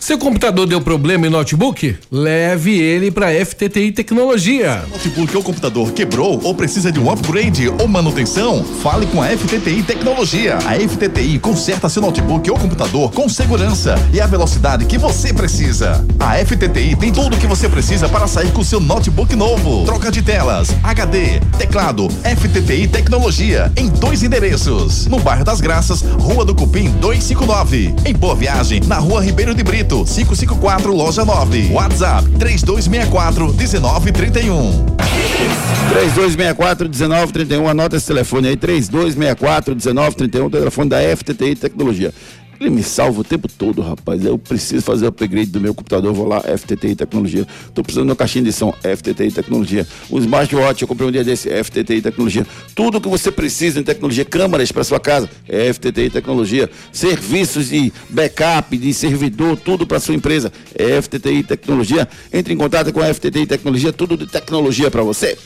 Seu 0.00 0.16
computador 0.16 0.66
deu 0.66 0.80
problema 0.80 1.26
em 1.26 1.30
notebook? 1.30 1.94
Leve 2.10 2.80
ele 2.80 3.10
para 3.10 3.28
FTTI 3.44 3.92
Tecnologia. 3.92 4.82
Notebook 4.90 5.36
ou 5.36 5.42
computador 5.42 5.92
quebrou 5.92 6.40
ou 6.42 6.54
precisa 6.54 6.90
de 6.90 6.98
um 6.98 7.10
upgrade 7.10 7.68
ou 7.68 7.86
manutenção? 7.86 8.64
Fale 8.82 9.06
com 9.06 9.22
a 9.22 9.26
FTTI 9.26 9.82
Tecnologia. 9.82 10.56
A 10.64 10.74
FTTI 10.74 11.38
conserta 11.38 11.86
seu 11.90 12.00
notebook 12.00 12.50
ou 12.50 12.58
computador 12.58 13.12
com 13.12 13.28
segurança 13.28 13.94
e 14.10 14.18
a 14.22 14.26
velocidade 14.26 14.86
que 14.86 14.96
você 14.96 15.34
precisa. 15.34 16.02
A 16.18 16.34
FTTI 16.38 16.96
tem 16.96 17.12
tudo 17.12 17.36
o 17.36 17.38
que 17.38 17.46
você 17.46 17.68
precisa 17.68 18.08
para 18.08 18.26
sair 18.26 18.50
com 18.52 18.64
seu 18.64 18.80
notebook 18.80 19.36
novo. 19.36 19.84
Troca 19.84 20.10
de 20.10 20.22
telas, 20.22 20.74
HD, 20.82 21.40
teclado, 21.58 22.08
FTTI 22.24 22.88
Tecnologia 22.88 23.70
em 23.76 23.90
dois 23.90 24.22
endereços. 24.22 25.06
No 25.06 25.20
bairro 25.20 25.44
das 25.44 25.60
Graças, 25.60 26.00
Rua 26.00 26.42
do 26.42 26.54
Cupim 26.54 26.88
259. 26.92 27.94
Em 28.06 28.14
Boa 28.14 28.34
Viagem, 28.34 28.80
na 28.86 28.96
Rua 28.96 29.22
Ribeiro 29.22 29.54
de 29.54 29.62
Brito 29.62 29.89
554 29.90 30.92
loja 30.92 31.24
9. 31.24 31.72
WhatsApp 31.72 32.28
3264 32.38 33.52
1931. 33.52 34.86
3264 35.90 36.88
1931, 36.88 37.68
anota 37.68 37.96
esse 37.96 38.06
telefone 38.06 38.48
aí, 38.48 38.56
3264 38.56 39.74
1931, 39.74 40.50
telefone 40.50 40.88
da 40.88 40.98
FTTI 41.16 41.56
Tecnologia. 41.56 42.12
Ele 42.60 42.68
me 42.68 42.82
salva 42.82 43.22
o 43.22 43.24
tempo 43.24 43.48
todo, 43.48 43.80
rapaz. 43.80 44.22
Eu 44.22 44.36
preciso 44.36 44.84
fazer 44.84 45.06
o 45.06 45.08
upgrade 45.08 45.50
do 45.50 45.58
meu 45.58 45.74
computador. 45.74 46.12
Vou 46.12 46.28
lá, 46.28 46.42
FTTI 46.42 46.94
Tecnologia. 46.94 47.46
Tô 47.74 47.82
precisando 47.82 48.04
de 48.04 48.10
uma 48.10 48.16
caixinha 48.16 48.44
de 48.44 48.52
som, 48.52 48.70
FTTI 48.82 49.32
Tecnologia. 49.32 49.86
Um 50.10 50.18
smartwatch, 50.18 50.82
eu 50.82 50.86
comprei 50.86 51.08
um 51.08 51.10
dia 51.10 51.24
desse, 51.24 51.48
FTTI 51.48 52.02
Tecnologia. 52.02 52.46
Tudo 52.74 53.00
que 53.00 53.08
você 53.08 53.32
precisa 53.32 53.80
em 53.80 53.82
tecnologia, 53.82 54.26
câmeras 54.26 54.70
para 54.70 54.84
sua 54.84 55.00
casa, 55.00 55.26
FTTI 55.46 56.10
Tecnologia. 56.10 56.68
Serviços 56.92 57.70
de 57.70 57.90
backup, 58.10 58.76
de 58.76 58.92
servidor, 58.92 59.56
tudo 59.56 59.86
para 59.86 59.98
sua 59.98 60.14
empresa, 60.14 60.52
FTTI 61.02 61.42
Tecnologia. 61.42 62.06
Entre 62.30 62.52
em 62.52 62.58
contato 62.58 62.92
com 62.92 63.00
a 63.00 63.14
FTTI 63.14 63.46
Tecnologia, 63.46 63.90
tudo 63.90 64.18
de 64.18 64.26
tecnologia 64.26 64.90
para 64.90 65.02
você. 65.02 65.38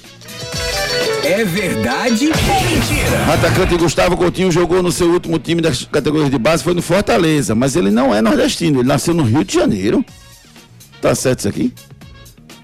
É 1.24 1.42
verdade 1.42 2.26
ou 2.26 2.60
mentira? 2.70 3.32
Atacante 3.32 3.76
Gustavo 3.78 4.14
Coutinho 4.14 4.52
jogou 4.52 4.82
no 4.82 4.92
seu 4.92 5.08
último 5.10 5.38
time 5.38 5.62
das 5.62 5.84
categorias 5.84 6.30
de 6.30 6.38
base, 6.38 6.62
foi 6.62 6.74
no 6.74 6.82
Fortaleza, 6.82 7.54
mas 7.54 7.76
ele 7.76 7.90
não 7.90 8.14
é 8.14 8.20
nordestino, 8.20 8.80
ele 8.80 8.88
nasceu 8.88 9.14
no 9.14 9.22
Rio 9.22 9.42
de 9.42 9.54
Janeiro. 9.54 10.04
Tá 11.00 11.14
certo 11.14 11.38
isso 11.40 11.48
aqui? 11.48 11.72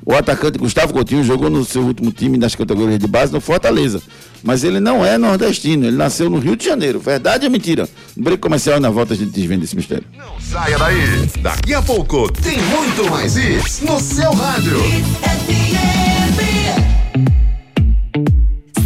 O 0.04 0.14
atacante 0.14 0.58
Gustavo 0.58 0.92
Coutinho 0.92 1.24
jogou 1.24 1.48
no 1.48 1.64
seu 1.64 1.82
último 1.82 2.12
time 2.12 2.36
das 2.36 2.54
categorias 2.54 2.98
de 2.98 3.06
base 3.06 3.32
no 3.32 3.40
Fortaleza. 3.40 4.02
Mas 4.42 4.64
ele 4.64 4.80
não 4.80 5.04
é 5.04 5.16
nordestino, 5.18 5.86
ele 5.86 5.96
nasceu 5.96 6.30
no 6.30 6.38
Rio 6.38 6.56
de 6.56 6.64
Janeiro. 6.64 6.98
Verdade 6.98 7.44
ou 7.44 7.50
mentira? 7.52 7.88
No 8.16 8.24
break 8.24 8.40
comercial 8.40 8.78
e 8.78 8.80
na 8.80 8.90
volta 8.90 9.14
a 9.14 9.16
gente 9.16 9.30
desvenda 9.30 9.64
esse 9.64 9.76
mistério. 9.76 10.04
Não 10.16 10.40
saia 10.40 10.78
daí. 10.78 11.30
Daqui 11.40 11.74
a 11.74 11.82
pouco 11.82 12.32
tem 12.32 12.58
muito 12.58 13.10
mais 13.10 13.36
isso 13.36 13.84
no 13.84 14.00
seu 14.00 14.32
rádio. 14.32 14.78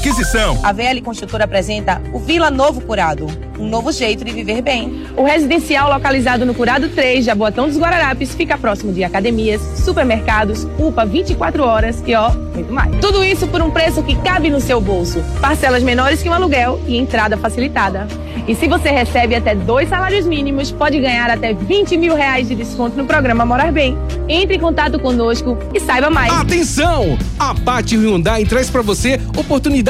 aquisição. 0.00 0.58
A 0.62 0.72
VL 0.72 1.02
Construtora 1.04 1.44
apresenta 1.44 2.00
o 2.12 2.18
Vila 2.18 2.50
Novo 2.50 2.80
Curado, 2.80 3.26
um 3.58 3.68
novo 3.68 3.92
jeito 3.92 4.24
de 4.24 4.32
viver 4.32 4.62
bem. 4.62 5.06
O 5.14 5.22
residencial 5.22 5.90
localizado 5.90 6.46
no 6.46 6.54
Curado 6.54 6.88
3, 6.88 7.22
Jaboatão 7.22 7.68
dos 7.68 7.78
Guararapes, 7.78 8.34
fica 8.34 8.56
próximo 8.56 8.94
de 8.94 9.04
academias, 9.04 9.60
supermercados, 9.84 10.66
UPA 10.78 11.04
24 11.04 11.62
horas 11.62 12.02
e 12.06 12.14
ó, 12.14 12.30
muito 12.54 12.72
mais. 12.72 12.90
Tudo 12.98 13.22
isso 13.22 13.46
por 13.48 13.60
um 13.60 13.70
preço 13.70 14.02
que 14.02 14.16
cabe 14.16 14.48
no 14.48 14.60
seu 14.60 14.80
bolso. 14.80 15.22
Parcelas 15.38 15.82
menores 15.82 16.22
que 16.22 16.30
um 16.30 16.32
aluguel 16.32 16.80
e 16.86 16.96
entrada 16.96 17.36
facilitada. 17.36 18.08
E 18.48 18.54
se 18.54 18.66
você 18.66 18.90
recebe 18.90 19.34
até 19.34 19.54
dois 19.54 19.88
salários 19.88 20.26
mínimos, 20.26 20.72
pode 20.72 20.98
ganhar 20.98 21.28
até 21.28 21.52
20 21.52 21.96
mil 21.98 22.14
reais 22.14 22.48
de 22.48 22.54
desconto 22.54 22.96
no 22.96 23.04
programa 23.04 23.44
Morar 23.44 23.70
Bem. 23.70 23.98
Entre 24.28 24.56
em 24.56 24.60
contato 24.60 24.98
conosco 24.98 25.58
e 25.74 25.80
saiba 25.80 26.08
mais. 26.08 26.32
Atenção! 26.32 27.18
A 27.38 27.54
Pátio 27.54 28.00
Hyundai 28.00 28.44
traz 28.44 28.70
para 28.70 28.82
você 28.82 29.20
oportunidades 29.36 29.89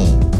home. 0.00 0.39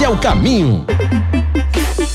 esse 0.00 0.06
é 0.06 0.08
o 0.08 0.16
caminho. 0.16 0.86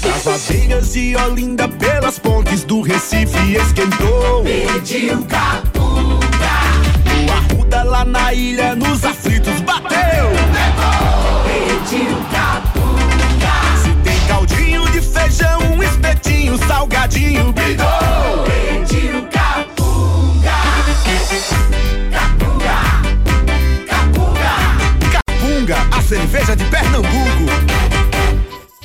Das 0.01 0.25
ladeiras 0.25 0.93
de 0.93 1.15
Olinda, 1.17 1.67
pelas 1.67 2.17
pontes 2.17 2.63
do 2.63 2.81
Recife 2.81 3.55
esquentou. 3.55 4.43
Pediu 4.43 5.21
capunga. 5.25 6.17
O 7.27 7.31
Arruda 7.31 7.83
lá 7.83 8.03
na 8.03 8.33
ilha, 8.33 8.75
nos 8.75 9.05
aflitos 9.05 9.61
bateu. 9.61 10.31
Pediu 11.45 12.17
capunga. 12.31 12.64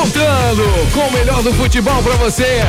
Voltando 0.00 0.62
com 0.94 1.00
o 1.00 1.12
melhor 1.12 1.42
do 1.42 1.52
futebol 1.52 2.02
para 2.02 2.14
você. 2.14 2.60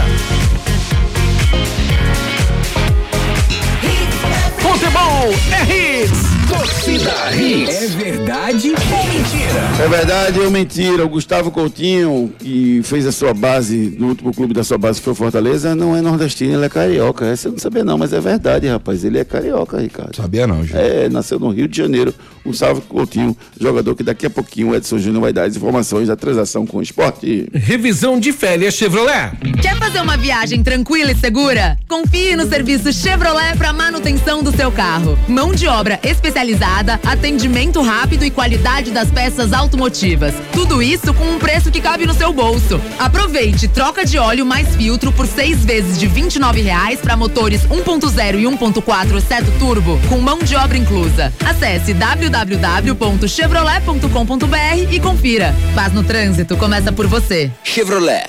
Futebol 4.59 5.29
é 5.49 6.03
hits. 6.03 6.40
Torcida 6.51 7.33
Hits. 7.33 7.69
É 7.69 7.87
verdade 7.87 8.71
ou 8.71 9.05
mentira? 9.05 9.83
É 9.85 9.87
verdade 9.87 10.39
ou 10.41 10.51
mentira? 10.51 11.05
O 11.05 11.09
Gustavo 11.09 11.49
Coutinho, 11.49 12.33
que 12.37 12.81
fez 12.83 13.07
a 13.07 13.11
sua 13.13 13.33
base 13.33 13.95
no 13.97 14.09
último 14.09 14.33
clube 14.33 14.53
da 14.53 14.61
sua 14.61 14.77
base, 14.77 14.99
que 14.99 15.05
foi 15.05 15.15
Fortaleza, 15.15 15.73
não 15.73 15.95
é 15.95 16.01
nordestino, 16.01 16.55
ele 16.55 16.65
é 16.65 16.69
carioca. 16.69 17.25
Essa 17.25 17.47
eu 17.47 17.53
não 17.53 17.59
sabia 17.59 17.85
não, 17.85 17.97
mas 17.97 18.11
é 18.11 18.19
verdade, 18.19 18.67
rapaz. 18.67 19.05
Ele 19.05 19.17
é 19.17 19.23
carioca, 19.23 19.79
Ricardo. 19.79 20.13
Sabia 20.13 20.45
não, 20.45 20.61
gente. 20.65 20.75
É, 20.75 21.07
nasceu 21.07 21.39
no 21.39 21.51
Rio 21.51 21.69
de 21.69 21.77
Janeiro. 21.77 22.13
Gustavo 22.45 22.81
Coutinho, 22.81 23.37
jogador 23.59 23.95
que 23.95 24.03
daqui 24.03 24.25
a 24.25 24.29
pouquinho 24.29 24.71
o 24.71 24.75
Edson 24.75 24.97
Júnior 24.97 25.21
vai 25.21 25.31
dar 25.31 25.43
as 25.43 25.55
informações 25.55 26.07
da 26.07 26.15
transação 26.15 26.65
com 26.65 26.79
o 26.79 26.81
esporte. 26.81 27.47
Revisão 27.53 28.19
de 28.19 28.33
férias 28.33 28.73
Chevrolet. 28.73 29.37
Quer 29.61 29.77
fazer 29.77 30.01
uma 30.01 30.17
viagem 30.17 30.63
tranquila 30.63 31.11
e 31.11 31.15
segura? 31.15 31.77
Confie 31.87 32.35
no 32.35 32.49
serviço 32.49 32.91
Chevrolet 32.91 33.55
para 33.57 33.71
manutenção 33.71 34.41
do 34.41 34.51
seu 34.51 34.71
carro. 34.71 35.17
Mão 35.29 35.53
de 35.53 35.67
obra 35.67 35.99
especializada 36.03 36.40
especializada, 36.41 36.99
atendimento 37.05 37.81
rápido 37.81 38.25
e 38.25 38.31
qualidade 38.31 38.91
das 38.91 39.09
peças 39.09 39.53
automotivas. 39.53 40.33
Tudo 40.51 40.81
isso 40.81 41.13
com 41.13 41.23
um 41.25 41.39
preço 41.39 41.71
que 41.71 41.79
cabe 41.79 42.05
no 42.05 42.13
seu 42.13 42.33
bolso. 42.33 42.81
Aproveite 42.99 43.65
troca 43.67 44.03
de 44.05 44.17
óleo 44.17 44.45
mais 44.45 44.75
filtro 44.75 45.11
por 45.11 45.27
seis 45.27 45.63
vezes 45.63 45.99
de 45.99 46.07
R$ 46.07 46.23
reais 46.61 46.99
para 46.99 47.15
motores 47.15 47.61
1.0 47.67 48.39
e 48.39 48.43
1.4 48.43 49.17
exceto 49.17 49.51
turbo, 49.59 49.99
com 50.09 50.19
mão 50.19 50.39
de 50.39 50.55
obra 50.55 50.77
inclusa. 50.77 51.31
Acesse 51.45 51.93
www.chevrolet.com.br 51.93 54.91
e 54.91 54.99
confira. 54.99 55.55
Paz 55.75 55.93
no 55.93 56.03
trânsito 56.03 56.57
começa 56.57 56.91
por 56.91 57.05
você. 57.07 57.51
Chevrolet. 57.63 58.25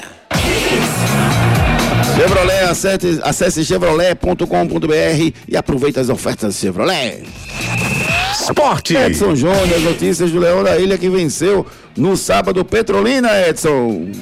Chevrolet, 2.22 2.70
acesse, 2.70 3.20
acesse 3.24 3.64
chevrolet.com.br 3.64 5.34
e 5.48 5.56
aproveite 5.56 5.98
as 5.98 6.08
ofertas 6.08 6.54
Chevrolet. 6.54 7.24
Esporte. 8.30 8.96
Edson 8.96 9.34
Júnior, 9.34 9.80
notícias 9.80 10.30
do 10.30 10.38
Leão 10.38 10.62
da 10.62 10.78
Ilha 10.78 10.96
que 10.96 11.08
venceu 11.08 11.66
no 11.96 12.16
sábado 12.16 12.64
Petrolina, 12.64 13.28
Edson. 13.48 14.12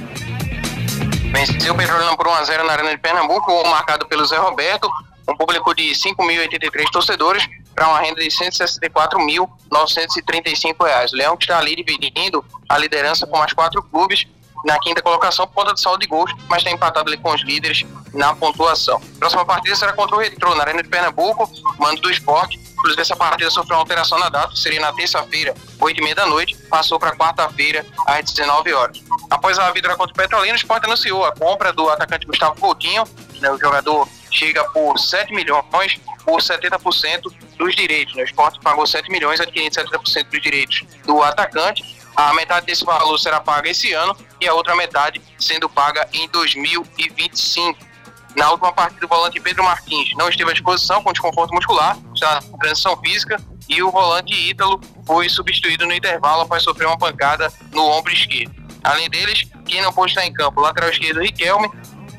Venceu 1.30 1.74
o 1.74 1.76
Petrolina 1.76 2.16
por 2.16 2.26
1x0 2.26 2.64
na 2.64 2.72
Arena 2.72 2.88
de 2.88 2.96
Pernambuco, 2.96 3.68
marcado 3.68 4.06
pelo 4.06 4.24
Zé 4.24 4.38
Roberto, 4.38 4.88
um 5.28 5.36
público 5.36 5.74
de 5.74 5.90
5.083 5.90 6.90
torcedores 6.90 7.46
para 7.74 7.86
uma 7.86 8.00
renda 8.00 8.22
de 8.22 8.28
164.935 8.28 10.86
reais. 10.86 11.12
O 11.12 11.16
Leão 11.16 11.36
que 11.36 11.44
está 11.44 11.58
ali 11.58 11.76
dividindo 11.76 12.42
a 12.66 12.78
liderança 12.78 13.26
com 13.26 13.36
mais 13.36 13.52
quatro 13.52 13.82
clubes 13.82 14.26
na 14.64 14.78
quinta 14.78 15.02
colocação 15.02 15.46
por 15.46 15.54
conta 15.54 15.74
de 15.74 15.80
saldo 15.80 16.00
de 16.00 16.06
gols, 16.06 16.32
mas 16.48 16.58
está 16.58 16.70
empatado 16.70 17.08
ali 17.08 17.18
com 17.18 17.32
os 17.32 17.42
líderes 17.42 17.84
na 18.12 18.34
pontuação. 18.34 19.00
Próxima 19.18 19.44
partida 19.44 19.74
será 19.76 19.92
contra 19.92 20.16
o 20.16 20.18
Retrô, 20.18 20.54
na 20.54 20.62
Arena 20.62 20.82
de 20.82 20.88
Pernambuco, 20.88 21.50
mando 21.78 22.00
do 22.00 22.10
esporte. 22.10 22.58
Inclusive, 22.58 23.02
essa 23.02 23.16
partida 23.16 23.50
sofreu 23.50 23.76
uma 23.76 23.82
alteração 23.82 24.18
na 24.18 24.28
data, 24.28 24.56
seria 24.56 24.80
na 24.80 24.92
terça-feira, 24.92 25.54
8 25.78 25.98
e 25.98 26.02
meia 26.02 26.14
da 26.14 26.26
noite, 26.26 26.56
passou 26.68 26.98
para 26.98 27.14
quarta-feira, 27.14 27.84
às 28.06 28.24
19 28.32 28.72
horas. 28.72 29.02
Após 29.30 29.58
a 29.58 29.70
vitória 29.70 29.96
contra 29.96 30.12
o 30.12 30.16
Petrolina, 30.16 30.54
o 30.54 30.56
Sport 30.56 30.84
anunciou 30.84 31.24
a 31.24 31.32
compra 31.32 31.72
do 31.72 31.88
atacante 31.90 32.26
Gustavo 32.26 32.58
Coutinho, 32.58 33.04
né, 33.40 33.50
o 33.50 33.58
jogador 33.58 34.08
chega 34.30 34.64
por 34.70 34.98
7 34.98 35.34
milhões 35.34 36.00
por 36.24 36.40
70% 36.40 37.32
dos 37.58 37.74
direitos. 37.74 38.14
Né? 38.14 38.22
O 38.22 38.26
Sport 38.26 38.60
pagou 38.62 38.86
7 38.86 39.10
milhões, 39.10 39.40
adquirindo 39.40 39.74
70% 39.74 40.30
dos 40.30 40.42
direitos 40.42 40.82
do 41.04 41.22
atacante. 41.22 41.98
A 42.16 42.32
metade 42.34 42.66
desse 42.66 42.84
valor 42.84 43.18
será 43.18 43.40
paga 43.40 43.70
esse 43.70 43.92
ano 43.92 44.16
e 44.40 44.48
a 44.48 44.54
outra 44.54 44.74
metade 44.74 45.20
sendo 45.38 45.68
paga 45.68 46.08
em 46.12 46.28
2025. 46.28 47.90
Na 48.36 48.50
última 48.50 48.72
partida, 48.72 49.04
o 49.04 49.08
volante 49.08 49.40
Pedro 49.40 49.64
Martins 49.64 50.10
não 50.16 50.28
esteve 50.28 50.50
à 50.50 50.52
disposição 50.52 51.02
com 51.02 51.12
desconforto 51.12 51.52
muscular, 51.52 51.98
já 52.14 52.40
na 52.40 52.58
transição 52.58 52.96
física, 52.98 53.36
e 53.68 53.82
o 53.82 53.90
volante 53.90 54.32
Ítalo 54.32 54.80
foi 55.06 55.28
substituído 55.28 55.86
no 55.86 55.92
intervalo 55.92 56.42
após 56.42 56.62
sofrer 56.62 56.86
uma 56.86 56.98
pancada 56.98 57.52
no 57.72 57.84
ombro 57.84 58.12
esquerdo. 58.12 58.54
Além 58.82 59.10
deles, 59.10 59.44
quem 59.66 59.82
não 59.82 59.92
pôde 59.92 60.12
estar 60.12 60.24
em 60.24 60.32
campo, 60.32 60.60
o 60.60 60.62
lateral 60.62 60.90
esquerdo 60.90 61.20
Riquelme, 61.20 61.68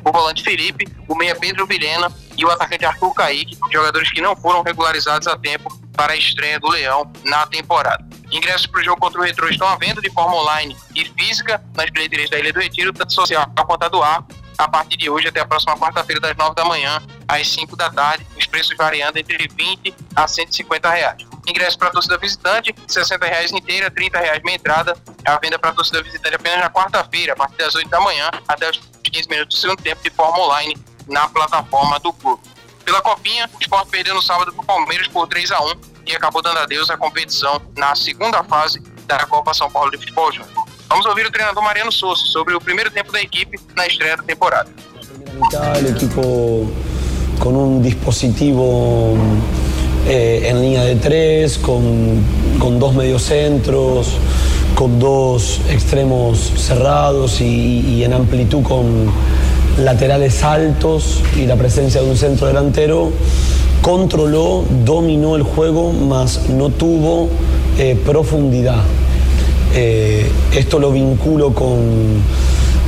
o 0.03 0.11
volante 0.11 0.43
Felipe, 0.43 0.87
o 1.07 1.15
meia 1.15 1.35
Pedro 1.35 1.65
Vilhena 1.65 2.11
e 2.37 2.45
o 2.45 2.51
atacante 2.51 2.85
Arthur 2.85 3.13
Kaique, 3.13 3.57
jogadores 3.71 4.11
que 4.11 4.21
não 4.21 4.35
foram 4.35 4.61
regularizados 4.61 5.27
a 5.27 5.37
tempo 5.37 5.69
para 5.93 6.13
a 6.13 6.15
estreia 6.15 6.59
do 6.59 6.69
Leão 6.69 7.11
na 7.23 7.45
temporada. 7.47 8.05
Ingressos 8.31 8.65
para 8.65 8.79
o 8.79 8.83
jogo 8.83 8.99
contra 8.99 9.19
o 9.19 9.23
Retro 9.23 9.49
estão 9.49 9.67
à 9.67 9.75
venda 9.75 10.01
de 10.01 10.09
forma 10.09 10.35
online 10.35 10.75
e 10.95 11.05
física 11.05 11.61
nas 11.75 11.89
bilheterias 11.89 12.29
da 12.29 12.39
Ilha 12.39 12.53
do 12.53 12.59
Retiro, 12.59 12.93
tanto 12.93 13.13
social 13.13 13.45
quanto 13.67 13.83
a 13.83 13.89
do 13.89 14.01
ar, 14.01 14.25
a 14.57 14.67
partir 14.67 14.95
de 14.95 15.09
hoje 15.09 15.27
até 15.27 15.39
a 15.39 15.45
próxima 15.45 15.75
quarta-feira, 15.77 16.21
das 16.21 16.35
9 16.35 16.55
da 16.55 16.63
manhã 16.63 17.01
às 17.27 17.47
5 17.47 17.75
da 17.75 17.89
tarde, 17.89 18.25
os 18.37 18.45
preços 18.45 18.75
variando 18.77 19.17
entre 19.17 19.47
20 19.47 19.93
a 20.15 20.27
150 20.27 20.89
reais. 20.89 21.23
Ingresso 21.47 21.77
para 21.77 21.87
a 21.87 21.91
torcida 21.91 22.17
visitante, 22.17 22.73
60 22.87 23.25
reais 23.25 23.51
inteira, 23.51 23.89
30 23.89 24.19
reais 24.19 24.43
meia 24.43 24.55
entrada. 24.55 24.95
A 25.25 25.39
venda 25.39 25.57
para 25.57 25.71
a 25.71 25.73
torcida 25.73 26.03
visitante 26.03 26.35
apenas 26.35 26.59
na 26.59 26.69
quarta-feira, 26.69 27.33
a 27.33 27.35
partir 27.35 27.57
das 27.57 27.73
8 27.73 27.89
da 27.89 27.99
manhã 27.99 28.29
até 28.47 28.69
os 28.69 28.79
15 29.03 29.27
minutos 29.27 29.57
do 29.57 29.61
segundo 29.61 29.81
tempo, 29.81 30.03
de 30.03 30.11
forma 30.11 30.39
online 30.39 30.77
na 31.07 31.27
plataforma 31.27 31.99
do 31.99 32.13
clube. 32.13 32.43
Pela 32.91 33.01
Copinha, 33.01 33.49
o 33.53 33.63
Sport 33.63 33.87
perdeu 33.87 34.13
no 34.13 34.21
sábado 34.21 34.51
para 34.51 34.63
o 34.63 34.65
Palmeiras 34.65 35.07
por 35.07 35.25
3 35.25 35.49
a 35.51 35.63
1 35.63 35.71
e 36.07 36.13
acabou 36.13 36.41
dando 36.41 36.57
adeus 36.57 36.89
à 36.89 36.97
competição 36.97 37.61
na 37.77 37.95
segunda 37.95 38.43
fase 38.43 38.83
da 39.07 39.17
Copa 39.27 39.53
São 39.53 39.71
Paulo 39.71 39.89
de 39.91 39.97
Futebol 39.97 40.29
Júnior. 40.29 40.51
Vamos 40.89 41.05
ouvir 41.05 41.25
o 41.25 41.31
treinador 41.31 41.63
Mariano 41.63 41.89
Souza 41.89 42.21
sobre 42.25 42.53
o 42.53 42.59
primeiro 42.59 42.91
tempo 42.91 43.09
da 43.13 43.21
equipe 43.21 43.57
na 43.77 43.87
estreia 43.87 44.17
da 44.17 44.23
temporada. 44.23 44.69
El 45.77 45.87
equipo 45.87 46.69
con 47.39 47.55
un 47.55 47.81
dispositivo 47.81 49.15
eh, 50.05 50.49
en 50.49 50.61
línea 50.61 50.83
de 50.83 50.97
tres, 50.97 51.57
con, 51.59 52.21
con, 52.59 52.77
dos 52.77 52.93
mediocentros, 52.93 54.17
con 54.75 54.99
dos 54.99 55.61
extremos 55.69 56.51
cerrados 56.57 57.39
y, 57.39 57.85
y, 57.87 58.03
en 58.03 58.11
amplitud 58.11 58.63
con 58.63 59.09
laterales 59.79 60.43
altos 60.43 61.21
y 61.37 61.45
la 61.45 61.55
presencia 61.55 62.01
de 62.01 62.09
un 62.09 62.17
centro 62.17 62.47
delantero, 62.47 63.11
controló, 63.81 64.63
dominó 64.85 65.35
el 65.35 65.43
juego, 65.43 65.91
mas 65.91 66.49
no 66.49 66.69
tuvo 66.69 67.29
eh, 67.77 67.97
profundidad. 68.05 68.81
Eh, 69.73 70.29
esto 70.53 70.79
lo 70.79 70.91
vinculo 70.91 71.53
con, 71.53 71.79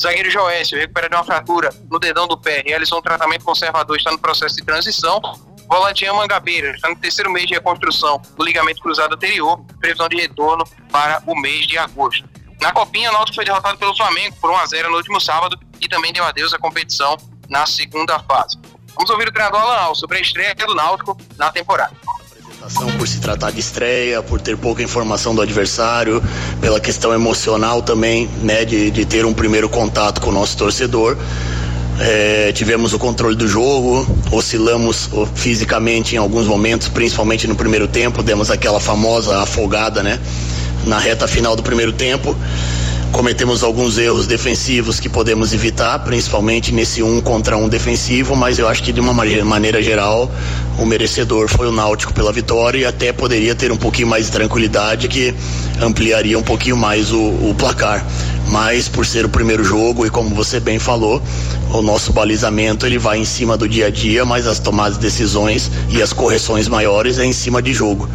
Zagueiro 0.00 0.30
Joécio 0.30 0.78
recupera 0.78 1.08
de 1.08 1.14
uma 1.16 1.24
fratura 1.24 1.70
no 1.90 1.98
dedão 1.98 2.28
do 2.28 2.38
pé, 2.38 2.62
realizou 2.64 2.98
um 2.98 3.02
tratamento 3.02 3.44
conservador, 3.44 3.96
está 3.96 4.12
no 4.12 4.18
processo 4.18 4.56
de 4.56 4.64
transição. 4.64 5.20
Volantinha 5.68 6.14
Mangabeira 6.14 6.70
está 6.70 6.88
no 6.88 6.96
terceiro 6.96 7.30
mês 7.30 7.46
de 7.46 7.54
reconstrução 7.54 8.22
do 8.36 8.44
ligamento 8.44 8.80
cruzado 8.80 9.14
anterior, 9.14 9.60
previsão 9.80 10.08
de 10.08 10.16
retorno 10.16 10.64
para 10.90 11.22
o 11.26 11.34
mês 11.34 11.66
de 11.66 11.76
agosto. 11.76 12.28
Na 12.60 12.72
Copinha, 12.72 13.10
o 13.10 13.12
Náutico 13.12 13.36
foi 13.36 13.44
derrotado 13.44 13.76
pelo 13.76 13.96
Flamengo 13.96 14.36
por 14.40 14.50
1 14.50 14.56
a 14.56 14.66
0 14.66 14.90
no 14.90 14.96
último 14.96 15.20
sábado 15.20 15.58
e 15.80 15.88
também 15.88 16.12
deu 16.12 16.24
adeus 16.24 16.54
à 16.54 16.58
competição 16.58 17.16
na 17.48 17.66
segunda 17.66 18.18
fase. 18.20 18.58
Vamos 18.94 19.10
ouvir 19.10 19.28
o 19.28 19.32
treinador 19.32 19.60
Alan 19.60 19.94
sobre 19.94 20.18
a 20.18 20.20
estreia 20.20 20.54
do 20.54 20.74
Náutico 20.74 21.16
na 21.36 21.52
temporada 21.52 21.94
por 22.98 23.06
se 23.06 23.20
tratar 23.20 23.52
de 23.52 23.60
estreia, 23.60 24.22
por 24.22 24.40
ter 24.40 24.56
pouca 24.56 24.82
informação 24.82 25.34
do 25.34 25.40
adversário, 25.40 26.22
pela 26.60 26.80
questão 26.80 27.12
emocional 27.12 27.82
também, 27.82 28.28
né, 28.42 28.64
de, 28.64 28.90
de 28.90 29.04
ter 29.04 29.24
um 29.24 29.32
primeiro 29.32 29.68
contato 29.68 30.20
com 30.20 30.30
o 30.30 30.32
nosso 30.32 30.56
torcedor. 30.56 31.16
É, 32.00 32.52
tivemos 32.52 32.92
o 32.92 32.98
controle 32.98 33.34
do 33.34 33.48
jogo, 33.48 34.06
oscilamos 34.30 35.08
fisicamente 35.34 36.14
em 36.14 36.18
alguns 36.18 36.46
momentos, 36.46 36.88
principalmente 36.88 37.46
no 37.46 37.56
primeiro 37.56 37.88
tempo, 37.88 38.22
demos 38.22 38.50
aquela 38.50 38.78
famosa 38.78 39.40
afogada, 39.40 40.02
né? 40.02 40.18
Na 40.86 40.98
reta 40.98 41.26
final 41.26 41.56
do 41.56 41.62
primeiro 41.62 41.92
tempo. 41.92 42.36
Cometemos 43.12 43.62
alguns 43.62 43.98
erros 43.98 44.26
defensivos 44.26 45.00
que 45.00 45.08
podemos 45.08 45.52
evitar, 45.52 45.98
principalmente 46.00 46.72
nesse 46.72 47.02
um 47.02 47.20
contra 47.20 47.56
um 47.56 47.68
defensivo, 47.68 48.36
mas 48.36 48.58
eu 48.58 48.68
acho 48.68 48.82
que 48.82 48.92
de 48.92 49.00
uma 49.00 49.12
maneira 49.12 49.82
geral 49.82 50.30
o 50.78 50.86
merecedor 50.86 51.48
foi 51.48 51.66
o 51.66 51.72
Náutico 51.72 52.12
pela 52.12 52.32
vitória 52.32 52.78
e 52.78 52.84
até 52.84 53.12
poderia 53.12 53.54
ter 53.54 53.72
um 53.72 53.76
pouquinho 53.76 54.06
mais 54.06 54.26
de 54.26 54.32
tranquilidade 54.32 55.08
que 55.08 55.34
ampliaria 55.80 56.38
um 56.38 56.42
pouquinho 56.42 56.76
mais 56.76 57.10
o, 57.10 57.18
o 57.18 57.54
placar 57.58 58.06
mas 58.50 58.88
por 58.88 59.04
ser 59.04 59.24
o 59.24 59.28
primeiro 59.28 59.62
jogo 59.62 60.06
e 60.06 60.10
como 60.10 60.34
você 60.34 60.58
bem 60.58 60.78
falou, 60.78 61.22
o 61.72 61.82
nosso 61.82 62.12
balizamento 62.12 62.86
ele 62.86 62.98
vai 62.98 63.18
em 63.18 63.24
cima 63.24 63.56
do 63.56 63.68
dia 63.68 63.86
a 63.86 63.90
dia, 63.90 64.24
mas 64.24 64.46
as 64.46 64.58
tomadas 64.58 64.94
de 64.94 65.02
decisões 65.02 65.70
e 65.90 66.02
as 66.02 66.12
correções 66.12 66.68
maiores 66.68 67.18
é 67.18 67.24
em 67.24 67.32
cima 67.32 67.60
de 67.60 67.72
jogo. 67.72 68.08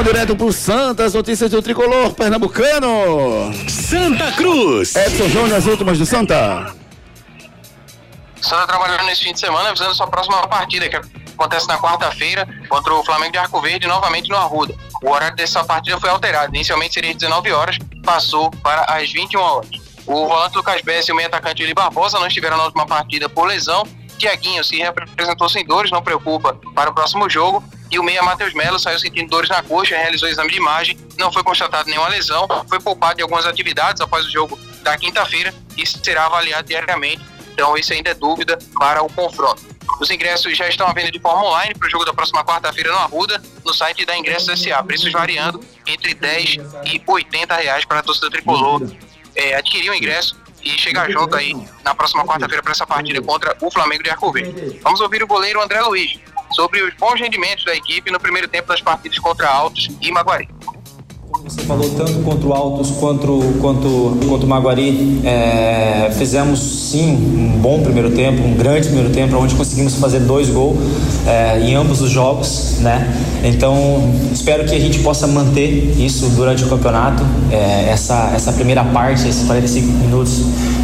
Vamos 0.00 0.14
direto 0.14 0.34
pro 0.34 0.50
Santas, 0.50 1.12
notícias 1.12 1.50
do 1.50 1.60
tricolor 1.60 2.14
pernambucano. 2.14 3.52
Santa 3.68 4.32
Cruz. 4.32 4.96
Edson 4.96 5.28
Júnior, 5.28 5.58
as 5.58 5.66
últimas 5.66 5.98
do 5.98 6.06
Santa. 6.06 6.74
Santa 8.40 8.66
trabalhando 8.66 9.04
nesse 9.04 9.24
fim 9.24 9.34
de 9.34 9.40
semana, 9.40 9.70
visando 9.72 9.94
sua 9.94 10.06
próxima 10.06 10.48
partida, 10.48 10.88
que 10.88 10.96
acontece 10.96 11.68
na 11.68 11.76
quarta-feira, 11.76 12.48
contra 12.70 12.94
o 12.94 13.04
Flamengo 13.04 13.32
de 13.32 13.36
Arco 13.36 13.60
Verde, 13.60 13.86
novamente 13.86 14.30
no 14.30 14.36
Arruda. 14.38 14.74
O 15.02 15.10
horário 15.10 15.36
dessa 15.36 15.62
partida 15.64 16.00
foi 16.00 16.08
alterado. 16.08 16.54
Inicialmente 16.54 16.94
seria 16.94 17.12
19 17.12 17.52
horas, 17.52 17.76
passou 18.02 18.50
para 18.50 18.84
as 18.84 19.12
21 19.12 19.38
horas. 19.38 19.70
O 20.06 20.26
volante 20.26 20.56
Lucas 20.56 20.80
Bess 20.80 21.08
e 21.08 21.12
o 21.12 21.14
meio 21.14 21.28
atacante 21.28 21.62
Eli 21.62 21.74
Barbosa 21.74 22.18
não 22.18 22.26
estiveram 22.26 22.56
na 22.56 22.64
última 22.64 22.86
partida 22.86 23.28
por 23.28 23.46
lesão. 23.46 23.86
Tiaguinho 24.16 24.64
se 24.64 24.78
representou 24.78 25.50
sem 25.50 25.62
dores, 25.66 25.90
não 25.90 26.00
preocupa 26.00 26.58
para 26.74 26.88
o 26.88 26.94
próximo 26.94 27.28
jogo. 27.28 27.62
E 27.90 27.98
o 27.98 28.02
meia 28.02 28.22
Matheus 28.22 28.54
Melo 28.54 28.78
saiu 28.78 28.98
sentindo 28.98 29.28
dores 29.28 29.50
na 29.50 29.62
coxa, 29.62 29.96
realizou 29.96 30.28
exame 30.28 30.50
de 30.50 30.56
imagem, 30.58 30.96
não 31.18 31.32
foi 31.32 31.42
constatado 31.42 31.88
nenhuma 31.88 32.08
lesão, 32.08 32.46
foi 32.68 32.78
poupado 32.78 33.16
de 33.16 33.22
algumas 33.22 33.46
atividades 33.46 34.00
após 34.00 34.24
o 34.24 34.30
jogo 34.30 34.58
da 34.82 34.96
quinta-feira 34.96 35.52
e 35.76 35.84
será 35.84 36.26
avaliado 36.26 36.68
diariamente. 36.68 37.20
Então, 37.52 37.76
isso 37.76 37.92
ainda 37.92 38.10
é 38.10 38.14
dúvida 38.14 38.58
para 38.78 39.02
o 39.02 39.12
confronto. 39.12 39.60
Os 40.00 40.08
ingressos 40.08 40.56
já 40.56 40.68
estão 40.68 40.86
à 40.86 40.92
venda 40.92 41.10
de 41.10 41.18
forma 41.18 41.44
online 41.44 41.74
para 41.74 41.88
o 41.88 41.90
jogo 41.90 42.04
da 42.04 42.14
próxima 42.14 42.44
quarta-feira 42.44 42.92
no 42.92 42.98
Arruda, 42.98 43.42
no 43.64 43.74
site 43.74 44.06
da 44.06 44.16
Ingressos 44.16 44.62
SA. 44.62 44.82
Preços 44.84 45.12
variando 45.12 45.60
entre 45.86 46.14
10 46.14 46.56
e 46.86 47.02
80 47.04 47.56
reais 47.56 47.84
para 47.84 47.98
a 47.98 48.02
torcida 48.02 48.30
tricolor 48.30 48.80
é, 49.34 49.56
adquirir 49.56 49.90
o 49.90 49.94
ingresso 49.94 50.36
e 50.62 50.70
chegar 50.78 51.10
junto 51.10 51.34
aí 51.34 51.54
na 51.82 51.94
próxima 51.94 52.24
quarta-feira 52.24 52.62
para 52.62 52.72
essa 52.72 52.86
partida 52.86 53.20
contra 53.22 53.56
o 53.60 53.70
Flamengo 53.70 54.02
de 54.02 54.10
Arco 54.10 54.30
Verde. 54.30 54.78
Vamos 54.82 55.00
ouvir 55.00 55.22
o 55.22 55.26
goleiro 55.26 55.60
André 55.60 55.80
Luiz 55.82 56.18
sobre 56.52 56.82
os 56.82 56.94
bons 56.94 57.20
rendimentos 57.20 57.64
da 57.64 57.74
equipe 57.74 58.10
no 58.10 58.20
primeiro 58.20 58.48
tempo 58.48 58.68
das 58.68 58.80
partidas 58.80 59.18
contra 59.18 59.48
Altos 59.48 59.88
e 60.00 60.10
Maguari. 60.10 60.48
Você 61.44 61.62
falou 61.62 61.88
tanto 61.90 62.20
contra 62.22 62.46
o 62.48 62.52
Altos 62.52 62.90
quanto, 62.90 63.40
quanto, 63.60 64.18
quanto 64.28 64.44
o 64.44 64.46
Maguari. 64.46 65.20
É, 65.24 66.10
fizemos 66.18 66.58
sim 66.58 67.12
um 67.12 67.58
bom 67.58 67.82
primeiro 67.82 68.10
tempo, 68.10 68.42
um 68.42 68.54
grande 68.54 68.88
primeiro 68.88 69.10
tempo, 69.10 69.36
onde 69.36 69.54
conseguimos 69.54 69.94
fazer 69.94 70.20
dois 70.20 70.50
gols 70.50 70.76
é, 71.26 71.60
em 71.60 71.74
ambos 71.74 72.00
os 72.00 72.10
jogos. 72.10 72.78
Né? 72.80 73.08
Então 73.44 74.12
espero 74.32 74.64
que 74.64 74.74
a 74.74 74.78
gente 74.78 74.98
possa 75.00 75.26
manter 75.26 75.94
isso 75.98 76.28
durante 76.30 76.64
o 76.64 76.68
campeonato. 76.68 77.22
É, 77.50 77.90
essa, 77.90 78.32
essa 78.34 78.52
primeira 78.52 78.84
parte, 78.84 79.26
esses 79.26 79.46
45 79.46 79.86
minutos 79.92 80.42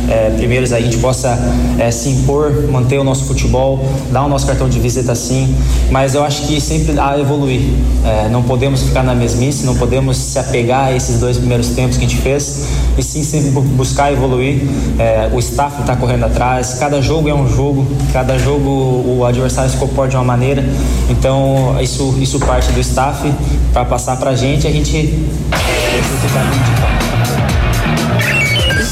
é, 0.08 0.30
primeiros, 0.30 0.72
a 0.72 0.80
gente 0.80 0.98
possa 0.98 1.38
é, 1.78 1.90
se 1.90 2.08
impor, 2.10 2.68
manter 2.70 2.98
o 2.98 3.04
nosso 3.04 3.24
futebol, 3.24 3.84
dar 4.10 4.24
o 4.24 4.28
nosso 4.28 4.46
cartão 4.46 4.68
de 4.68 4.78
visita 4.78 5.14
sim. 5.14 5.54
Mas 5.90 6.14
eu 6.14 6.22
acho 6.24 6.46
que 6.46 6.60
sempre 6.60 6.98
a 6.98 7.18
evoluir. 7.18 7.62
É, 8.04 8.28
não 8.28 8.42
podemos 8.42 8.82
ficar 8.82 9.02
na 9.02 9.14
mesmice, 9.14 9.64
não 9.66 9.76
podemos 9.76 10.16
se 10.16 10.38
apegar 10.38 10.86
a 10.86 10.92
esses 10.92 11.18
dois 11.18 11.36
primeiros 11.36 11.68
tempos 11.70 11.96
que 11.96 12.04
a 12.04 12.08
gente 12.08 12.20
fez 12.20 12.66
e 12.96 13.02
sim 13.02 13.22
sempre 13.22 13.50
buscar 13.50 14.12
evoluir. 14.12 14.62
É, 14.98 15.28
o 15.32 15.38
staff 15.38 15.80
está 15.80 15.96
correndo 15.96 16.24
atrás, 16.24 16.76
cada 16.78 17.00
jogo 17.00 17.28
é 17.28 17.34
um 17.34 17.48
jogo, 17.48 17.86
cada 18.12 18.38
jogo 18.38 18.70
o 18.70 19.24
adversário 19.24 19.70
se 19.70 19.76
comporta 19.76 20.10
de 20.10 20.16
uma 20.16 20.24
maneira, 20.24 20.64
então 21.10 21.76
isso, 21.80 22.16
isso 22.20 22.38
parte 22.40 22.70
do 22.72 22.80
staff 22.80 23.32
para 23.72 23.84
passar 23.84 24.16
para 24.16 24.30
a 24.30 24.36
gente, 24.36 24.66
a 24.66 24.70
gente 24.70 24.96
é, 24.96 25.96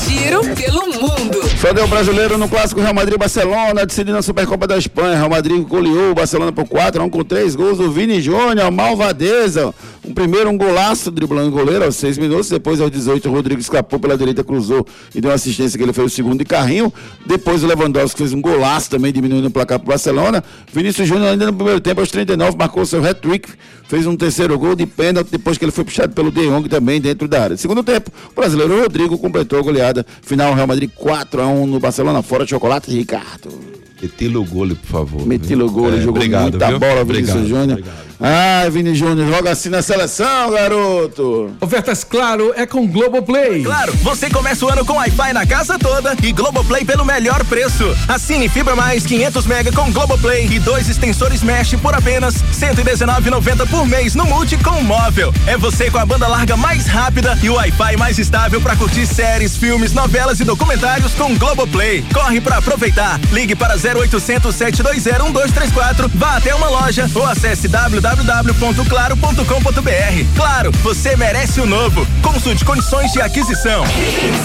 Giro 0.07 0.41
pelo 0.55 0.94
mundo. 1.05 1.54
Só 1.65 1.73
deu 1.73 1.89
brasileiro 1.89 2.37
no 2.37 2.47
clássico 2.47 2.79
Real 2.79 2.93
Madrid 2.93 3.19
Barcelona, 3.19 3.87
decidindo 3.87 4.19
a 4.19 4.23
Supercopa 4.23 4.67
da 4.67 4.77
Espanha. 4.77 5.17
Real 5.17 5.31
Madrid 5.31 5.67
goleou 5.67 6.11
o 6.11 6.15
Barcelona 6.15 6.53
por 6.53 6.69
4 6.69 7.03
1 7.03 7.09
com 7.09 7.25
3 7.25 7.57
gols 7.57 7.79
do 7.79 7.91
Vini 7.91 8.21
Júnior, 8.21 8.71
malvadeza. 8.71 9.75
Um 10.05 10.13
primeiro 10.13 10.51
um 10.51 10.59
golaço 10.59 11.11
driblando 11.11 11.49
o 11.49 11.51
goleiro 11.51 11.87
aos 11.87 11.97
6 11.97 12.19
minutos, 12.19 12.51
depois 12.51 12.83
aos 12.83 12.91
18 12.91 13.27
o 13.31 13.33
Rodrigo 13.33 13.63
escapou 13.63 13.99
pela 13.99 14.19
direita, 14.19 14.45
cruzou 14.45 14.87
e 15.15 15.23
deu 15.23 15.31
uma 15.31 15.37
assistência 15.37 15.79
que 15.79 15.83
ele 15.83 15.95
fez 15.95 16.13
o 16.13 16.15
segundo 16.15 16.41
de 16.41 16.45
carrinho. 16.45 16.93
Depois 17.25 17.65
o 17.65 17.67
Lewandowski 17.67 18.19
fez 18.19 18.35
um 18.35 18.43
golaço 18.43 18.91
também 18.91 19.11
diminuindo 19.11 19.49
o 19.49 19.51
placar 19.51 19.79
para 19.79 19.87
o 19.87 19.89
Barcelona. 19.89 20.45
Vinícius 20.71 21.09
Júnior 21.09 21.29
ainda 21.29 21.47
no 21.47 21.55
primeiro 21.55 21.81
tempo 21.81 21.99
aos 21.99 22.11
39 22.11 22.59
marcou 22.59 22.85
seu 22.85 23.03
hat-trick, 23.03 23.49
fez 23.89 24.07
um 24.07 24.15
terceiro 24.15 24.59
gol 24.59 24.77
de 24.77 24.85
pênalti 24.85 25.31
depois 25.31 25.57
que 25.57 25.65
ele 25.65 25.73
foi 25.73 25.85
puxado 25.85 26.13
pelo 26.13 26.31
De 26.31 26.47
Jong 26.47 26.69
também 26.69 27.01
dentro 27.01 27.27
da 27.27 27.43
área. 27.43 27.57
Segundo 27.57 27.83
tempo, 27.83 28.11
o 28.31 28.35
brasileiro 28.35 28.83
Rodrigo 28.83 29.17
completou 29.17 29.59
a 29.59 29.63
goleada 29.63 30.05
final 30.21 30.53
Real 30.53 30.67
Madrid 30.67 30.91
4 30.95 31.41
a 31.41 31.47
1 31.47 31.54
no 31.67 31.79
Barcelona 31.79 32.23
fora 32.23 32.45
chocolate 32.45 32.91
Ricardo. 32.91 33.84
Metilo 34.05 34.45
Gole, 34.45 34.75
por 34.75 34.87
favor. 34.87 35.27
Metilo 35.27 35.71
Gole, 35.71 35.97
é, 35.97 36.01
jogou 36.01 36.17
obrigado, 36.17 36.43
muita 36.51 36.69
viu? 36.69 36.79
bola, 36.79 37.05
Vinícius 37.05 37.49
Júnior. 37.49 37.83
Ai, 38.21 38.71
Vini 38.71 38.95
Júnior, 38.95 39.29
joga 39.29 39.51
assim 39.51 39.69
na 39.69 39.83
seleção, 39.83 40.51
garoto. 40.53 41.51
Ofertas 41.61 42.05
Claro 42.05 42.53
é 42.57 42.65
com 42.65 42.87
Globoplay. 42.87 43.63
Claro, 43.65 43.93
você 44.03 44.31
começa 44.31 44.65
o 44.65 44.69
ano 44.71 44.85
com 44.85 44.95
Wi-Fi 44.95 45.33
na 45.33 45.45
casa 45.45 45.79
toda 45.79 46.17
e 46.23 46.33
Globoplay 46.33 46.85
pelo 46.85 47.05
melhor 47.05 47.45
preço. 47.45 47.85
Assine 48.07 48.49
Fibra 48.49 48.77
Mais 48.77 49.05
500 49.05 49.47
mega 49.47 49.73
com 49.73 49.91
Globoplay 49.93 50.47
e 50.47 50.59
dois 50.61 50.89
extensores 50.89 51.43
Mesh 51.43 51.75
por 51.75 51.93
apenas 51.93 52.37
119,90 52.53 53.69
por 53.69 53.87
mês 53.87 54.15
no 54.15 54.25
Multi 54.25 54.57
com 54.59 54.81
móvel. 54.83 55.33
É 55.47 55.57
você 55.57 55.91
com 55.91 55.99
a 55.99 56.07
banda 56.07 56.29
larga 56.29 56.57
mais 56.57 56.87
rápida 56.87 57.37
e 57.43 57.51
o 57.51 57.55
Wi-Fi 57.55 57.97
mais 57.99 58.19
estável 58.19 58.61
para 58.61 58.77
curtir 58.77 59.07
séries, 59.07 59.57
filmes, 59.57 59.93
novelas 59.93 60.39
e 60.39 60.45
documentários 60.45 61.13
com 61.15 61.37
Globoplay. 61.37 62.03
Corre 62.15 62.41
para 62.41 62.59
aproveitar. 62.59 63.21
Ligue 63.33 63.57
para 63.57 63.77
0800 63.99 64.55
720 64.55 65.23
1234, 65.25 66.09
vá 66.15 66.37
até 66.37 66.55
uma 66.55 66.69
loja 66.69 67.09
ou 67.15 67.27
acesse 67.27 67.69
www 67.69 68.35
www.claro.com.br. 68.35 70.37
Claro, 70.37 70.73
você 70.83 71.17
merece 71.17 71.61
o 71.61 71.67
novo. 71.67 72.07
Consulte 72.23 72.65
condições 72.65 73.13
de 73.13 73.21
aquisição. 73.21 73.85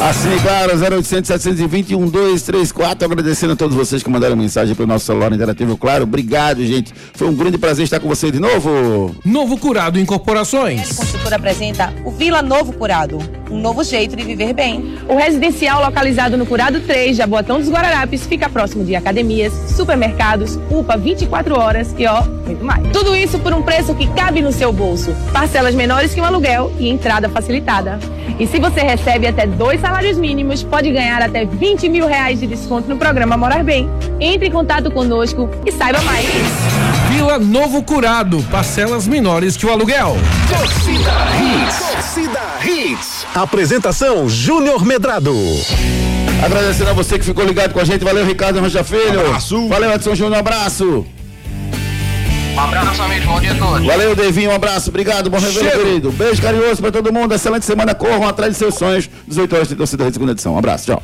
Assine 0.02 0.40
Claro 0.40 0.78
0800 0.78 1.28
720 1.28 1.96
1234. 1.96 3.06
Agradecendo 3.06 3.54
a 3.54 3.56
todos 3.56 3.76
vocês 3.76 4.04
que 4.04 4.10
mandaram 4.10 4.36
mensagem 4.36 4.76
para 4.76 4.84
o 4.84 4.88
nosso 4.88 5.06
celular 5.06 5.32
interativo. 5.32 5.78
Claro, 5.78 6.04
obrigado, 6.04 6.66
gente. 6.66 6.94
Foi 7.14 7.28
um 7.28 7.36
grande 7.36 7.58
prazer 7.58 7.84
estar 7.84 8.00
com 8.00 8.08
você 8.08 8.32
de 8.32 8.40
novo. 8.40 9.16
Novo 9.26 9.58
Curado 9.58 10.00
Incorporações. 10.00 10.92
A 10.92 10.96
construtora 10.96 11.36
apresenta 11.36 11.94
o 12.04 12.12
Vila 12.12 12.42
Novo 12.42 12.74
Curado, 12.74 13.20
um 13.50 13.60
novo 13.60 13.84
jeito 13.84 14.16
de 14.16 14.24
viver 14.24 14.54
bem. 14.54 14.98
O 15.08 15.16
residencial 15.16 15.82
localizado 15.84 16.38
no 16.38 16.46
Curado 16.46 16.80
3, 16.82 17.18
Jaboatão 17.18 17.60
dos 17.60 17.70
Guararapes, 17.70 18.26
fica 18.28 18.50
próximo 18.50 18.84
de 18.84 18.96
academias, 18.96 19.54
supermercados, 19.76 20.60
UPA 20.70 20.98
24 20.98 21.60
horas 21.60 21.94
e 21.98 22.06
ó, 22.06 22.24
muito 22.46 22.64
mais. 22.64 22.88
Tudo 22.92 23.16
isso 23.16 23.40
por 23.40 23.54
um 23.54 23.62
preço 23.62 23.94
que 23.96 24.08
cabe 24.14 24.42
no 24.42 24.52
seu 24.52 24.72
bolso. 24.72 25.16
Parcelas 25.32 25.76
menores 25.76 26.14
que 26.14 26.22
um 26.22 26.26
aluguel 26.26 26.72
e 26.80 26.90
entrada 26.90 27.30
facilitada. 27.30 28.00
E 28.40 28.48
se 28.48 28.60
você 28.60 28.82
recebe 28.82 29.28
até 29.28 29.46
dois 29.46 29.82
salários 29.82 30.18
mínimos, 30.18 30.64
pode 30.64 30.92
ganhar 30.92 31.22
até 31.22 31.46
20 31.46 31.90
mil 31.90 32.08
reais 32.08 32.40
de 32.40 32.48
desconto 32.48 32.88
no 32.88 32.98
programa 32.98 33.36
Morar 33.36 33.64
Bem. 33.64 33.90
Entre 34.20 34.48
em 34.48 34.52
contato 34.52 34.90
conosco 34.92 35.50
e 35.66 35.72
saiba 35.72 36.02
mais. 36.02 36.79
Vila 37.30 37.38
Novo 37.38 37.84
Curado, 37.84 38.42
parcelas 38.50 39.08
menores 39.08 39.56
que 39.56 39.64
o 39.64 39.70
aluguel. 39.70 40.18
Torcida 40.50 41.12
Hits. 41.38 41.78
Torcida 41.92 42.42
Hits. 42.66 43.28
Apresentação 43.36 44.28
Júnior 44.28 44.84
Medrado. 44.84 45.36
Agradecendo 46.44 46.90
a 46.90 46.94
você 46.94 47.20
que 47.20 47.26
ficou 47.26 47.46
ligado 47.46 47.72
com 47.72 47.80
a 47.80 47.84
gente. 47.84 48.04
Valeu, 48.04 48.26
Ricardo 48.26 48.60
Rocha 48.60 48.84
Filho. 48.84 49.20
Abraço. 49.20 49.68
Valeu, 49.68 49.94
Edson 49.94 50.16
Júnior. 50.16 50.38
Um 50.38 50.40
abraço. 50.40 51.06
Um 52.56 52.60
abraço, 52.60 53.04
amigo. 53.04 53.28
Bom 53.28 53.40
dia 53.40 53.52
a 53.52 53.56
todos. 53.56 53.86
Valeu, 53.86 54.16
Devinho. 54.16 54.50
Um 54.50 54.56
abraço. 54.56 54.90
Obrigado. 54.90 55.30
Bom 55.30 55.38
revelo, 55.38 55.70
querido. 55.70 56.12
Beijo 56.12 56.42
carinhoso 56.42 56.82
pra 56.82 56.92
todo 56.92 57.14
mundo. 57.14 57.36
Excelente 57.36 57.64
semana. 57.64 57.94
Corram 57.94 58.28
atrás 58.28 58.54
de 58.54 58.58
seus 58.58 58.74
sonhos. 58.74 59.08
18 59.28 59.56
horas 59.56 59.68
de 59.68 59.76
torcida 59.76 60.04
da 60.04 60.12
segunda 60.12 60.32
edição. 60.32 60.56
Um 60.56 60.58
abraço. 60.58 60.88
Tchau. 60.88 61.04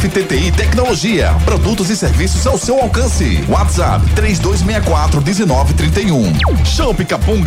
FTTI 0.01 0.51
Tecnologia, 0.51 1.31
produtos 1.45 1.91
e 1.91 1.95
serviços 1.95 2.47
ao 2.47 2.57
seu 2.57 2.79
alcance. 2.79 3.45
WhatsApp 3.47 4.03
3264 4.15 5.21
1931. 5.21 6.33
Show 6.65 6.95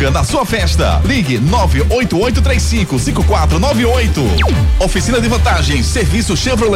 na 0.09 0.23
sua 0.23 0.45
festa. 0.45 1.01
Ligue 1.03 1.37
98835 1.37 2.97
5498. 2.97 4.21
Oficina 4.79 5.19
de 5.19 5.27
vantagens, 5.27 5.85
serviço 5.85 6.37
Chevrolet. 6.37 6.73